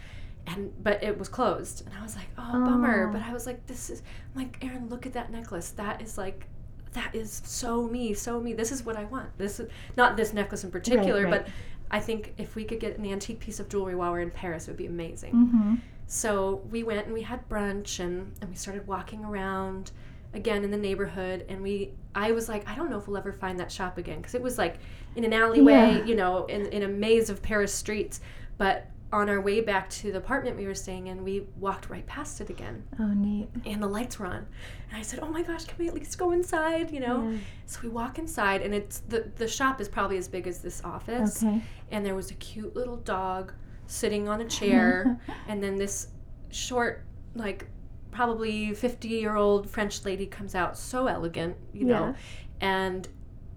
and 0.47 0.73
but 0.83 1.03
it 1.03 1.19
was 1.19 1.29
closed 1.29 1.85
and 1.85 1.95
i 1.95 2.03
was 2.03 2.17
like 2.17 2.29
oh, 2.39 2.53
bummer 2.65 3.09
Oh. 3.09 3.13
but 3.13 3.21
i 3.21 3.35
was 3.35 3.45
like 3.45 3.67
this 3.67 3.91
is 3.91 4.03
I'm 4.35 4.43
like 4.43 4.65
aaron 4.65 4.89
look 4.89 5.05
at 5.05 5.13
that 5.13 5.31
necklace 5.31 5.71
that 5.73 6.01
is 6.01 6.17
like 6.17 6.47
that 6.95 7.15
is 7.15 7.43
so 7.45 7.87
me 7.87 8.15
so 8.15 8.41
me 8.41 8.55
this 8.55 8.73
is 8.73 8.83
what 8.83 8.97
i 8.97 9.05
want 9.05 9.37
this 9.37 9.61
is 9.61 9.69
not 9.99 10.17
this 10.17 10.33
necklace 10.33 10.65
in 10.65 10.71
particular 10.71 11.25
right. 11.25 11.45
but 11.45 11.49
I 11.91 12.01
think 12.01 12.35
if 12.37 12.55
we 12.55 12.65
could 12.65 12.81
get 12.81 12.99
an 12.99 13.07
antique 13.07 13.41
piece 13.41 13.61
of 13.61 13.69
jewelry 13.69 13.95
while 13.95 14.13
we're 14.13 14.21
in 14.21 14.31
Paris, 14.31 14.69
it 14.69 14.73
would 14.73 14.77
be 14.77 14.87
amazing. 14.87 15.33
Mm-hmm. 15.33 15.75
So 16.11 16.63
we 16.71 16.83
went 16.83 17.05
and 17.05 17.13
we 17.15 17.23
had 17.23 17.47
brunch 17.49 18.01
and, 18.01 18.33
and 18.41 18.49
we 18.51 18.57
started 18.57 18.87
walking 18.87 19.25
around 19.25 19.93
again 20.35 20.65
in 20.65 20.71
the 20.71 20.77
neighborhood 20.77 21.45
and 21.49 21.63
we 21.63 21.93
I 22.15 22.33
was 22.33 22.49
like 22.49 22.69
I 22.69 22.75
don't 22.75 22.91
know 22.91 22.99
if 22.99 23.07
we'll 23.07 23.17
ever 23.17 23.33
find 23.33 23.59
that 23.61 23.71
shop 23.73 23.97
again 23.99 24.17
because 24.19 24.35
it 24.35 24.43
was 24.43 24.59
like 24.59 24.79
in 25.17 25.25
an 25.25 25.33
alleyway 25.33 25.73
Yeah. 25.99 26.05
you 26.05 26.15
know 26.17 26.45
in, 26.47 26.67
in 26.67 26.83
a 26.83 26.89
maze 26.89 27.31
of 27.31 27.41
Paris 27.43 27.73
streets 27.73 28.21
but 28.59 28.87
on 29.11 29.31
our 29.31 29.41
way 29.41 29.63
back 29.63 29.89
to 29.89 30.13
the 30.13 30.19
apartment 30.19 30.59
we 30.59 30.67
were 30.67 30.75
staying 30.75 31.07
in 31.07 31.25
we 31.25 31.47
walked 31.59 31.89
right 31.89 32.07
past 32.07 32.43
it 32.43 32.51
again 32.51 32.85
Oh, 33.01 33.07
neat. 33.15 33.49
and 33.65 33.83
the 33.83 33.87
lights 33.87 34.19
were 34.19 34.27
on 34.27 34.47
and 34.91 34.99
I 34.99 35.01
said 35.01 35.21
oh 35.23 35.29
my 35.31 35.43
gosh 35.43 35.65
can 35.65 35.77
we 35.79 35.89
at 35.89 35.95
least 35.95 36.19
go 36.19 36.33
inside 36.33 36.91
you 36.91 37.01
know 37.01 37.31
Yeah. 37.31 37.39
so 37.65 37.81
we 37.83 37.89
walk 37.89 38.19
inside 38.19 38.61
and 38.61 38.75
it's 38.75 38.99
the 39.09 39.31
the 39.37 39.49
shop 39.49 39.81
is 39.81 39.89
probably 39.89 40.19
as 40.19 40.29
big 40.29 40.47
as 40.47 40.59
this 40.61 40.83
office 40.85 41.43
Okay. 41.43 41.63
and 41.91 42.05
there 42.05 42.15
was 42.15 42.31
a 42.31 42.35
cute 42.35 42.77
little 42.77 42.97
dog 42.99 43.55
sitting 43.89 44.29
on 44.29 44.41
a 44.41 44.45
chair 44.45 45.19
and 45.49 45.61
then 45.63 45.75
this 45.77 46.09
short 46.51 47.05
like 47.35 47.67
probably 48.13 48.73
50 48.75 49.09
year 49.09 49.35
old 49.35 49.69
french 49.69 50.05
lady 50.05 50.27
comes 50.27 50.55
out 50.55 50.79
so 50.79 51.07
elegant 51.09 51.57
you 51.73 51.85
know 51.87 52.15
and 52.61 53.09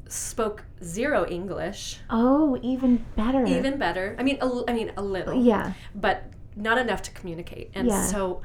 spoke 0.07 0.65
zero 0.83 1.25
english 1.29 1.99
Oh, 2.09 2.57
even 2.61 3.05
better. 3.15 3.45
even 3.45 3.77
better 3.77 4.15
i 4.19 4.23
mean 4.23 4.37
a, 4.41 4.49
I 4.69 4.73
mean 4.73 4.91
a 4.97 5.01
little 5.01 5.41
Yeah. 5.41 5.73
but 5.95 6.23
not 6.55 6.77
enough 6.77 7.01
to 7.03 7.11
communicate 7.11 7.71
and 7.75 7.87
Yeah. 7.87 8.05
so 8.07 8.41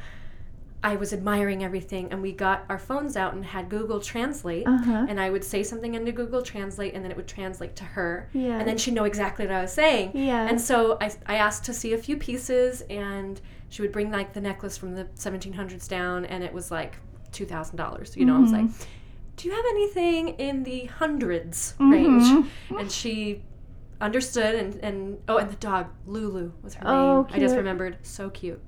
i 0.91 0.95
was 1.03 1.11
admiring 1.19 1.61
everything 1.69 2.05
and 2.13 2.19
we 2.23 2.33
got 2.47 2.59
our 2.73 2.79
phones 2.89 3.15
out 3.23 3.35
and 3.35 3.45
had 3.55 3.65
google 3.77 4.01
translate 4.13 4.67
Uh 4.67 4.79
huh. 4.89 5.07
and 5.09 5.17
i 5.21 5.29
would 5.35 5.45
say 5.53 5.61
something 5.71 5.93
into 5.99 6.13
google 6.21 6.43
translate 6.43 6.93
and 6.95 7.01
then 7.03 7.11
it 7.11 7.17
would 7.17 7.27
translate 7.39 7.75
to 7.77 7.85
her 7.97 8.29
Yeah. 8.33 8.59
and 8.59 8.67
then 8.69 8.79
she'd 8.79 8.95
know 8.99 9.05
exactly 9.13 9.45
what 9.47 9.55
I 9.55 9.63
was 9.63 9.73
saying. 9.73 10.07
Yeah. 10.15 10.49
And 10.51 10.59
so 10.61 10.77
I, 11.01 11.09
I 11.27 11.37
asked 11.47 11.65
to 11.69 11.75
see 11.81 11.91
a 11.95 11.99
few 12.07 12.17
pieces, 12.29 12.83
and 12.91 13.41
she 13.73 13.83
would 13.83 13.93
bring 13.97 14.09
like 14.19 14.33
the 14.33 14.41
necklace 14.51 14.77
from 14.81 14.91
the 14.99 15.05
1700s 15.27 15.89
down, 15.89 16.25
and 16.33 16.41
it 16.49 16.53
was 16.59 16.71
like 16.71 16.93
two 17.37 17.47
thousand 17.53 17.77
dollars. 17.77 18.09
You 18.19 18.25
know, 18.27 18.37
I 18.37 18.41
was 18.47 18.53
like, 18.59 18.69
"Do 19.37 19.49
you 19.49 19.55
have 19.59 19.65
anything 19.77 20.23
in 20.49 20.63
the 20.71 20.81
100s 21.01 21.75
range?" 21.95 22.25
Mhm. 22.25 22.81
And 22.81 22.89
she 23.01 23.17
understood, 24.01 24.55
and 24.55 24.71
and 24.89 25.19
oh, 25.29 25.39
and 25.39 25.51
the 25.51 25.57
dog 25.57 25.87
Lulu 26.07 26.53
was 26.63 26.75
her 26.75 26.87
Oh, 26.87 27.23
name. 27.23 27.35
I 27.35 27.39
just 27.45 27.57
remembered, 27.57 27.99
so 28.03 28.31
cute. 28.31 28.61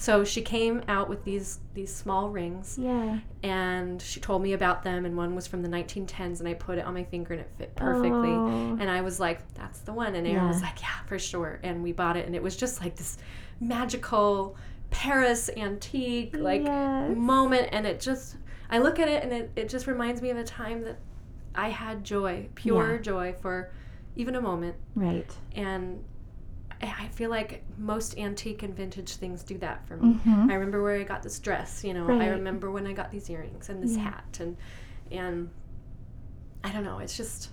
So 0.00 0.22
she 0.24 0.42
came 0.42 0.82
out 0.86 1.08
with 1.08 1.24
these 1.24 1.58
these 1.74 1.92
small 1.94 2.28
rings, 2.30 2.78
Yeah. 2.80 3.18
and 3.42 4.00
she 4.00 4.20
told 4.20 4.42
me 4.42 4.52
about 4.52 4.82
them 4.84 5.04
and 5.04 5.16
one 5.16 5.34
was 5.34 5.46
from 5.48 5.62
the 5.62 5.68
1910s 5.68 6.38
and 6.40 6.48
i 6.48 6.54
put 6.54 6.78
it 6.78 6.84
on 6.84 6.94
my 6.94 7.04
finger 7.04 7.34
and 7.34 7.40
it 7.42 7.50
fit 7.58 7.74
perfectly 7.76 8.30
Oh. 8.34 8.76
and 8.80 8.88
i 8.90 9.00
was 9.00 9.20
like 9.20 9.40
that's 9.54 9.80
the 9.80 9.92
one 9.92 10.14
and 10.16 10.26
aaron 10.26 10.48
was 10.48 10.60
like 10.62 10.80
yeah 10.80 10.98
for 11.06 11.18
sure 11.20 11.60
and 11.62 11.82
we 11.82 11.92
bought 11.92 12.16
it 12.16 12.26
and 12.26 12.34
it 12.34 12.42
was 12.42 12.56
just 12.56 12.80
like 12.80 12.96
this 12.96 13.18
magical 13.60 14.56
paris 14.90 15.50
antique 15.56 16.34
like 16.36 16.62
Yes. 16.62 17.16
moment 17.16 17.68
and 17.72 17.86
it 17.86 18.00
just 18.00 18.36
i 18.70 18.78
look 18.78 18.98
at 18.98 19.08
it 19.08 19.22
and 19.22 19.32
it, 19.32 19.50
it 19.54 19.68
just 19.68 19.86
reminds 19.86 20.20
me 20.22 20.30
of 20.30 20.36
a 20.38 20.44
time 20.44 20.82
that 20.82 20.98
i 21.54 21.68
had 21.68 22.02
joy 22.04 22.48
pure 22.54 22.94
Yeah. 22.96 23.00
joy 23.02 23.34
for 23.40 23.70
even 24.16 24.34
a 24.34 24.40
moment 24.40 24.74
Right. 24.96 25.30
and 25.54 26.02
I 26.80 27.08
feel 27.08 27.30
like 27.30 27.64
most 27.76 28.16
antique 28.18 28.62
and 28.62 28.74
vintage 28.74 29.16
things 29.16 29.42
do 29.42 29.58
that 29.58 29.86
for 29.86 29.96
me. 29.96 30.14
Mhm. 30.24 30.50
I 30.50 30.54
remember 30.54 30.82
where 30.82 30.96
I 30.96 31.02
got 31.02 31.22
this 31.22 31.38
dress, 31.40 31.82
you 31.82 31.92
know. 31.94 32.08
I 32.08 32.28
remember 32.28 32.70
when 32.70 32.86
I 32.86 32.92
got 32.92 33.10
these 33.10 33.28
earrings 33.28 33.68
and 33.68 33.82
this 33.82 33.96
Yeah. 33.96 34.04
hat 34.04 34.38
and 34.40 34.56
and 35.10 35.50
I 36.62 36.70
don't 36.72 36.84
know, 36.84 36.98
it's 36.98 37.16
just 37.16 37.50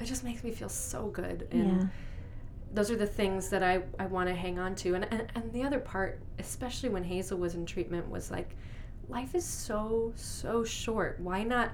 it 0.00 0.04
just 0.06 0.24
makes 0.24 0.42
me 0.42 0.50
feel 0.50 0.68
so 0.70 1.08
good 1.08 1.46
and 1.52 1.82
Yeah. 1.82 1.88
those 2.72 2.90
are 2.90 2.96
the 2.96 3.06
things 3.06 3.50
that 3.50 3.62
I, 3.62 3.82
I 3.98 4.06
want 4.06 4.28
to 4.28 4.34
hang 4.34 4.58
on 4.58 4.74
to. 4.76 4.94
And, 4.94 5.04
and 5.12 5.26
and 5.34 5.52
the 5.52 5.62
other 5.62 5.78
part, 5.78 6.20
especially 6.38 6.88
when 6.88 7.04
Hazel 7.04 7.38
was 7.38 7.54
in 7.54 7.66
treatment, 7.66 8.08
was 8.10 8.30
like 8.30 8.56
life 9.08 9.34
is 9.34 9.44
so 9.44 10.12
so 10.16 10.64
short. 10.64 11.20
Why 11.20 11.44
not 11.44 11.70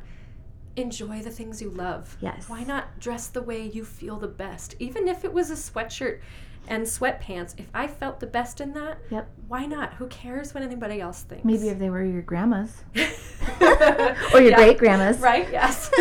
enjoy 0.76 1.22
the 1.22 1.30
things 1.30 1.62
you 1.62 1.70
love? 1.70 2.16
Yes. 2.20 2.48
Why 2.50 2.64
not 2.64 2.98
dress 3.00 3.28
the 3.28 3.40
way 3.42 3.66
you 3.66 3.84
feel 3.84 4.18
the 4.18 4.28
best? 4.28 4.74
Even 4.78 5.08
if 5.08 5.24
it 5.24 5.32
was 5.32 5.50
a 5.50 5.54
sweatshirt 5.54 6.20
and 6.68 6.84
sweatpants, 6.84 7.54
if 7.58 7.66
I 7.74 7.86
felt 7.86 8.20
the 8.20 8.26
best 8.26 8.60
in 8.60 8.72
that, 8.74 8.98
Yep. 9.10 9.28
why 9.48 9.66
not? 9.66 9.94
Who 9.94 10.06
cares 10.08 10.54
what 10.54 10.62
anybody 10.62 11.00
else 11.00 11.22
thinks? 11.22 11.44
Maybe 11.44 11.68
if 11.68 11.78
they 11.78 11.90
were 11.90 12.02
your 12.04 12.22
grandmas 12.22 12.82
or 13.60 14.40
your 14.40 14.50
Yeah. 14.50 14.56
great 14.56 14.78
grandmas. 14.78 15.18
Right, 15.18 15.48
yes. 15.50 15.90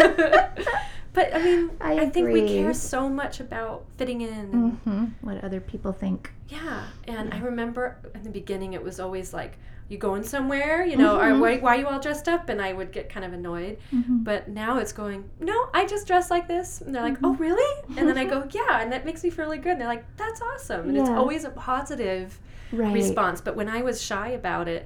but 1.16 1.34
I 1.36 1.40
mean, 1.44 1.72
I 1.82 2.00
I, 2.02 2.10
think 2.10 2.32
we 2.32 2.42
care 2.48 2.74
so 2.74 3.10
much 3.10 3.40
about 3.40 3.86
fitting 3.98 4.22
in 4.22 4.30
and 4.54 4.72
hmm 4.84 5.06
What 5.22 5.44
other 5.44 5.60
people 5.62 5.92
think. 5.94 6.32
Yeah, 6.50 6.84
and 7.08 7.34
I 7.34 7.40
remember 7.40 7.98
in 8.14 8.24
the 8.24 8.30
beginning 8.30 8.74
it 8.74 8.84
was 8.84 9.00
always 9.00 9.34
like, 9.34 9.58
"You 9.90 9.98
going 9.98 10.24
somewhere? 10.24 10.86
You 10.86 10.98
know, 10.98 11.18
Mhm. 11.18 11.24
or 11.24 11.40
why, 11.42 11.58
why 11.58 11.76
are 11.76 11.80
you 11.80 11.88
all 11.88 12.00
dressed 12.00 12.28
up?" 12.28 12.50
And 12.50 12.62
I 12.62 12.72
would 12.74 12.92
get 12.92 13.10
kind 13.10 13.26
of 13.26 13.34
annoyed. 13.34 13.78
Mhm. 13.92 14.24
But 14.24 14.48
now 14.50 14.78
it's 14.78 14.94
going, 14.94 15.22
"No, 15.40 15.58
I 15.74 15.86
just 15.88 16.06
dress 16.06 16.30
like 16.30 16.48
this." 16.48 16.82
And 16.82 16.94
they're 16.94 17.02
like, 17.10 17.18
"Oh, 17.24 17.34
really?" 17.36 17.72
And 17.98 18.08
then 18.08 18.18
I 18.18 18.26
go, 18.26 18.40
"Yeah," 18.60 18.82
and 18.82 18.92
that 18.94 19.06
makes 19.06 19.24
me 19.24 19.30
feel 19.32 19.46
really 19.46 19.58
good. 19.58 19.74
And 19.74 19.82
they're 19.82 19.88
like, 19.98 20.06
"That's 20.18 20.42
awesome." 20.42 20.90
And 20.90 20.98
it's 20.98 21.10
always 21.10 21.44
a 21.46 21.50
positive 21.52 22.40
Right. 22.72 22.94
response. 22.94 23.42
But 23.42 23.56
when 23.56 23.70
I 23.70 23.82
was 23.82 24.02
shy 24.02 24.30
about 24.30 24.68
it, 24.68 24.84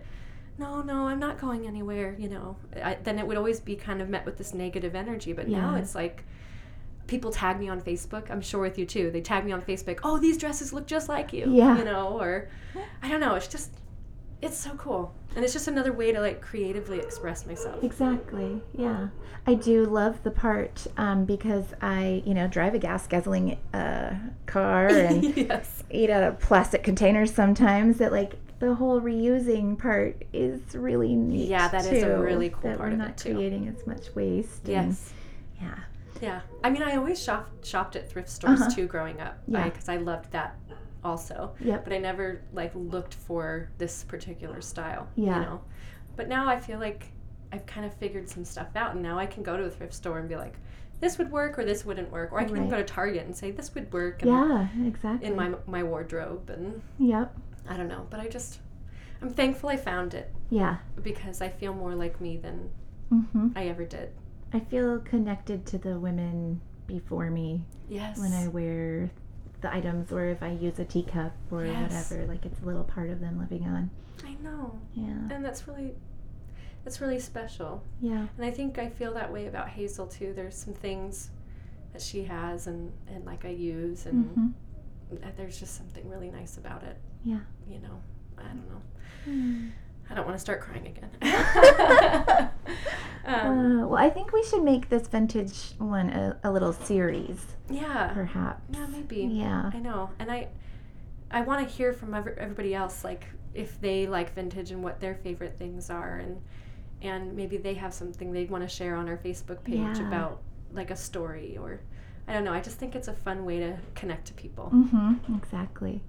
no, 0.60 0.82
no, 0.82 1.08
I'm 1.08 1.20
not 1.20 1.40
going 1.40 1.66
anywhere. 1.66 2.16
You 2.20 2.30
know, 2.30 2.58
I, 2.84 2.98
then 3.04 3.18
it 3.18 3.26
would 3.26 3.38
always 3.38 3.60
be 3.60 3.76
kind 3.76 4.02
of 4.02 4.10
met 4.10 4.26
with 4.26 4.38
this 4.38 4.54
negative 4.54 4.96
energy. 4.96 5.34
But 5.34 5.48
now 5.48 5.76
it's 5.76 5.96
like 5.96 6.24
people 7.08 7.32
tag 7.32 7.60
me 7.60 7.70
on 7.70 7.82
Facebook. 7.82 8.30
I'm 8.30 8.42
sure 8.42 8.62
with 8.62 8.78
you 8.78 8.86
too. 8.86 9.10
They 9.12 9.22
tag 9.22 9.46
me 9.46 9.52
on 9.52 9.62
Facebook. 9.62 10.00
Oh, 10.04 10.20
these 10.20 10.38
dresses 10.38 10.72
look 10.72 10.86
just 10.86 11.10
like 11.10 11.34
you. 11.34 11.50
Yeah. 11.50 11.78
You 11.78 11.86
know, 11.86 12.20
or 12.20 12.50
I 13.02 13.10
don't 13.10 13.20
know. 13.20 13.36
It's 13.36 13.48
just 13.48 13.72
it's 14.42 14.58
so 14.58 14.72
cool, 14.76 15.14
and 15.36 15.44
it's 15.44 15.52
just 15.52 15.68
another 15.68 15.92
way 15.92 16.14
to 16.14 16.22
like 16.22 16.42
creatively 16.42 17.00
express 17.00 17.46
myself. 17.46 17.84
Exactly. 17.84 18.62
Yeah. 18.78 19.10
I 19.46 19.56
do 19.56 19.86
love 19.86 20.22
the 20.24 20.32
part 20.32 20.86
um, 20.98 21.26
because 21.26 21.74
I, 21.82 22.22
you 22.26 22.34
know, 22.34 22.48
drive 22.48 22.76
a 22.76 22.80
gas 22.80 23.08
guzzling 23.08 23.58
uh, 23.74 24.14
car 24.46 24.88
and 24.88 25.24
yes. 25.38 25.84
eat 25.90 26.10
out 26.10 26.24
of 26.24 26.40
plastic 26.40 26.84
containers 26.84 27.34
sometimes. 27.34 27.98
That 27.98 28.12
like 28.12 28.36
the 28.60 28.76
whole 28.76 29.00
reusing 29.02 29.78
part 29.78 30.24
is 30.34 30.60
really 30.76 31.16
neat. 31.16 31.48
Yeah, 31.50 31.68
that 31.70 31.86
is 31.92 32.04
a 32.04 32.20
really 32.20 32.50
cool 32.50 32.70
that 32.70 32.78
part 32.78 32.90
we're 32.90 32.94
of 32.94 33.00
not 33.00 33.10
it, 33.12 33.18
too. 33.18 33.34
creating 33.36 33.68
as 33.68 33.86
much 33.88 34.14
waste. 34.16 34.68
and- 34.68 34.90
Yes. 34.90 35.14
yeah. 35.62 35.76
Yeah. 36.22 36.42
I 36.64 36.70
mean, 36.70 36.84
I 36.84 36.96
always 36.98 37.22
shopped 37.24 37.66
shopped 37.66 37.96
at 37.96 38.10
thrift 38.10 38.30
stores 38.30 38.60
Uh-huh. 38.62 38.70
too 38.70 38.88
growing 38.88 39.22
up. 39.22 39.38
Yeah. 39.48 39.64
Because 39.64 39.88
I 39.88 39.96
loved 39.98 40.32
that 40.32 40.58
also. 41.04 41.52
Yep. 41.62 41.86
But 41.86 41.94
I 41.94 41.98
never 41.98 42.42
like 42.54 42.72
looked 42.76 43.14
for 43.14 43.70
this 43.78 44.04
particular 44.04 44.60
style. 44.62 45.08
Yeah. 45.16 45.36
You 45.40 45.46
know. 45.46 45.62
But 46.18 46.28
now 46.28 46.48
I 46.50 46.60
feel 46.60 46.80
like 46.80 47.12
I've 47.54 47.66
kind 47.66 47.86
of 47.86 47.94
figured 47.94 48.28
some 48.30 48.44
stuff 48.44 48.68
out, 48.76 48.94
and 48.96 49.02
now 49.02 49.18
I 49.18 49.26
can 49.26 49.42
go 49.44 49.56
to 49.56 49.64
a 49.64 49.70
thrift 49.70 49.94
store 49.94 50.20
and 50.20 50.28
be 50.28 50.36
like, 50.36 50.56
this 51.00 51.18
would 51.18 51.32
work 51.32 51.58
or 51.58 51.64
this 51.64 51.86
wouldn't 51.86 52.12
work, 52.12 52.34
or 52.34 52.40
I 52.42 52.44
can 52.44 52.54
Right. 52.56 52.70
go 52.70 52.76
to 52.78 52.84
Target 52.84 53.26
and 53.26 53.34
say 53.34 53.52
this 53.52 53.74
would 53.74 53.92
work. 53.94 54.22
And 54.22 54.30
Yeah. 54.32 54.68
Exactly. 54.86 55.28
In 55.30 55.36
my 55.38 55.54
my 55.68 55.82
wardrobe, 55.84 56.50
and 56.50 56.82
Yep. 57.00 57.34
I 57.68 57.78
don't 57.78 57.88
know, 57.88 58.06
but 58.10 58.20
I 58.20 58.28
just 58.28 58.60
I'm 59.22 59.30
thankful 59.32 59.70
I 59.70 59.76
found 59.78 60.14
it 60.14 60.32
Yeah. 60.50 60.78
because 61.04 61.42
I 61.42 61.50
feel 61.50 61.74
more 61.74 61.96
like 61.96 62.22
me 62.22 62.38
than 62.38 62.70
hmm 63.10 63.50
I 63.56 63.68
ever 63.68 63.86
did. 63.86 64.12
I 64.54 64.60
feel 64.60 65.00
connected 65.00 65.66
to 65.68 65.78
the 65.78 66.00
women 66.00 66.62
before 66.88 67.30
me 67.30 67.66
Yes. 67.88 68.18
when 68.20 68.34
I 68.34 68.48
wear 68.48 69.10
the 69.62 69.74
items 69.74 70.12
or 70.12 70.26
if 70.28 70.42
I 70.42 70.52
use 70.52 70.80
a 70.80 70.86
teacup 70.86 71.34
or 71.52 71.66
Yes. 71.66 71.82
whatever. 72.12 72.28
Like 72.28 72.46
it's 72.46 72.62
a 72.62 72.66
little 72.66 72.84
part 72.86 73.10
of 73.10 73.20
them 73.20 73.38
living 73.40 73.68
on. 73.68 73.90
I 74.26 74.36
know. 74.44 74.80
Yeah. 74.94 75.06
and 75.32 75.44
that's 75.44 75.68
really 75.68 75.94
that's 76.86 77.02
really 77.02 77.20
special 77.20 77.84
Yeah. 78.02 78.26
and 78.38 78.46
i 78.46 78.50
think 78.52 78.80
i 78.80 78.88
feel 78.90 79.14
that 79.16 79.32
way 79.32 79.48
about 79.48 79.68
hazel 79.68 80.08
too 80.08 80.32
there's 80.34 80.56
some 80.56 80.74
things 80.74 81.30
that 81.92 82.02
she 82.02 82.24
has 82.24 82.68
and 82.68 82.92
and 83.08 83.26
like 83.26 83.44
i 83.44 83.50
use 83.50 84.06
and 84.06 84.26
hmm 84.32 84.48
that 84.48 84.54
there's 85.38 85.60
just 85.60 85.76
something 85.76 86.08
really 86.10 86.30
nice 86.30 86.58
about 86.58 86.84
it 86.84 86.98
Yeah. 87.24 87.40
you 87.68 87.80
know 87.80 88.00
i 88.38 88.44
don't 88.44 88.70
know 88.70 88.82
Mm. 89.28 89.72
i 90.10 90.14
don't 90.16 90.26
want 90.26 90.36
to 90.38 90.40
start 90.42 90.62
crying 90.62 90.88
again 90.88 91.10
um, 93.26 93.82
Uh, 93.84 93.88
well, 93.88 93.96
I 93.98 94.10
think 94.10 94.32
we 94.32 94.44
should 94.44 94.64
make 94.64 94.90
this 94.90 95.08
vintage 95.08 95.72
one 95.78 96.10
a, 96.10 96.38
a 96.44 96.52
little 96.52 96.74
series, 96.74 97.46
yeah 97.70 98.12
perhaps. 98.14 98.62
yeah 98.74 98.86
maybe 98.88 99.18
Yeah. 99.32 99.72
i 99.74 99.80
know 99.80 100.10
and 100.20 100.32
i 100.32 100.48
i 101.32 101.42
want 101.42 101.68
to 101.68 101.74
hear 101.74 101.92
from 101.94 102.14
every, 102.14 102.34
everybody 102.38 102.74
else 102.74 103.04
like 103.04 103.26
if 103.54 103.80
they 103.82 104.08
like 104.08 104.34
vintage 104.36 104.72
and 104.72 104.84
what 104.84 105.00
their 105.00 105.16
favorite 105.16 105.58
things 105.58 105.90
are 105.90 106.18
and 106.18 106.42
and 107.02 107.36
maybe 107.36 107.58
they 107.58 107.74
have 107.76 107.94
something 107.94 108.32
they 108.32 108.46
want 108.46 108.64
to 108.64 108.68
share 108.70 108.96
on 108.96 109.08
our 109.10 109.18
facebook 109.18 109.64
page 109.64 109.78
Yeah. 110.00 110.08
about 110.08 110.42
like 110.72 110.92
a 110.92 110.96
story 110.96 111.58
or 111.58 111.82
i 112.30 112.34
don't 112.34 112.44
know 112.46 112.54
i 112.54 112.62
just 112.62 112.78
think 112.78 112.96
it's 112.96 113.08
a 113.10 113.14
fun 113.14 113.44
way 113.46 113.60
to 113.60 113.78
connect 113.96 114.28
to 114.28 114.34
people 114.34 114.72
Mm-hmm. 114.74 115.36
Exactly. 115.36 116.02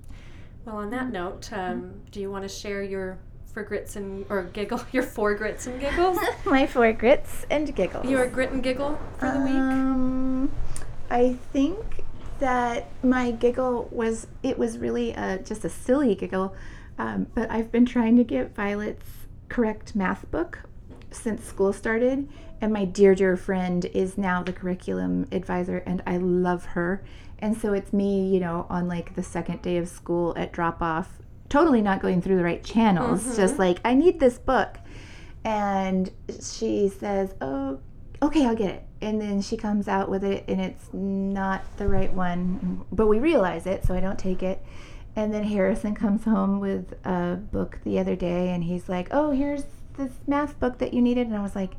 well 0.64 0.76
on 0.76 0.90
that 0.90 1.10
note 1.10 1.52
um, 1.52 1.94
do 2.12 2.20
you 2.20 2.30
want 2.30 2.44
to 2.44 2.48
share 2.48 2.82
your 2.82 3.18
for 3.52 3.64
grits 3.64 3.96
and 3.96 4.24
or 4.28 4.44
giggle 4.44 4.80
your 4.92 5.02
four 5.02 5.34
grits 5.34 5.66
and 5.66 5.80
giggles 5.80 6.18
My 6.44 6.66
four 6.68 6.92
grits 6.92 7.44
and 7.50 7.74
giggles. 7.74 8.06
your 8.06 8.26
grit 8.28 8.52
and 8.52 8.62
giggle 8.62 8.96
for 9.18 9.30
the 9.32 9.40
week 9.40 9.54
Um, 9.54 10.52
I 11.10 11.32
think 11.52 12.04
that 12.38 12.86
my 13.02 13.32
giggle 13.32 13.88
was 13.90 14.26
it 14.44 14.56
was 14.58 14.78
really 14.78 15.14
uh, 15.16 15.38
just 15.38 15.64
a 15.64 15.68
silly 15.68 16.14
giggle, 16.14 16.54
um, 16.98 17.26
but 17.34 17.50
I've 17.50 17.70
been 17.72 17.84
trying 17.84 18.16
to 18.16 18.24
get 18.24 18.54
Violet's 18.54 19.04
correct 19.48 19.94
math 19.96 20.30
book 20.30 20.60
since 21.10 21.44
school 21.44 21.72
started, 21.72 22.28
and 22.60 22.72
my 22.72 22.84
dear 22.84 23.14
dear 23.14 23.36
friend 23.36 23.84
is 23.86 24.18
now 24.18 24.42
the 24.42 24.52
curriculum 24.52 25.26
advisor, 25.32 25.78
and 25.78 26.02
I 26.06 26.18
love 26.18 26.66
her, 26.66 27.02
and 27.38 27.56
so 27.56 27.72
it's 27.72 27.92
me, 27.92 28.28
you 28.28 28.40
know, 28.40 28.66
on 28.68 28.86
like 28.88 29.14
the 29.14 29.22
second 29.22 29.62
day 29.62 29.76
of 29.78 29.88
school 29.88 30.34
at 30.36 30.52
drop 30.52 30.82
off, 30.82 31.18
totally 31.48 31.80
not 31.82 32.02
going 32.02 32.20
through 32.20 32.36
the 32.36 32.44
right 32.44 32.62
channels, 32.62 33.22
mm-hmm. 33.22 33.36
just 33.36 33.58
like 33.58 33.78
I 33.84 33.94
need 33.94 34.20
this 34.20 34.38
book, 34.38 34.78
and 35.44 36.10
she 36.42 36.88
says, 36.88 37.34
"Oh, 37.40 37.80
okay, 38.22 38.46
I'll 38.46 38.56
get 38.56 38.70
it." 38.70 38.84
And 39.02 39.18
then 39.18 39.40
she 39.40 39.56
comes 39.56 39.88
out 39.88 40.10
with 40.10 40.22
it, 40.22 40.44
and 40.46 40.60
it's 40.60 40.92
not 40.92 41.62
the 41.78 41.88
right 41.88 42.12
one, 42.12 42.84
but 42.92 43.06
we 43.06 43.18
realize 43.18 43.66
it, 43.66 43.86
so 43.86 43.94
I 43.94 44.00
don't 44.00 44.18
take 44.18 44.42
it. 44.42 44.62
And 45.16 45.32
then 45.32 45.44
Harrison 45.44 45.94
comes 45.94 46.24
home 46.24 46.60
with 46.60 46.94
a 47.04 47.36
book 47.36 47.80
the 47.84 47.98
other 47.98 48.14
day, 48.14 48.50
and 48.50 48.62
he's 48.64 48.88
like, 48.88 49.08
"Oh, 49.10 49.30
here's 49.30 49.64
this 49.96 50.12
math 50.26 50.60
book 50.60 50.78
that 50.78 50.92
you 50.92 51.00
needed," 51.00 51.26
and 51.26 51.36
I 51.36 51.42
was 51.42 51.56
like, 51.56 51.72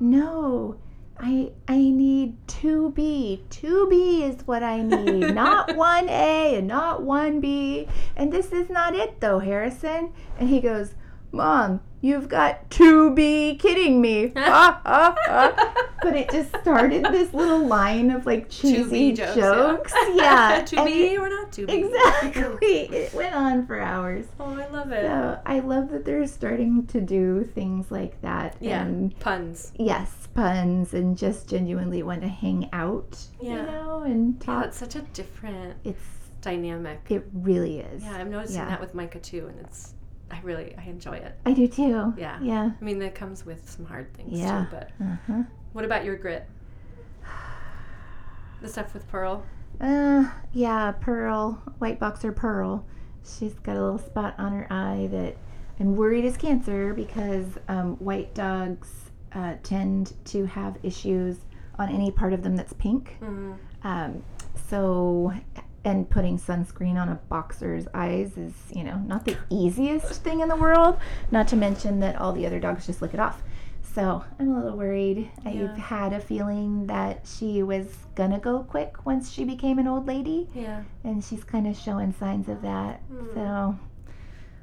"No." 0.00 0.76
I 1.20 1.50
I 1.66 1.78
need 1.78 2.36
2B. 2.46 3.40
2B 3.50 4.22
is 4.22 4.46
what 4.46 4.62
I 4.62 4.82
need, 4.82 5.34
not 5.34 5.70
1A 5.70 6.58
and 6.58 6.68
not 6.68 7.00
1B. 7.00 7.88
And 8.16 8.32
this 8.32 8.52
is 8.52 8.70
not 8.70 8.94
it 8.94 9.20
though, 9.20 9.40
Harrison. 9.40 10.12
And 10.38 10.48
he 10.48 10.60
goes, 10.60 10.94
Mom, 11.32 11.80
you've 12.00 12.28
got 12.28 12.70
to 12.72 13.12
be 13.14 13.56
kidding 13.56 14.00
me. 14.00 14.32
Ah, 14.36 14.80
ah, 14.84 15.16
ah. 15.28 15.74
But 16.00 16.16
it 16.16 16.30
just 16.30 16.50
started 16.60 17.04
this 17.06 17.34
little 17.34 17.66
line 17.66 18.10
of 18.12 18.24
like 18.24 18.48
cheesy 18.48 19.12
jokes, 19.12 19.34
jokes. 19.34 19.92
yeah. 20.14 20.14
Yeah. 20.58 20.64
to 20.64 20.76
and 20.78 20.86
be 20.86 21.04
it- 21.14 21.18
or 21.18 21.28
not 21.28 21.52
to 21.52 21.66
be. 21.66 21.72
Exactly. 21.72 22.76
It 22.96 23.12
went 23.14 23.34
on 23.34 23.66
for 23.66 23.80
hours. 23.80 24.26
Oh, 24.38 24.56
I 24.58 24.66
love 24.68 24.92
it. 24.92 25.02
So 25.06 25.40
I 25.44 25.58
love 25.60 25.90
that 25.90 26.04
they're 26.04 26.26
starting 26.26 26.86
to 26.88 27.00
do 27.00 27.42
things 27.54 27.90
like 27.90 28.20
that. 28.22 28.56
Yeah. 28.60 28.82
And 28.84 29.18
Puns. 29.18 29.72
yes, 29.76 30.28
puns 30.34 30.94
and 30.94 31.16
just 31.18 31.48
genuinely 31.48 32.02
want 32.04 32.22
to 32.22 32.28
hang 32.28 32.68
out, 32.72 33.18
Yeah. 33.40 33.56
you 33.56 33.62
know, 33.66 34.02
and 34.04 34.42
Yeah, 34.46 34.64
it's 34.64 34.76
such 34.78 34.94
a 34.94 35.00
different 35.12 35.74
it's 35.84 36.00
dynamic. 36.42 37.00
it 37.08 37.26
really 37.32 37.80
is. 37.80 38.04
Yeah, 38.04 38.12
I'm 38.18 38.30
noticing 38.30 38.56
Yeah. 38.58 38.68
that 38.68 38.80
with 38.80 38.94
Micah 38.94 39.18
too, 39.18 39.48
and 39.48 39.58
it's 39.66 39.94
I 40.30 40.40
really 40.42 40.74
I 40.76 40.82
enjoy 40.84 41.14
it. 41.16 41.38
I 41.46 41.52
do 41.52 41.66
too. 41.66 42.12
Yeah. 42.16 42.38
Yeah. 42.42 42.70
I 42.80 42.84
mean, 42.84 42.98
that 43.00 43.14
comes 43.14 43.44
with 43.46 43.68
some 43.68 43.84
hard 43.86 44.12
things 44.14 44.38
Yeah. 44.38 44.64
too. 44.64 44.76
But 44.76 44.90
Uh-huh. 45.00 45.42
what 45.72 45.84
about 45.84 46.04
your 46.04 46.16
grit? 46.16 46.46
The 48.60 48.68
stuff 48.68 48.92
with 48.94 49.06
Pearl. 49.08 49.44
Uh, 49.80 50.28
yeah, 50.52 50.92
Pearl, 50.92 51.62
white 51.78 52.00
boxer 52.00 52.32
Pearl. 52.32 52.84
She's 53.24 53.54
got 53.54 53.76
a 53.76 53.80
little 53.80 53.98
spot 53.98 54.34
on 54.38 54.52
her 54.52 54.66
eye 54.72 55.08
that 55.12 55.36
I'm 55.78 55.94
worried 55.94 56.24
is 56.24 56.36
cancer 56.36 56.92
because 56.92 57.46
um, 57.68 57.94
white 57.98 58.34
dogs 58.34 59.10
uh, 59.32 59.54
tend 59.62 60.14
to 60.26 60.46
have 60.46 60.76
issues 60.82 61.36
on 61.78 61.88
any 61.90 62.10
part 62.10 62.32
of 62.32 62.42
them 62.42 62.56
that's 62.56 62.72
pink. 62.72 63.16
Mm. 63.20 63.56
Um, 63.84 64.22
so, 64.68 65.32
and 65.88 66.08
putting 66.08 66.38
sunscreen 66.38 66.96
on 67.00 67.08
a 67.08 67.14
boxer's 67.30 67.86
eyes 67.94 68.36
is, 68.36 68.52
you 68.74 68.84
know, 68.84 68.98
not 69.06 69.24
the 69.24 69.36
easiest 69.48 70.22
thing 70.22 70.40
in 70.40 70.48
the 70.48 70.56
world. 70.56 70.98
Not 71.30 71.48
to 71.48 71.56
mention 71.56 72.00
that 72.00 72.16
all 72.20 72.32
the 72.32 72.46
other 72.46 72.60
dogs 72.60 72.86
just 72.86 73.00
lick 73.00 73.14
it 73.14 73.20
off. 73.20 73.42
So 73.94 74.22
I'm 74.38 74.50
a 74.50 74.62
little 74.62 74.76
worried. 74.76 75.30
Yeah. 75.46 75.72
I've 75.72 75.78
had 75.78 76.12
a 76.12 76.20
feeling 76.20 76.86
that 76.88 77.26
she 77.26 77.62
was 77.62 77.86
gonna 78.14 78.38
go 78.38 78.62
quick 78.64 79.06
once 79.06 79.30
she 79.32 79.44
became 79.44 79.78
an 79.78 79.88
old 79.88 80.06
lady, 80.06 80.46
Yeah. 80.54 80.82
and 81.04 81.24
she's 81.24 81.42
kind 81.42 81.66
of 81.66 81.74
showing 81.76 82.12
signs 82.12 82.48
of 82.48 82.60
that. 82.62 83.00
Hmm. 83.10 83.34
So 83.34 83.78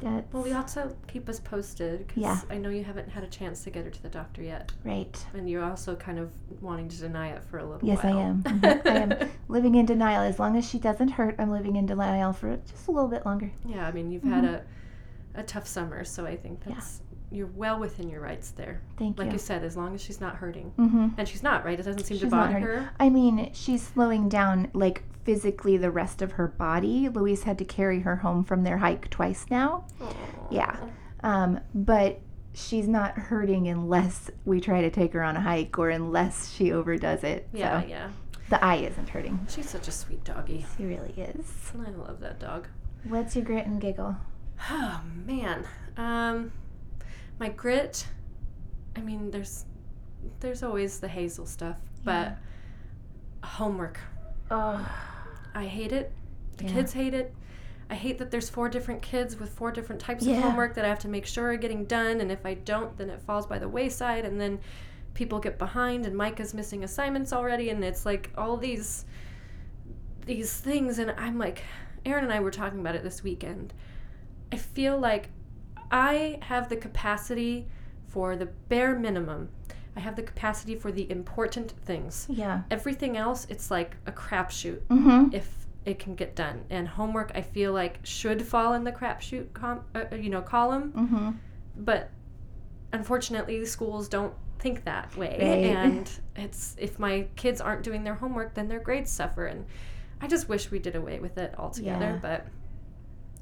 that's 0.01 0.31
Well, 0.33 0.43
we 0.43 0.51
also 0.53 0.95
keep 1.07 1.27
us 1.29 1.39
posted 1.39 2.07
because 2.07 2.21
Yeah. 2.21 2.39
I 2.49 2.57
know 2.57 2.69
you 2.69 2.83
haven't 2.83 3.09
had 3.09 3.23
a 3.23 3.27
chance 3.27 3.63
to 3.63 3.69
get 3.69 3.85
her 3.85 3.89
to 3.91 4.03
the 4.03 4.09
doctor 4.09 4.41
yet, 4.43 4.71
right. 4.83 5.25
and 5.33 5.49
you're 5.49 5.63
also 5.63 5.95
kind 5.95 6.19
of 6.19 6.31
wanting 6.61 6.89
to 6.89 6.97
deny 6.97 7.29
it 7.29 7.43
for 7.43 7.59
a 7.59 7.63
little 7.63 7.79
while. 7.87 7.95
Yes, 7.95 8.03
I 8.05 8.11
am. 8.11 8.43
Mhm. 8.43 8.85
I 8.87 8.97
am 9.23 9.29
living 9.47 9.75
in 9.75 9.85
denial. 9.85 10.21
As 10.21 10.39
long 10.39 10.55
as 10.57 10.67
she 10.67 10.79
doesn't 10.79 11.09
hurt, 11.09 11.35
I'm 11.39 11.51
living 11.51 11.75
in 11.75 11.85
denial 11.85 12.33
for 12.33 12.57
just 12.69 12.87
a 12.87 12.91
little 12.91 13.09
bit 13.09 13.25
longer. 13.25 13.51
Yeah, 13.65 13.87
I 13.87 13.91
mean, 13.91 14.11
you've 14.11 14.23
had 14.23 14.45
a 14.45 14.63
a 15.37 15.43
tough 15.43 15.67
summer, 15.67 16.03
so 16.05 16.25
I 16.25 16.35
think 16.37 16.61
Mm-hmm. 16.61 16.69
Yeah. 16.69 16.75
that's 16.75 17.01
you're 17.31 17.47
well 17.47 17.79
within 17.79 18.07
your 18.09 18.21
rights 18.21 18.51
there. 18.51 18.79
Thank 18.97 19.17
Like 19.17 19.27
you. 19.27 19.33
you 19.33 19.39
said, 19.39 19.63
as 19.63 19.75
long 19.75 19.93
as 19.95 20.01
she's 20.01 20.21
not 20.21 20.35
hurting, 20.37 20.71
mm-hmm. 20.77 21.07
and 21.17 21.27
she's 21.27 21.43
not, 21.43 21.65
right? 21.65 21.77
It 21.77 21.83
doesn't 21.83 22.03
seem 22.05 22.17
She's 22.17 22.21
to 22.25 22.29
bother 22.29 22.59
her. 22.59 22.89
I 22.99 23.09
mean, 23.09 23.49
she's 23.51 23.81
slowing 23.81 24.29
down 24.29 24.69
like 24.73 25.03
physically 25.25 25.75
the 25.75 25.91
rest 25.91 26.21
of 26.21 26.33
her 26.33 26.47
body. 26.47 27.09
Louise 27.09 27.43
had 27.43 27.57
to 27.57 27.65
carry 27.65 27.99
her 28.01 28.17
home 28.17 28.43
from 28.43 28.63
their 28.63 28.77
hike 28.77 29.09
twice 29.09 29.45
now. 29.49 29.85
Yeah. 30.49 30.77
Um, 31.23 31.59
but 31.73 32.21
she's 32.53 32.87
not 32.87 33.17
hurting 33.17 33.67
unless 33.67 34.29
we 34.45 34.61
try 34.61 34.81
to 34.81 34.89
take 34.89 35.11
her 35.13 35.23
on 35.23 35.35
a 35.35 35.41
hike 35.41 35.77
or 35.77 35.89
unless 35.89 36.53
she 36.53 36.71
overdoes 36.71 37.23
it. 37.23 37.47
Yeah, 37.51 37.81
So 37.81 37.87
yeah. 37.87 38.09
the 38.49 38.63
eye 38.63 38.77
isn't 38.77 39.09
hurting. 39.09 39.45
She's 39.49 39.69
such 39.69 39.87
a 39.87 39.91
sweet 39.91 40.23
doggy. 40.23 40.65
She 40.77 40.85
really 40.85 41.13
is. 41.17 41.71
I 41.75 41.89
love 41.89 42.19
that 42.21 42.39
dog. 42.39 42.67
What's 43.03 43.35
your 43.35 43.43
grit 43.43 43.65
and 43.65 43.81
giggle? 43.81 44.15
Oh 44.69 45.01
man, 45.25 45.67
um, 45.97 46.51
my 47.39 47.49
grit. 47.49 48.07
I 48.95 49.01
mean, 49.01 49.31
there's 49.31 49.65
there's 50.39 50.63
always 50.63 50.99
the 50.99 51.07
Hazel 51.09 51.45
stuff, 51.45 51.75
but 52.03 52.37
homework. 53.43 53.99
Oh, 54.49 54.87
I 55.55 55.65
hate 55.65 55.91
it. 55.91 56.11
The 56.57 56.65
Yeah. 56.65 56.71
kids 56.73 56.93
hate 56.93 57.13
it. 57.15 57.33
I 57.89 57.95
hate 57.95 58.17
that 58.17 58.29
there's 58.31 58.49
four 58.49 58.67
different 58.69 59.01
kids 59.01 59.39
with 59.39 59.49
four 59.49 59.71
different 59.71 60.01
types 60.01 60.25
Yeah. 60.25 60.37
of 60.37 60.43
homework 60.43 60.73
that 60.75 60.85
I 60.85 60.87
have 60.89 60.99
to 60.99 61.07
make 61.07 61.25
sure 61.25 61.51
are 61.51 61.57
getting 61.57 61.85
done, 61.85 62.19
and 62.21 62.31
if 62.31 62.45
I 62.45 62.55
don't, 62.55 62.97
then 62.97 63.09
it 63.09 63.21
falls 63.21 63.45
by 63.47 63.57
the 63.59 63.69
wayside, 63.69 64.25
and 64.25 64.39
then 64.41 64.59
people 65.13 65.39
get 65.39 65.57
behind, 65.57 66.05
and 66.05 66.15
Micah's 66.15 66.53
missing 66.53 66.83
assignments 66.83 67.31
already, 67.31 67.69
and 67.69 67.83
it's 67.83 68.05
like 68.05 68.31
all 68.37 68.57
these 68.57 69.05
these 70.25 70.57
things, 70.59 70.97
and 70.97 71.11
I'm 71.11 71.37
like, 71.37 71.63
Aaron 72.03 72.23
and 72.23 72.33
I 72.33 72.39
were 72.39 72.49
talking 72.51 72.79
about 72.79 72.95
it 72.95 73.03
this 73.03 73.23
weekend. 73.23 73.73
I 74.51 74.57
feel 74.57 74.97
like 74.97 75.29
I 75.91 76.39
have 76.41 76.67
the 76.67 76.75
capacity 76.75 77.67
for 78.07 78.35
the 78.35 78.47
bare 78.47 78.97
minimum. 78.97 79.49
I 79.95 79.99
have 80.01 80.15
the 80.15 80.23
capacity 80.23 80.75
for 80.75 80.91
the 80.91 81.09
important 81.09 81.71
things. 81.85 82.27
yeah. 82.29 82.61
Everything 82.71 83.15
else, 83.17 83.47
it's 83.49 83.71
like 83.71 83.95
a 84.05 84.11
crapshoot 84.11 84.81
Mm-hmm. 84.89 85.33
if 85.33 85.65
it 85.85 85.99
can 85.99 86.15
get 86.15 86.35
done. 86.35 86.65
And 86.69 86.87
homework, 86.87 87.31
I 87.35 87.41
feel 87.41 87.71
like 87.71 87.99
should 88.03 88.45
fall 88.45 88.73
in 88.73 88.83
the 88.83 88.91
crapshoot, 88.91 89.53
com- 89.53 89.85
uh, 89.93 90.05
uh, 90.11 90.15
you 90.15 90.29
know, 90.29 90.41
column. 90.41 90.91
Mm-hmm. 90.93 91.29
But 91.77 92.09
unfortunately, 92.93 93.65
schools 93.65 94.07
don't 94.07 94.33
think 94.59 94.83
that 94.85 95.15
way. 95.15 95.37
Right. 95.39 95.75
And 95.77 96.09
it's 96.35 96.75
if 96.79 96.97
my 96.99 97.27
kids 97.35 97.61
aren't 97.61 97.83
doing 97.83 98.03
their 98.03 98.15
homework, 98.15 98.53
then 98.53 98.67
their 98.67 98.79
grades 98.79 99.11
suffer. 99.11 99.45
And 99.45 99.65
I 100.21 100.27
just 100.27 100.49
wish 100.49 100.71
we 100.71 100.79
did 100.79 100.95
away 100.95 101.19
with 101.19 101.37
it 101.37 101.53
altogether. 101.57 102.11
Yeah. 102.13 102.19
But 102.21 102.47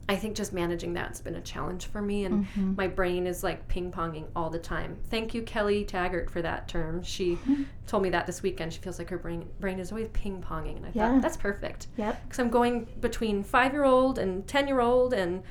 I 0.10 0.18
think 0.18 0.36
just 0.36 0.52
managing 0.52 0.94
that's 0.94 1.22
been 1.22 1.36
a 1.36 1.42
challenge 1.42 1.86
for 1.86 2.02
me. 2.02 2.26
And 2.26 2.46
Mhm. 2.46 2.76
my 2.78 2.88
brain 2.88 3.26
is 3.26 3.42
like 3.44 3.68
ping 3.70 3.90
ponging 3.92 4.26
all 4.36 4.50
the 4.50 4.60
time. 4.60 4.98
Thank 5.10 5.34
you, 5.34 5.42
Kelly 5.44 5.86
Taggart, 5.86 6.30
for 6.30 6.42
that 6.42 6.68
term. 6.68 7.02
She 7.04 7.38
told 7.88 8.04
me 8.04 8.10
that 8.10 8.26
this 8.26 8.44
weekend. 8.44 8.74
She 8.74 8.80
feels 8.82 9.00
like 9.00 9.10
her 9.10 9.18
brain 9.18 9.46
brain 9.62 9.80
is 9.80 9.92
always 9.92 10.10
ping 10.10 10.42
ponging, 10.42 10.76
and 10.78 10.86
I 10.86 10.92
Yeah. 10.94 11.12
thought 11.14 11.22
that's 11.22 11.38
perfect 11.38 11.88
Yep. 11.98 12.22
because 12.24 12.40
I'm 12.40 12.50
going 12.50 12.88
between 13.00 13.44
five 13.44 13.72
year 13.74 13.86
old 13.86 14.20
and 14.20 14.46
ten 14.48 14.68
year 14.68 14.82
old 14.82 15.14
and 15.14 15.42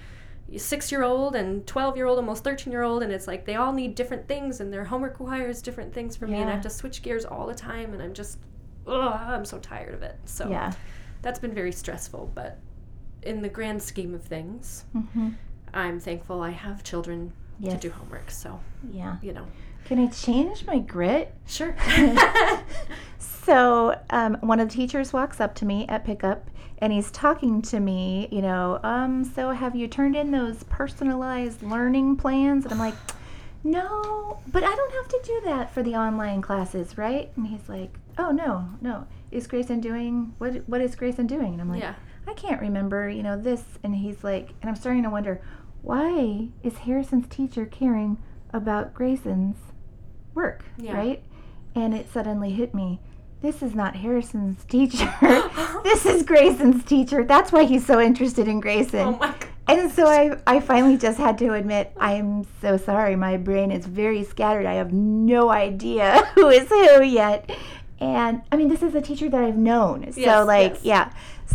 six 0.59 0.93
year 0.93 1.03
old 1.03 1.35
and 1.35 1.67
12 1.67 1.97
year 1.97 2.05
old, 2.05 2.19
almost 2.19 2.45
13 2.45 2.71
year 2.73 2.83
old, 2.83 3.03
and 3.03 3.11
it's 3.11 3.27
like 3.27 3.47
they 3.47 3.55
all 3.55 3.73
need 3.73 3.95
different 3.95 4.29
things 4.29 4.61
and 4.61 4.71
their 4.71 4.85
homework 4.85 5.19
requires 5.19 5.63
different 5.63 5.95
things 5.95 6.15
from 6.15 6.31
me, 6.31 6.37
and 6.37 6.51
I 6.51 6.53
have 6.53 6.63
to 6.63 6.69
switch 6.71 7.01
gears 7.03 7.25
all 7.25 7.47
the 7.47 7.55
time, 7.55 7.95
and 7.95 8.03
I'm 8.03 8.13
just, 8.13 8.39
ugh, 8.87 9.21
I'm 9.29 9.47
so 9.47 9.59
tired 9.59 9.95
of 9.95 10.03
it. 10.03 10.17
So 10.27 10.51
Yeah. 10.51 10.73
that's 11.23 11.39
been 11.39 11.55
very 11.55 11.73
stressful, 11.73 12.33
but 12.35 12.59
in 13.23 13.43
the 13.43 13.49
grand 13.49 13.83
scheme 13.83 14.15
of 14.15 14.23
things, 14.23 14.85
Mm-hmm. 14.97 15.31
I'm 15.75 16.01
thankful 16.01 16.43
I 16.43 16.51
have 16.51 16.83
children 16.85 17.33
Yes. 17.59 17.75
to 17.75 17.89
do 17.89 17.91
homework, 17.95 18.31
so, 18.31 18.61
Yeah. 18.91 19.17
you 19.23 19.33
know. 19.33 19.47
Can 19.85 19.99
I 19.99 20.07
change 20.09 20.65
my 20.67 20.79
grit? 20.79 21.35
Sure. 21.47 21.75
So, 23.45 23.99
um, 24.11 24.37
one 24.41 24.61
of 24.61 24.69
the 24.69 24.75
teachers 24.75 25.13
walks 25.13 25.41
up 25.41 25.55
to 25.57 25.65
me 25.65 25.85
at 25.89 26.05
pickup 26.05 26.49
and 26.79 26.93
he's 26.93 27.11
talking 27.11 27.61
to 27.63 27.81
me, 27.81 28.29
you 28.31 28.41
know, 28.41 28.79
um, 28.85 29.25
so 29.25 29.51
have 29.51 29.75
you 29.75 29.89
turned 29.89 30.15
in 30.15 30.31
those 30.31 30.63
personalized 30.65 31.61
learning 31.63 32.17
plans? 32.17 32.65
And 32.65 32.73
I'm 32.73 32.79
like, 32.79 32.95
no, 33.65 34.39
but 34.53 34.63
I 34.63 34.73
don't 34.75 34.93
have 34.95 35.09
to 35.09 35.21
do 35.25 35.41
that 35.47 35.73
for 35.75 35.83
the 35.83 35.97
online 35.97 36.41
classes, 36.41 36.97
right? 36.97 37.33
And 37.37 37.47
he's 37.49 37.69
like, 37.69 37.93
oh, 38.17 38.31
no, 38.31 38.69
no. 38.81 39.07
Is 39.33 39.49
Grayson 39.49 39.81
doing, 39.81 40.35
what, 40.39 40.57
what 40.69 40.81
is 40.81 40.95
Grayson 40.95 41.27
doing? 41.27 41.53
And 41.55 41.61
I'm 41.61 41.69
like, 41.69 41.81
yeah. 41.81 41.95
I 42.27 42.35
can't 42.35 42.61
remember, 42.61 43.09
you 43.09 43.23
know, 43.23 43.37
this. 43.41 43.63
And 43.83 43.95
he's 43.95 44.23
like, 44.25 44.51
and 44.61 44.69
I'm 44.71 44.77
starting 44.77 45.03
to 45.05 45.11
wonder, 45.11 45.41
why 45.83 46.49
is 46.63 46.79
Harrison's 46.79 47.27
teacher 47.29 47.67
caring 47.67 48.19
about 48.53 48.95
Grayson's 48.95 49.57
work, 50.35 50.65
Yeah. 50.79 50.95
right? 50.97 51.23
And 51.75 51.95
it 51.95 52.09
suddenly 52.13 52.51
hit 52.53 52.75
me. 52.75 53.01
this 53.41 53.61
is 53.63 53.75
not 53.75 53.97
Harrison's 53.97 54.65
teacher. 54.69 55.13
this 55.83 56.07
is 56.07 56.23
Grayson's 56.23 56.85
teacher. 56.85 57.25
That's 57.25 57.51
why 57.51 57.65
he's 57.65 57.85
so 57.85 58.01
interested 58.01 58.47
in 58.47 58.61
Grayson. 58.61 59.19
Oh. 59.21 59.35
And 59.69 59.91
so 59.93 60.07
I, 60.07 60.37
I 60.47 60.61
finally 60.61 60.97
just 60.97 61.19
had 61.19 61.39
to 61.39 61.55
admit, 61.55 61.93
I 61.99 62.15
am 62.15 62.45
so 62.61 62.77
sorry. 62.77 63.15
My 63.17 63.37
brain 63.37 63.71
is 63.71 63.87
very 63.87 64.23
scattered. 64.25 64.67
I 64.67 64.75
have 64.75 64.93
no 64.93 65.51
idea 65.51 66.25
who 66.35 66.49
is 66.49 66.69
who 66.69 67.03
yet. 67.03 67.51
And 68.03 68.43
I 68.51 68.57
mean, 68.57 68.69
this 68.69 68.83
is 68.83 68.95
a 68.95 69.01
teacher 69.01 69.29
that 69.29 69.43
I've 69.43 69.57
known. 69.57 70.13
So, 70.13 70.45
like, 70.45 70.73
yes. 70.75 70.85
yeah. 70.85 71.13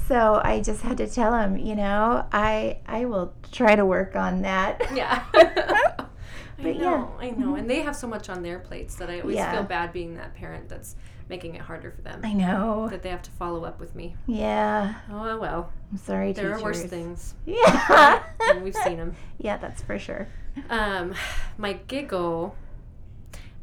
So 0.08 0.40
I 0.44 0.62
just 0.62 0.82
had 0.82 0.98
to 0.98 1.08
tell 1.08 1.34
him, 1.38 1.58
you 1.58 1.76
know, 1.76 2.26
I 2.32 2.80
I 2.86 3.06
will 3.06 3.34
try 3.52 3.76
to 3.76 3.86
work 3.86 4.16
on 4.16 4.42
that. 4.44 4.82
Yeah. 4.96 5.24
I 5.34 6.64
But 6.64 6.76
yeah. 6.76 6.82
know, 6.82 7.12
I 7.20 7.32
know. 7.32 7.56
And 7.56 7.70
they 7.70 7.82
have 7.82 7.96
so 7.96 8.08
much 8.08 8.30
on 8.30 8.42
their 8.44 8.60
plates 8.60 8.96
that 8.96 9.10
I 9.10 9.20
always 9.22 9.36
Yeah. 9.36 9.52
feel 9.52 9.64
bad 9.64 9.94
being 9.94 10.16
that 10.16 10.34
parent 10.36 10.70
that's 10.70 10.96
making 11.30 11.56
it 11.56 11.62
harder 11.62 11.92
for 11.92 12.02
them. 12.02 12.22
I 12.24 12.34
know. 12.34 12.88
That 12.90 13.04
they 13.04 13.10
have 13.10 13.22
to 13.24 13.32
follow 13.32 13.66
up 13.66 13.80
with 13.80 13.94
me. 13.96 14.16
Yeah. 14.28 14.96
Oh 15.12 15.38
well, 15.38 15.72
I'm 15.92 15.98
sorry, 15.98 16.32
there 16.32 16.46
teachers. 16.46 16.62
are 16.62 16.64
worse 16.64 16.84
things, 16.84 17.36
Yeah. 17.46 18.24
and 18.50 18.64
we've 18.64 18.76
seen 18.76 18.98
them. 18.98 19.16
Yeah, 19.38 19.58
that's 19.58 19.82
for 19.82 20.00
sure. 20.00 20.28
Um, 20.70 21.14
my 21.58 21.74
giggle, 21.74 22.56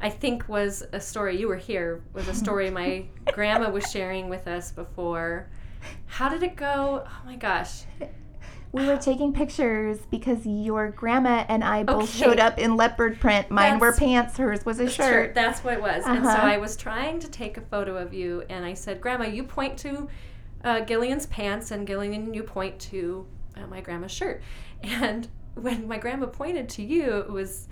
I 0.05 0.09
think, 0.11 0.47
was 0.47 0.83
a 0.93 0.99
story. 0.99 1.35
You 1.39 1.47
were 1.47 1.55
here. 1.55 2.03
Was 2.13 2.27
a 2.27 2.33
story 2.35 2.69
my 2.69 3.05
grandma 3.33 3.71
was 3.71 3.89
sharing 3.89 4.29
with 4.29 4.47
us 4.47 4.71
before. 4.71 5.47
How 6.05 6.29
did 6.29 6.43
it 6.43 6.55
go? 6.55 7.03
Oh 7.07 7.21
my 7.25 7.35
gosh. 7.35 7.85
We 8.71 8.85
were 8.85 8.97
taking 8.97 9.33
pictures 9.33 9.97
because 10.11 10.45
your 10.45 10.91
grandma 10.91 11.45
and 11.49 11.63
I 11.63 11.81
both 11.81 12.03
Okay. 12.03 12.19
showed 12.19 12.39
up 12.39 12.59
in 12.59 12.75
leopard 12.75 13.19
print. 13.19 13.49
Mine 13.49 13.79
were 13.79 13.93
pants, 13.93 14.37
hers 14.37 14.63
was 14.63 14.79
a 14.79 14.83
That's 14.83 14.95
shirt. 14.95 15.33
That's 15.33 15.63
what 15.63 15.73
it 15.73 15.81
was. 15.81 16.03
And 16.05 16.23
so 16.23 16.29
Uh-huh. 16.29 16.49
I 16.49 16.57
was 16.57 16.77
trying 16.77 17.17
to 17.21 17.27
take 17.27 17.57
a 17.57 17.61
photo 17.61 17.97
of 17.97 18.13
you, 18.13 18.43
and 18.47 18.63
I 18.63 18.75
said, 18.75 19.01
Grandma, 19.01 19.25
you 19.25 19.43
point 19.43 19.75
to 19.79 20.07
uh, 20.63 20.81
Gillian's 20.81 21.25
pants, 21.25 21.71
and 21.71 21.87
Gillian, 21.87 22.31
you 22.31 22.43
point 22.43 22.77
to 22.91 23.25
uh, 23.57 23.65
my 23.65 23.81
grandma's 23.81 24.11
shirt. 24.11 24.43
And 24.83 25.27
when 25.55 25.87
my 25.87 25.97
grandma 25.97 26.27
pointed 26.27 26.69
to 26.69 26.83
you, 26.83 27.17
it 27.17 27.31
was. 27.31 27.67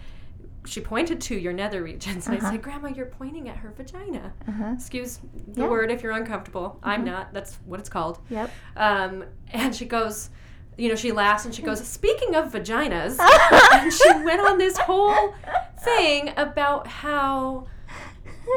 She 0.65 0.79
pointed 0.81 1.19
to 1.21 1.35
your 1.35 1.51
nether 1.53 1.83
regions, 1.83 2.25
and 2.27 2.35
I 2.35 2.39
Uh-huh. 2.39 2.51
said, 2.51 2.61
"Grandma, 2.61 2.87
you're 2.89 3.05
pointing 3.07 3.49
at 3.49 3.57
her 3.57 3.71
vagina." 3.75 4.31
Uh-huh. 4.47 4.71
Excuse 4.75 5.17
the 5.17 5.27
Yeah. 5.47 5.63
Mm-hmm. 5.63 5.71
word 5.71 5.91
if 5.91 6.01
you're 6.03 6.13
uncomfortable. 6.13 6.79
I'm 6.83 7.03
not. 7.03 7.33
That's 7.33 7.55
what 7.65 7.79
it's 7.79 7.89
called. 7.89 8.19
Yep. 8.29 8.49
Um, 8.77 9.25
and 9.51 9.75
she 9.75 9.85
goes, 9.85 10.29
you 10.77 10.89
know, 10.89 10.95
she 10.95 11.11
laughs 11.11 11.45
and 11.45 11.53
she 11.53 11.61
goes, 11.61 11.85
Speaking 11.99 12.33
of 12.35 12.51
vaginas, 12.51 13.17
and 13.73 13.91
she 13.93 14.09
went 14.23 14.41
on 14.41 14.57
this 14.57 14.77
whole 14.77 15.33
thing 15.83 16.31
about 16.37 16.87
how 16.87 17.67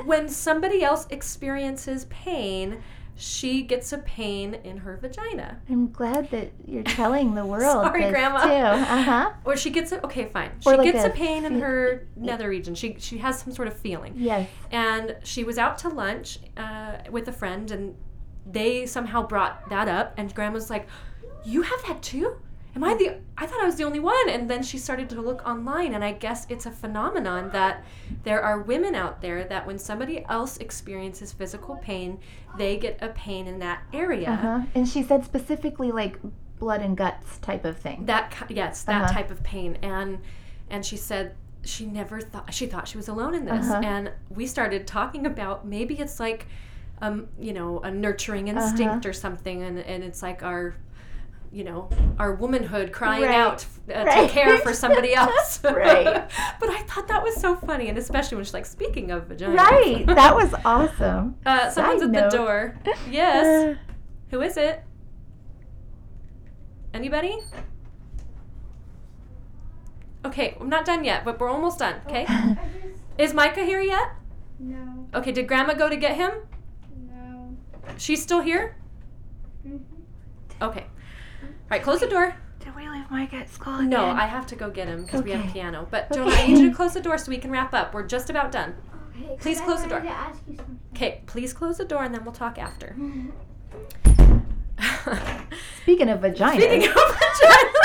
when 0.05 0.29
somebody 0.29 0.83
else 0.83 1.07
experiences 1.11 2.07
pain, 2.07 2.83
she 3.17 3.63
gets 3.63 3.93
a 3.93 3.99
pain 3.99 4.55
in 4.63 4.79
her 4.79 4.97
vagina. 4.99 5.59
I'm 5.71 5.91
glad 5.91 6.31
that 6.31 6.53
you're 6.67 6.83
telling 6.83 7.35
the 7.35 7.45
world 7.53 7.85
Sorry, 7.87 8.11
Grandma. 8.11 8.43
too. 8.45 8.83
Uh 8.83 9.03
huh. 9.03 9.33
Or 9.45 9.57
she 9.57 9.71
gets 9.71 9.91
a 9.93 10.05
okay, 10.05 10.27
fine. 10.27 10.51
She 10.61 10.69
like 10.71 10.83
gets 10.83 11.05
a, 11.05 11.09
a 11.09 11.11
pain 11.11 11.45
in 11.45 11.61
her 11.61 12.07
nether 12.17 12.49
region. 12.49 12.75
She 12.75 12.97
she 12.99 13.19
has 13.19 13.41
some 13.41 13.53
sort 13.53 13.69
of 13.69 13.75
feeling. 13.79 14.13
Yes. 14.17 14.49
and 14.71 15.17
she 15.25 15.45
was 15.45 15.57
out 15.59 15.79
to 15.79 15.89
lunch 15.89 16.39
uh, 16.57 16.99
with 17.11 17.27
a 17.29 17.33
friend 17.33 17.71
and 17.71 17.95
they 18.45 18.87
somehow 18.87 19.27
brought 19.27 19.69
that 19.71 19.89
up 19.89 20.15
and 20.17 20.33
grandma's 20.33 20.71
like 20.71 20.87
you 21.45 21.63
have 21.63 21.83
that 21.89 22.01
too 22.03 22.37
am 22.77 22.85
i 22.85 22.95
the 22.95 23.17
i 23.39 23.47
thought 23.47 23.61
i 23.61 23.65
was 23.67 23.77
the 23.77 23.85
only 23.85 23.99
one 24.01 24.29
and 24.29 24.49
then 24.51 24.63
she 24.63 24.79
started 24.79 25.09
to 25.11 25.21
look 25.21 25.45
online 25.47 25.95
and 25.95 26.05
i 26.05 26.13
guess 26.13 26.47
it's 26.49 26.67
a 26.67 26.71
phenomenon 26.71 27.51
that 27.53 27.85
there 28.23 28.41
are 28.43 28.61
women 28.63 28.95
out 28.95 29.21
there 29.23 29.45
that 29.45 29.67
when 29.67 29.79
somebody 29.79 30.25
else 30.29 30.57
experiences 30.59 31.33
physical 31.33 31.77
pain 31.77 32.19
they 32.59 32.77
get 32.77 32.99
a 33.03 33.09
pain 33.09 33.47
in 33.47 33.59
that 33.59 33.81
area 33.93 34.31
Uh 34.31 34.37
huh. 34.37 34.61
And 34.75 34.89
she 34.89 35.03
said 35.03 35.25
specifically 35.25 35.91
like 35.93 36.19
blood 36.59 36.81
and 36.81 36.97
guts 36.97 37.39
type 37.39 37.65
of 37.65 37.77
thing. 37.79 38.07
that 38.07 38.33
yes 38.49 38.85
that 38.85 39.03
Uh-huh. 39.05 39.13
type 39.13 39.31
of 39.31 39.43
pain 39.43 39.79
and 39.83 40.19
and 40.71 40.85
she 40.85 40.97
said 40.97 41.35
she 41.65 41.85
never 41.87 42.21
thought 42.21 42.53
she 42.55 42.67
thought 42.67 42.87
she 42.89 42.97
was 42.97 43.09
alone 43.09 43.35
in 43.35 43.45
this 43.45 43.69
Uh-huh. 43.71 43.81
and 43.83 44.13
we 44.31 44.47
started 44.47 44.87
talking 44.87 45.27
about 45.27 45.67
maybe 45.67 45.95
it's 45.99 46.19
like 46.21 46.47
um 47.03 47.29
you 47.39 47.53
know 47.53 47.81
a 47.81 47.91
nurturing 47.91 48.49
instinct 48.49 49.05
Uh-huh. 49.05 49.11
or 49.11 49.13
something 49.13 49.63
and 49.63 49.79
and 49.79 50.03
it's 50.05 50.23
like 50.23 50.43
our 50.43 50.75
you 51.53 51.65
know 51.65 51.89
our 52.19 52.35
womanhood 52.35 52.93
crying 52.93 53.23
Right. 53.23 53.35
out 53.35 53.65
uh, 53.95 54.05
Right. 54.05 54.27
to 54.29 54.33
care 54.33 54.59
for 54.59 54.73
somebody 54.75 55.15
else 55.23 55.61
Right. 55.65 56.29
but 56.61 56.69
i 56.71 56.81
thought 56.83 57.09
that 57.09 57.23
was 57.23 57.35
so 57.37 57.57
funny 57.57 57.89
and 57.89 57.97
especially 57.99 58.37
when 58.37 58.45
she's 58.45 58.55
like 58.55 58.67
speaking 58.67 59.11
of 59.11 59.27
vagina 59.27 59.55
Right. 59.55 60.05
That 60.23 60.35
was 60.35 60.53
awesome. 60.65 61.37
uh, 61.47 61.71
someone's 61.71 62.01
Side 62.03 62.09
at 62.09 62.11
note. 62.13 62.31
the 62.31 62.37
door 62.37 62.79
yes 63.11 63.47
Uh, 63.47 63.75
who 64.31 64.41
is 64.43 64.57
it 64.57 64.83
anybody 66.93 67.39
okay 70.25 70.57
i'm 70.61 70.69
not 70.69 70.85
done 70.85 71.05
yet 71.05 71.25
but 71.25 71.39
we're 71.39 71.49
almost 71.51 71.79
done 71.79 71.97
okay 72.07 72.25
I 72.29 72.57
just 72.83 73.01
Is 73.19 73.33
Micah 73.35 73.65
here 73.65 73.81
yet? 73.81 74.09
no 74.59 75.07
Okay, 75.15 75.33
did 75.33 75.47
Grandma 75.49 75.73
go 75.75 75.89
to 75.89 75.97
get 75.97 76.17
him? 76.17 76.33
no. 77.09 77.57
She's 77.97 78.23
still 78.23 78.43
here? 78.43 78.77
Mhm. 79.67 79.81
Okay. 80.61 80.85
All 81.69 81.71
right, 81.71 81.83
close 81.83 82.01
the 82.01 82.07
door. 82.09 82.35
Did 82.61 82.75
we 82.77 82.89
leave 82.89 83.11
Mike 83.11 83.35
at 83.35 83.49
school 83.51 83.75
Again? 83.77 83.91
No. 83.91 84.07
I 84.07 84.27
have 84.27 84.47
to 84.49 84.57
go 84.57 84.71
get 84.71 84.87
him 84.89 85.05
because 85.05 85.23
we 85.23 85.31
have 85.33 85.41
Okay. 85.45 85.53
piano. 85.53 85.87
But 85.91 86.07
Okay. 86.13 86.15
Jonah, 86.23 86.35
I 86.35 86.47
need 86.47 86.59
you 86.59 86.71
to 86.71 86.75
close 86.77 86.95
the 86.95 87.01
door 87.01 87.19
so 87.19 87.31
we 87.31 87.39
can 87.39 87.51
wrap 87.51 87.75
up. 87.75 87.93
We're 87.95 88.07
just 88.07 88.31
about 88.31 88.51
done. 88.53 88.75
Okay, 89.17 89.37
Please 89.41 89.59
'cause 89.61 89.67
close 89.67 89.81
I 89.81 89.83
the 89.85 89.89
door. 89.89 90.01
to 90.01 90.09
ask 90.09 90.41
you 90.49 90.57
something. 90.57 90.79
Okay, 90.95 91.23
please 91.27 91.53
close 91.53 91.79
the 91.79 91.85
door 91.85 92.03
and 92.05 92.15
then 92.15 92.25
we'll 92.25 92.33
talk 92.35 92.59
after. 92.59 92.95
Mm-hmm. 92.99 93.31
Speaking 95.83 96.09
of 96.09 96.21
vagina. 96.21 96.61
Speaking 96.61 96.89
of 96.89 96.95
vagina, 96.95 97.76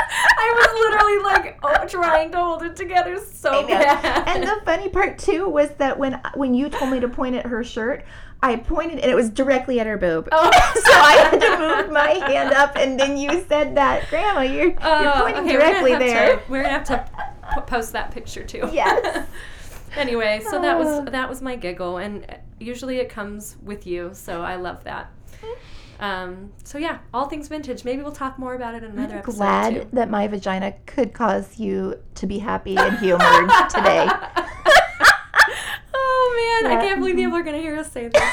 I 0.42 0.54
was 0.58 0.70
literally 0.80 1.24
like 1.24 1.60
oh, 1.64 1.88
trying 1.88 2.32
to 2.32 2.38
hold 2.38 2.64
it 2.64 2.76
together 2.76 3.20
so 3.20 3.68
bad. 3.68 4.28
And 4.28 4.44
the 4.44 4.62
funny 4.66 4.90
part 4.90 5.18
too 5.20 5.48
was 5.48 5.70
that 5.76 5.98
when 5.98 6.20
when 6.36 6.54
you 6.54 6.70
told 6.70 6.92
me 6.92 7.00
to 7.00 7.08
point 7.08 7.36
at 7.36 7.46
her 7.46 7.64
shirt, 7.64 8.04
I 8.42 8.56
pointed 8.56 9.00
and 9.00 9.12
it 9.12 9.16
was 9.16 9.30
directly 9.30 9.80
at 9.80 9.86
her 9.86 9.98
boob. 9.98 10.30
Oh. 10.32 10.52
so 10.76 10.92
I 10.94 11.14
had 11.14 11.40
to 11.40 11.60
move 11.60 11.92
my 11.92 12.12
hand 12.28 12.54
up, 12.54 12.76
and 12.76 13.00
then 13.00 13.18
you 13.18 13.46
said 13.48 13.76
that, 13.76 14.10
Grandma, 14.10 14.42
you're 14.42 14.70
you're 14.70 14.78
Oh, 14.82 15.14
pointing 15.22 15.44
okay, 15.44 15.54
directly 15.54 15.92
we're 15.92 16.00
there. 16.00 16.38
To, 16.38 16.44
we're 16.50 16.64
gonna 16.64 16.74
have 16.74 16.88
to 16.88 17.62
post 17.68 17.94
that 17.94 18.12
picture 18.12 18.44
too. 18.44 18.70
Yes. 18.72 19.28
anyway, 19.96 20.42
so 20.50 20.62
that 20.62 20.78
was 20.78 20.88
ah. 20.88 21.02
that 21.12 21.30
was 21.30 21.42
my 21.42 21.56
giggle, 21.56 21.98
and 21.98 22.26
usually 22.60 22.98
it 22.98 23.10
comes 23.10 23.58
with 23.64 23.86
you, 23.86 24.10
so 24.14 24.42
I 24.42 24.56
love 24.56 24.84
that. 24.86 25.12
Mm-hmm. 25.34 25.62
Um, 26.02 26.52
so 26.64 26.78
yeah, 26.78 26.98
all 27.14 27.28
things 27.28 27.48
vintage. 27.48 27.86
Maybe 27.86 28.02
we'll 28.02 28.12
talk 28.12 28.40
more 28.40 28.56
about 28.56 28.74
it 28.76 28.84
in 28.84 28.92
another 28.92 29.18
episode. 29.18 29.42
I'm 29.44 29.48
episode 29.70 29.80
glad 29.80 29.84
too. 29.84 29.88
that 29.94 30.10
my 30.10 30.28
vagina 30.28 30.74
could 30.88 31.14
cause 31.14 31.60
you 31.60 32.00
to 32.16 32.26
be 32.28 32.40
happy 32.40 32.76
and 32.76 32.98
humored 32.98 33.50
today. 33.70 34.08
oh 35.94 36.62
man, 36.64 36.72
I 36.78 36.82
can't 36.82 37.00
believe 37.00 37.16
people 37.16 37.36
are 37.38 37.44
gonna 37.44 37.58
hear 37.60 37.76
us 37.78 37.92
say 37.92 38.08
this. 38.08 38.24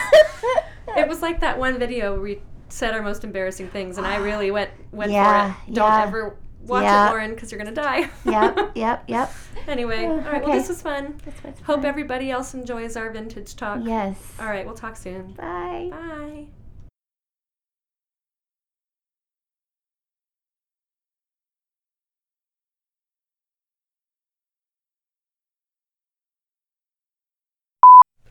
it 0.97 1.09
was 1.09 1.23
like 1.23 1.41
that 1.41 1.59
one 1.59 1.79
video 1.79 2.13
where 2.13 2.21
we 2.23 2.43
said 2.71 2.95
our 2.95 3.03
most 3.03 3.25
embarrassing 3.25 3.69
things, 3.69 3.99
and 3.99 4.07
I 4.07 4.17
really 4.29 4.51
went 4.51 4.71
went 4.93 5.13
Yeah, 5.13 5.53
for 5.55 5.71
it. 5.71 5.75
Don't 5.75 5.91
yeah. 5.93 6.03
ever 6.05 6.37
watch 6.63 6.83
Yeah. 6.85 7.07
it, 7.07 7.11
Lauren, 7.11 7.35
because 7.35 7.51
you're 7.53 7.59
gonna 7.59 7.73
die. 7.75 8.09
yep, 8.25 8.73
yep, 8.75 9.05
yep. 9.09 9.33
anyway, 9.67 10.05
all 10.07 10.17
right. 10.19 10.43
Well, 10.43 10.53
this 10.57 10.69
was 10.69 10.81
fun. 10.83 11.19
That's 11.25 11.45
what's 11.45 11.61
Hope 11.63 11.77
fun. 11.77 11.87
everybody 11.87 12.31
else 12.31 12.55
enjoys 12.55 12.97
our 12.97 13.11
vintage 13.11 13.57
talk. 13.57 13.81
Yes. 13.83 14.17
All 14.41 14.47
right, 14.47 14.65
we'll 14.65 14.75
talk 14.75 14.97
soon. 14.97 15.33
Bye. 15.33 15.89
Bye. 15.91 16.47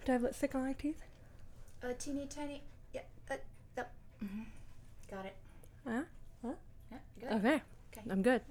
Do 0.08 0.14
I 0.14 0.16
have 0.16 0.24
lipstick 0.24 0.56
on 0.56 0.62
my 0.62 0.72
teeth? 0.72 1.04
A 1.84 1.94
teeny 1.94 2.28
tiny. 2.28 2.64
Yeah. 2.94 3.02
Uh, 3.30 3.34
uh, 3.78 3.84
mhm. 4.24 4.46
Got 5.12 5.26
it. 5.26 5.36
Huh? 5.86 6.04
Yeah, 6.90 6.98
good. 7.20 7.32
Okay. 7.34 7.62
Okay. 7.92 8.10
I'm 8.10 8.22
good. 8.22 8.42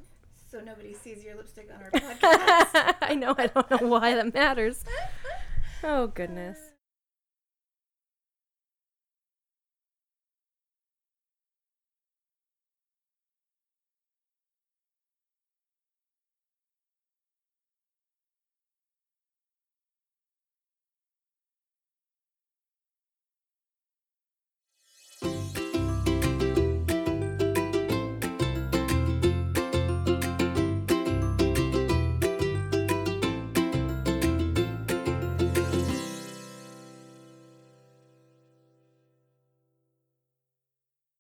So 0.51 0.61
nobody 0.61 0.93
sees 0.93 1.25
your 1.25 1.35
lipstick 1.35 1.71
on 1.75 1.83
our 1.83 1.91
podcast. 1.99 2.97
I 3.01 3.15
know. 3.15 3.35
I 3.39 3.47
don't 3.47 3.71
know 3.71 3.89
why 3.89 4.15
that 4.17 4.35
matters. 4.35 4.85
Oh, 5.83 6.09
goodness. 6.09 6.59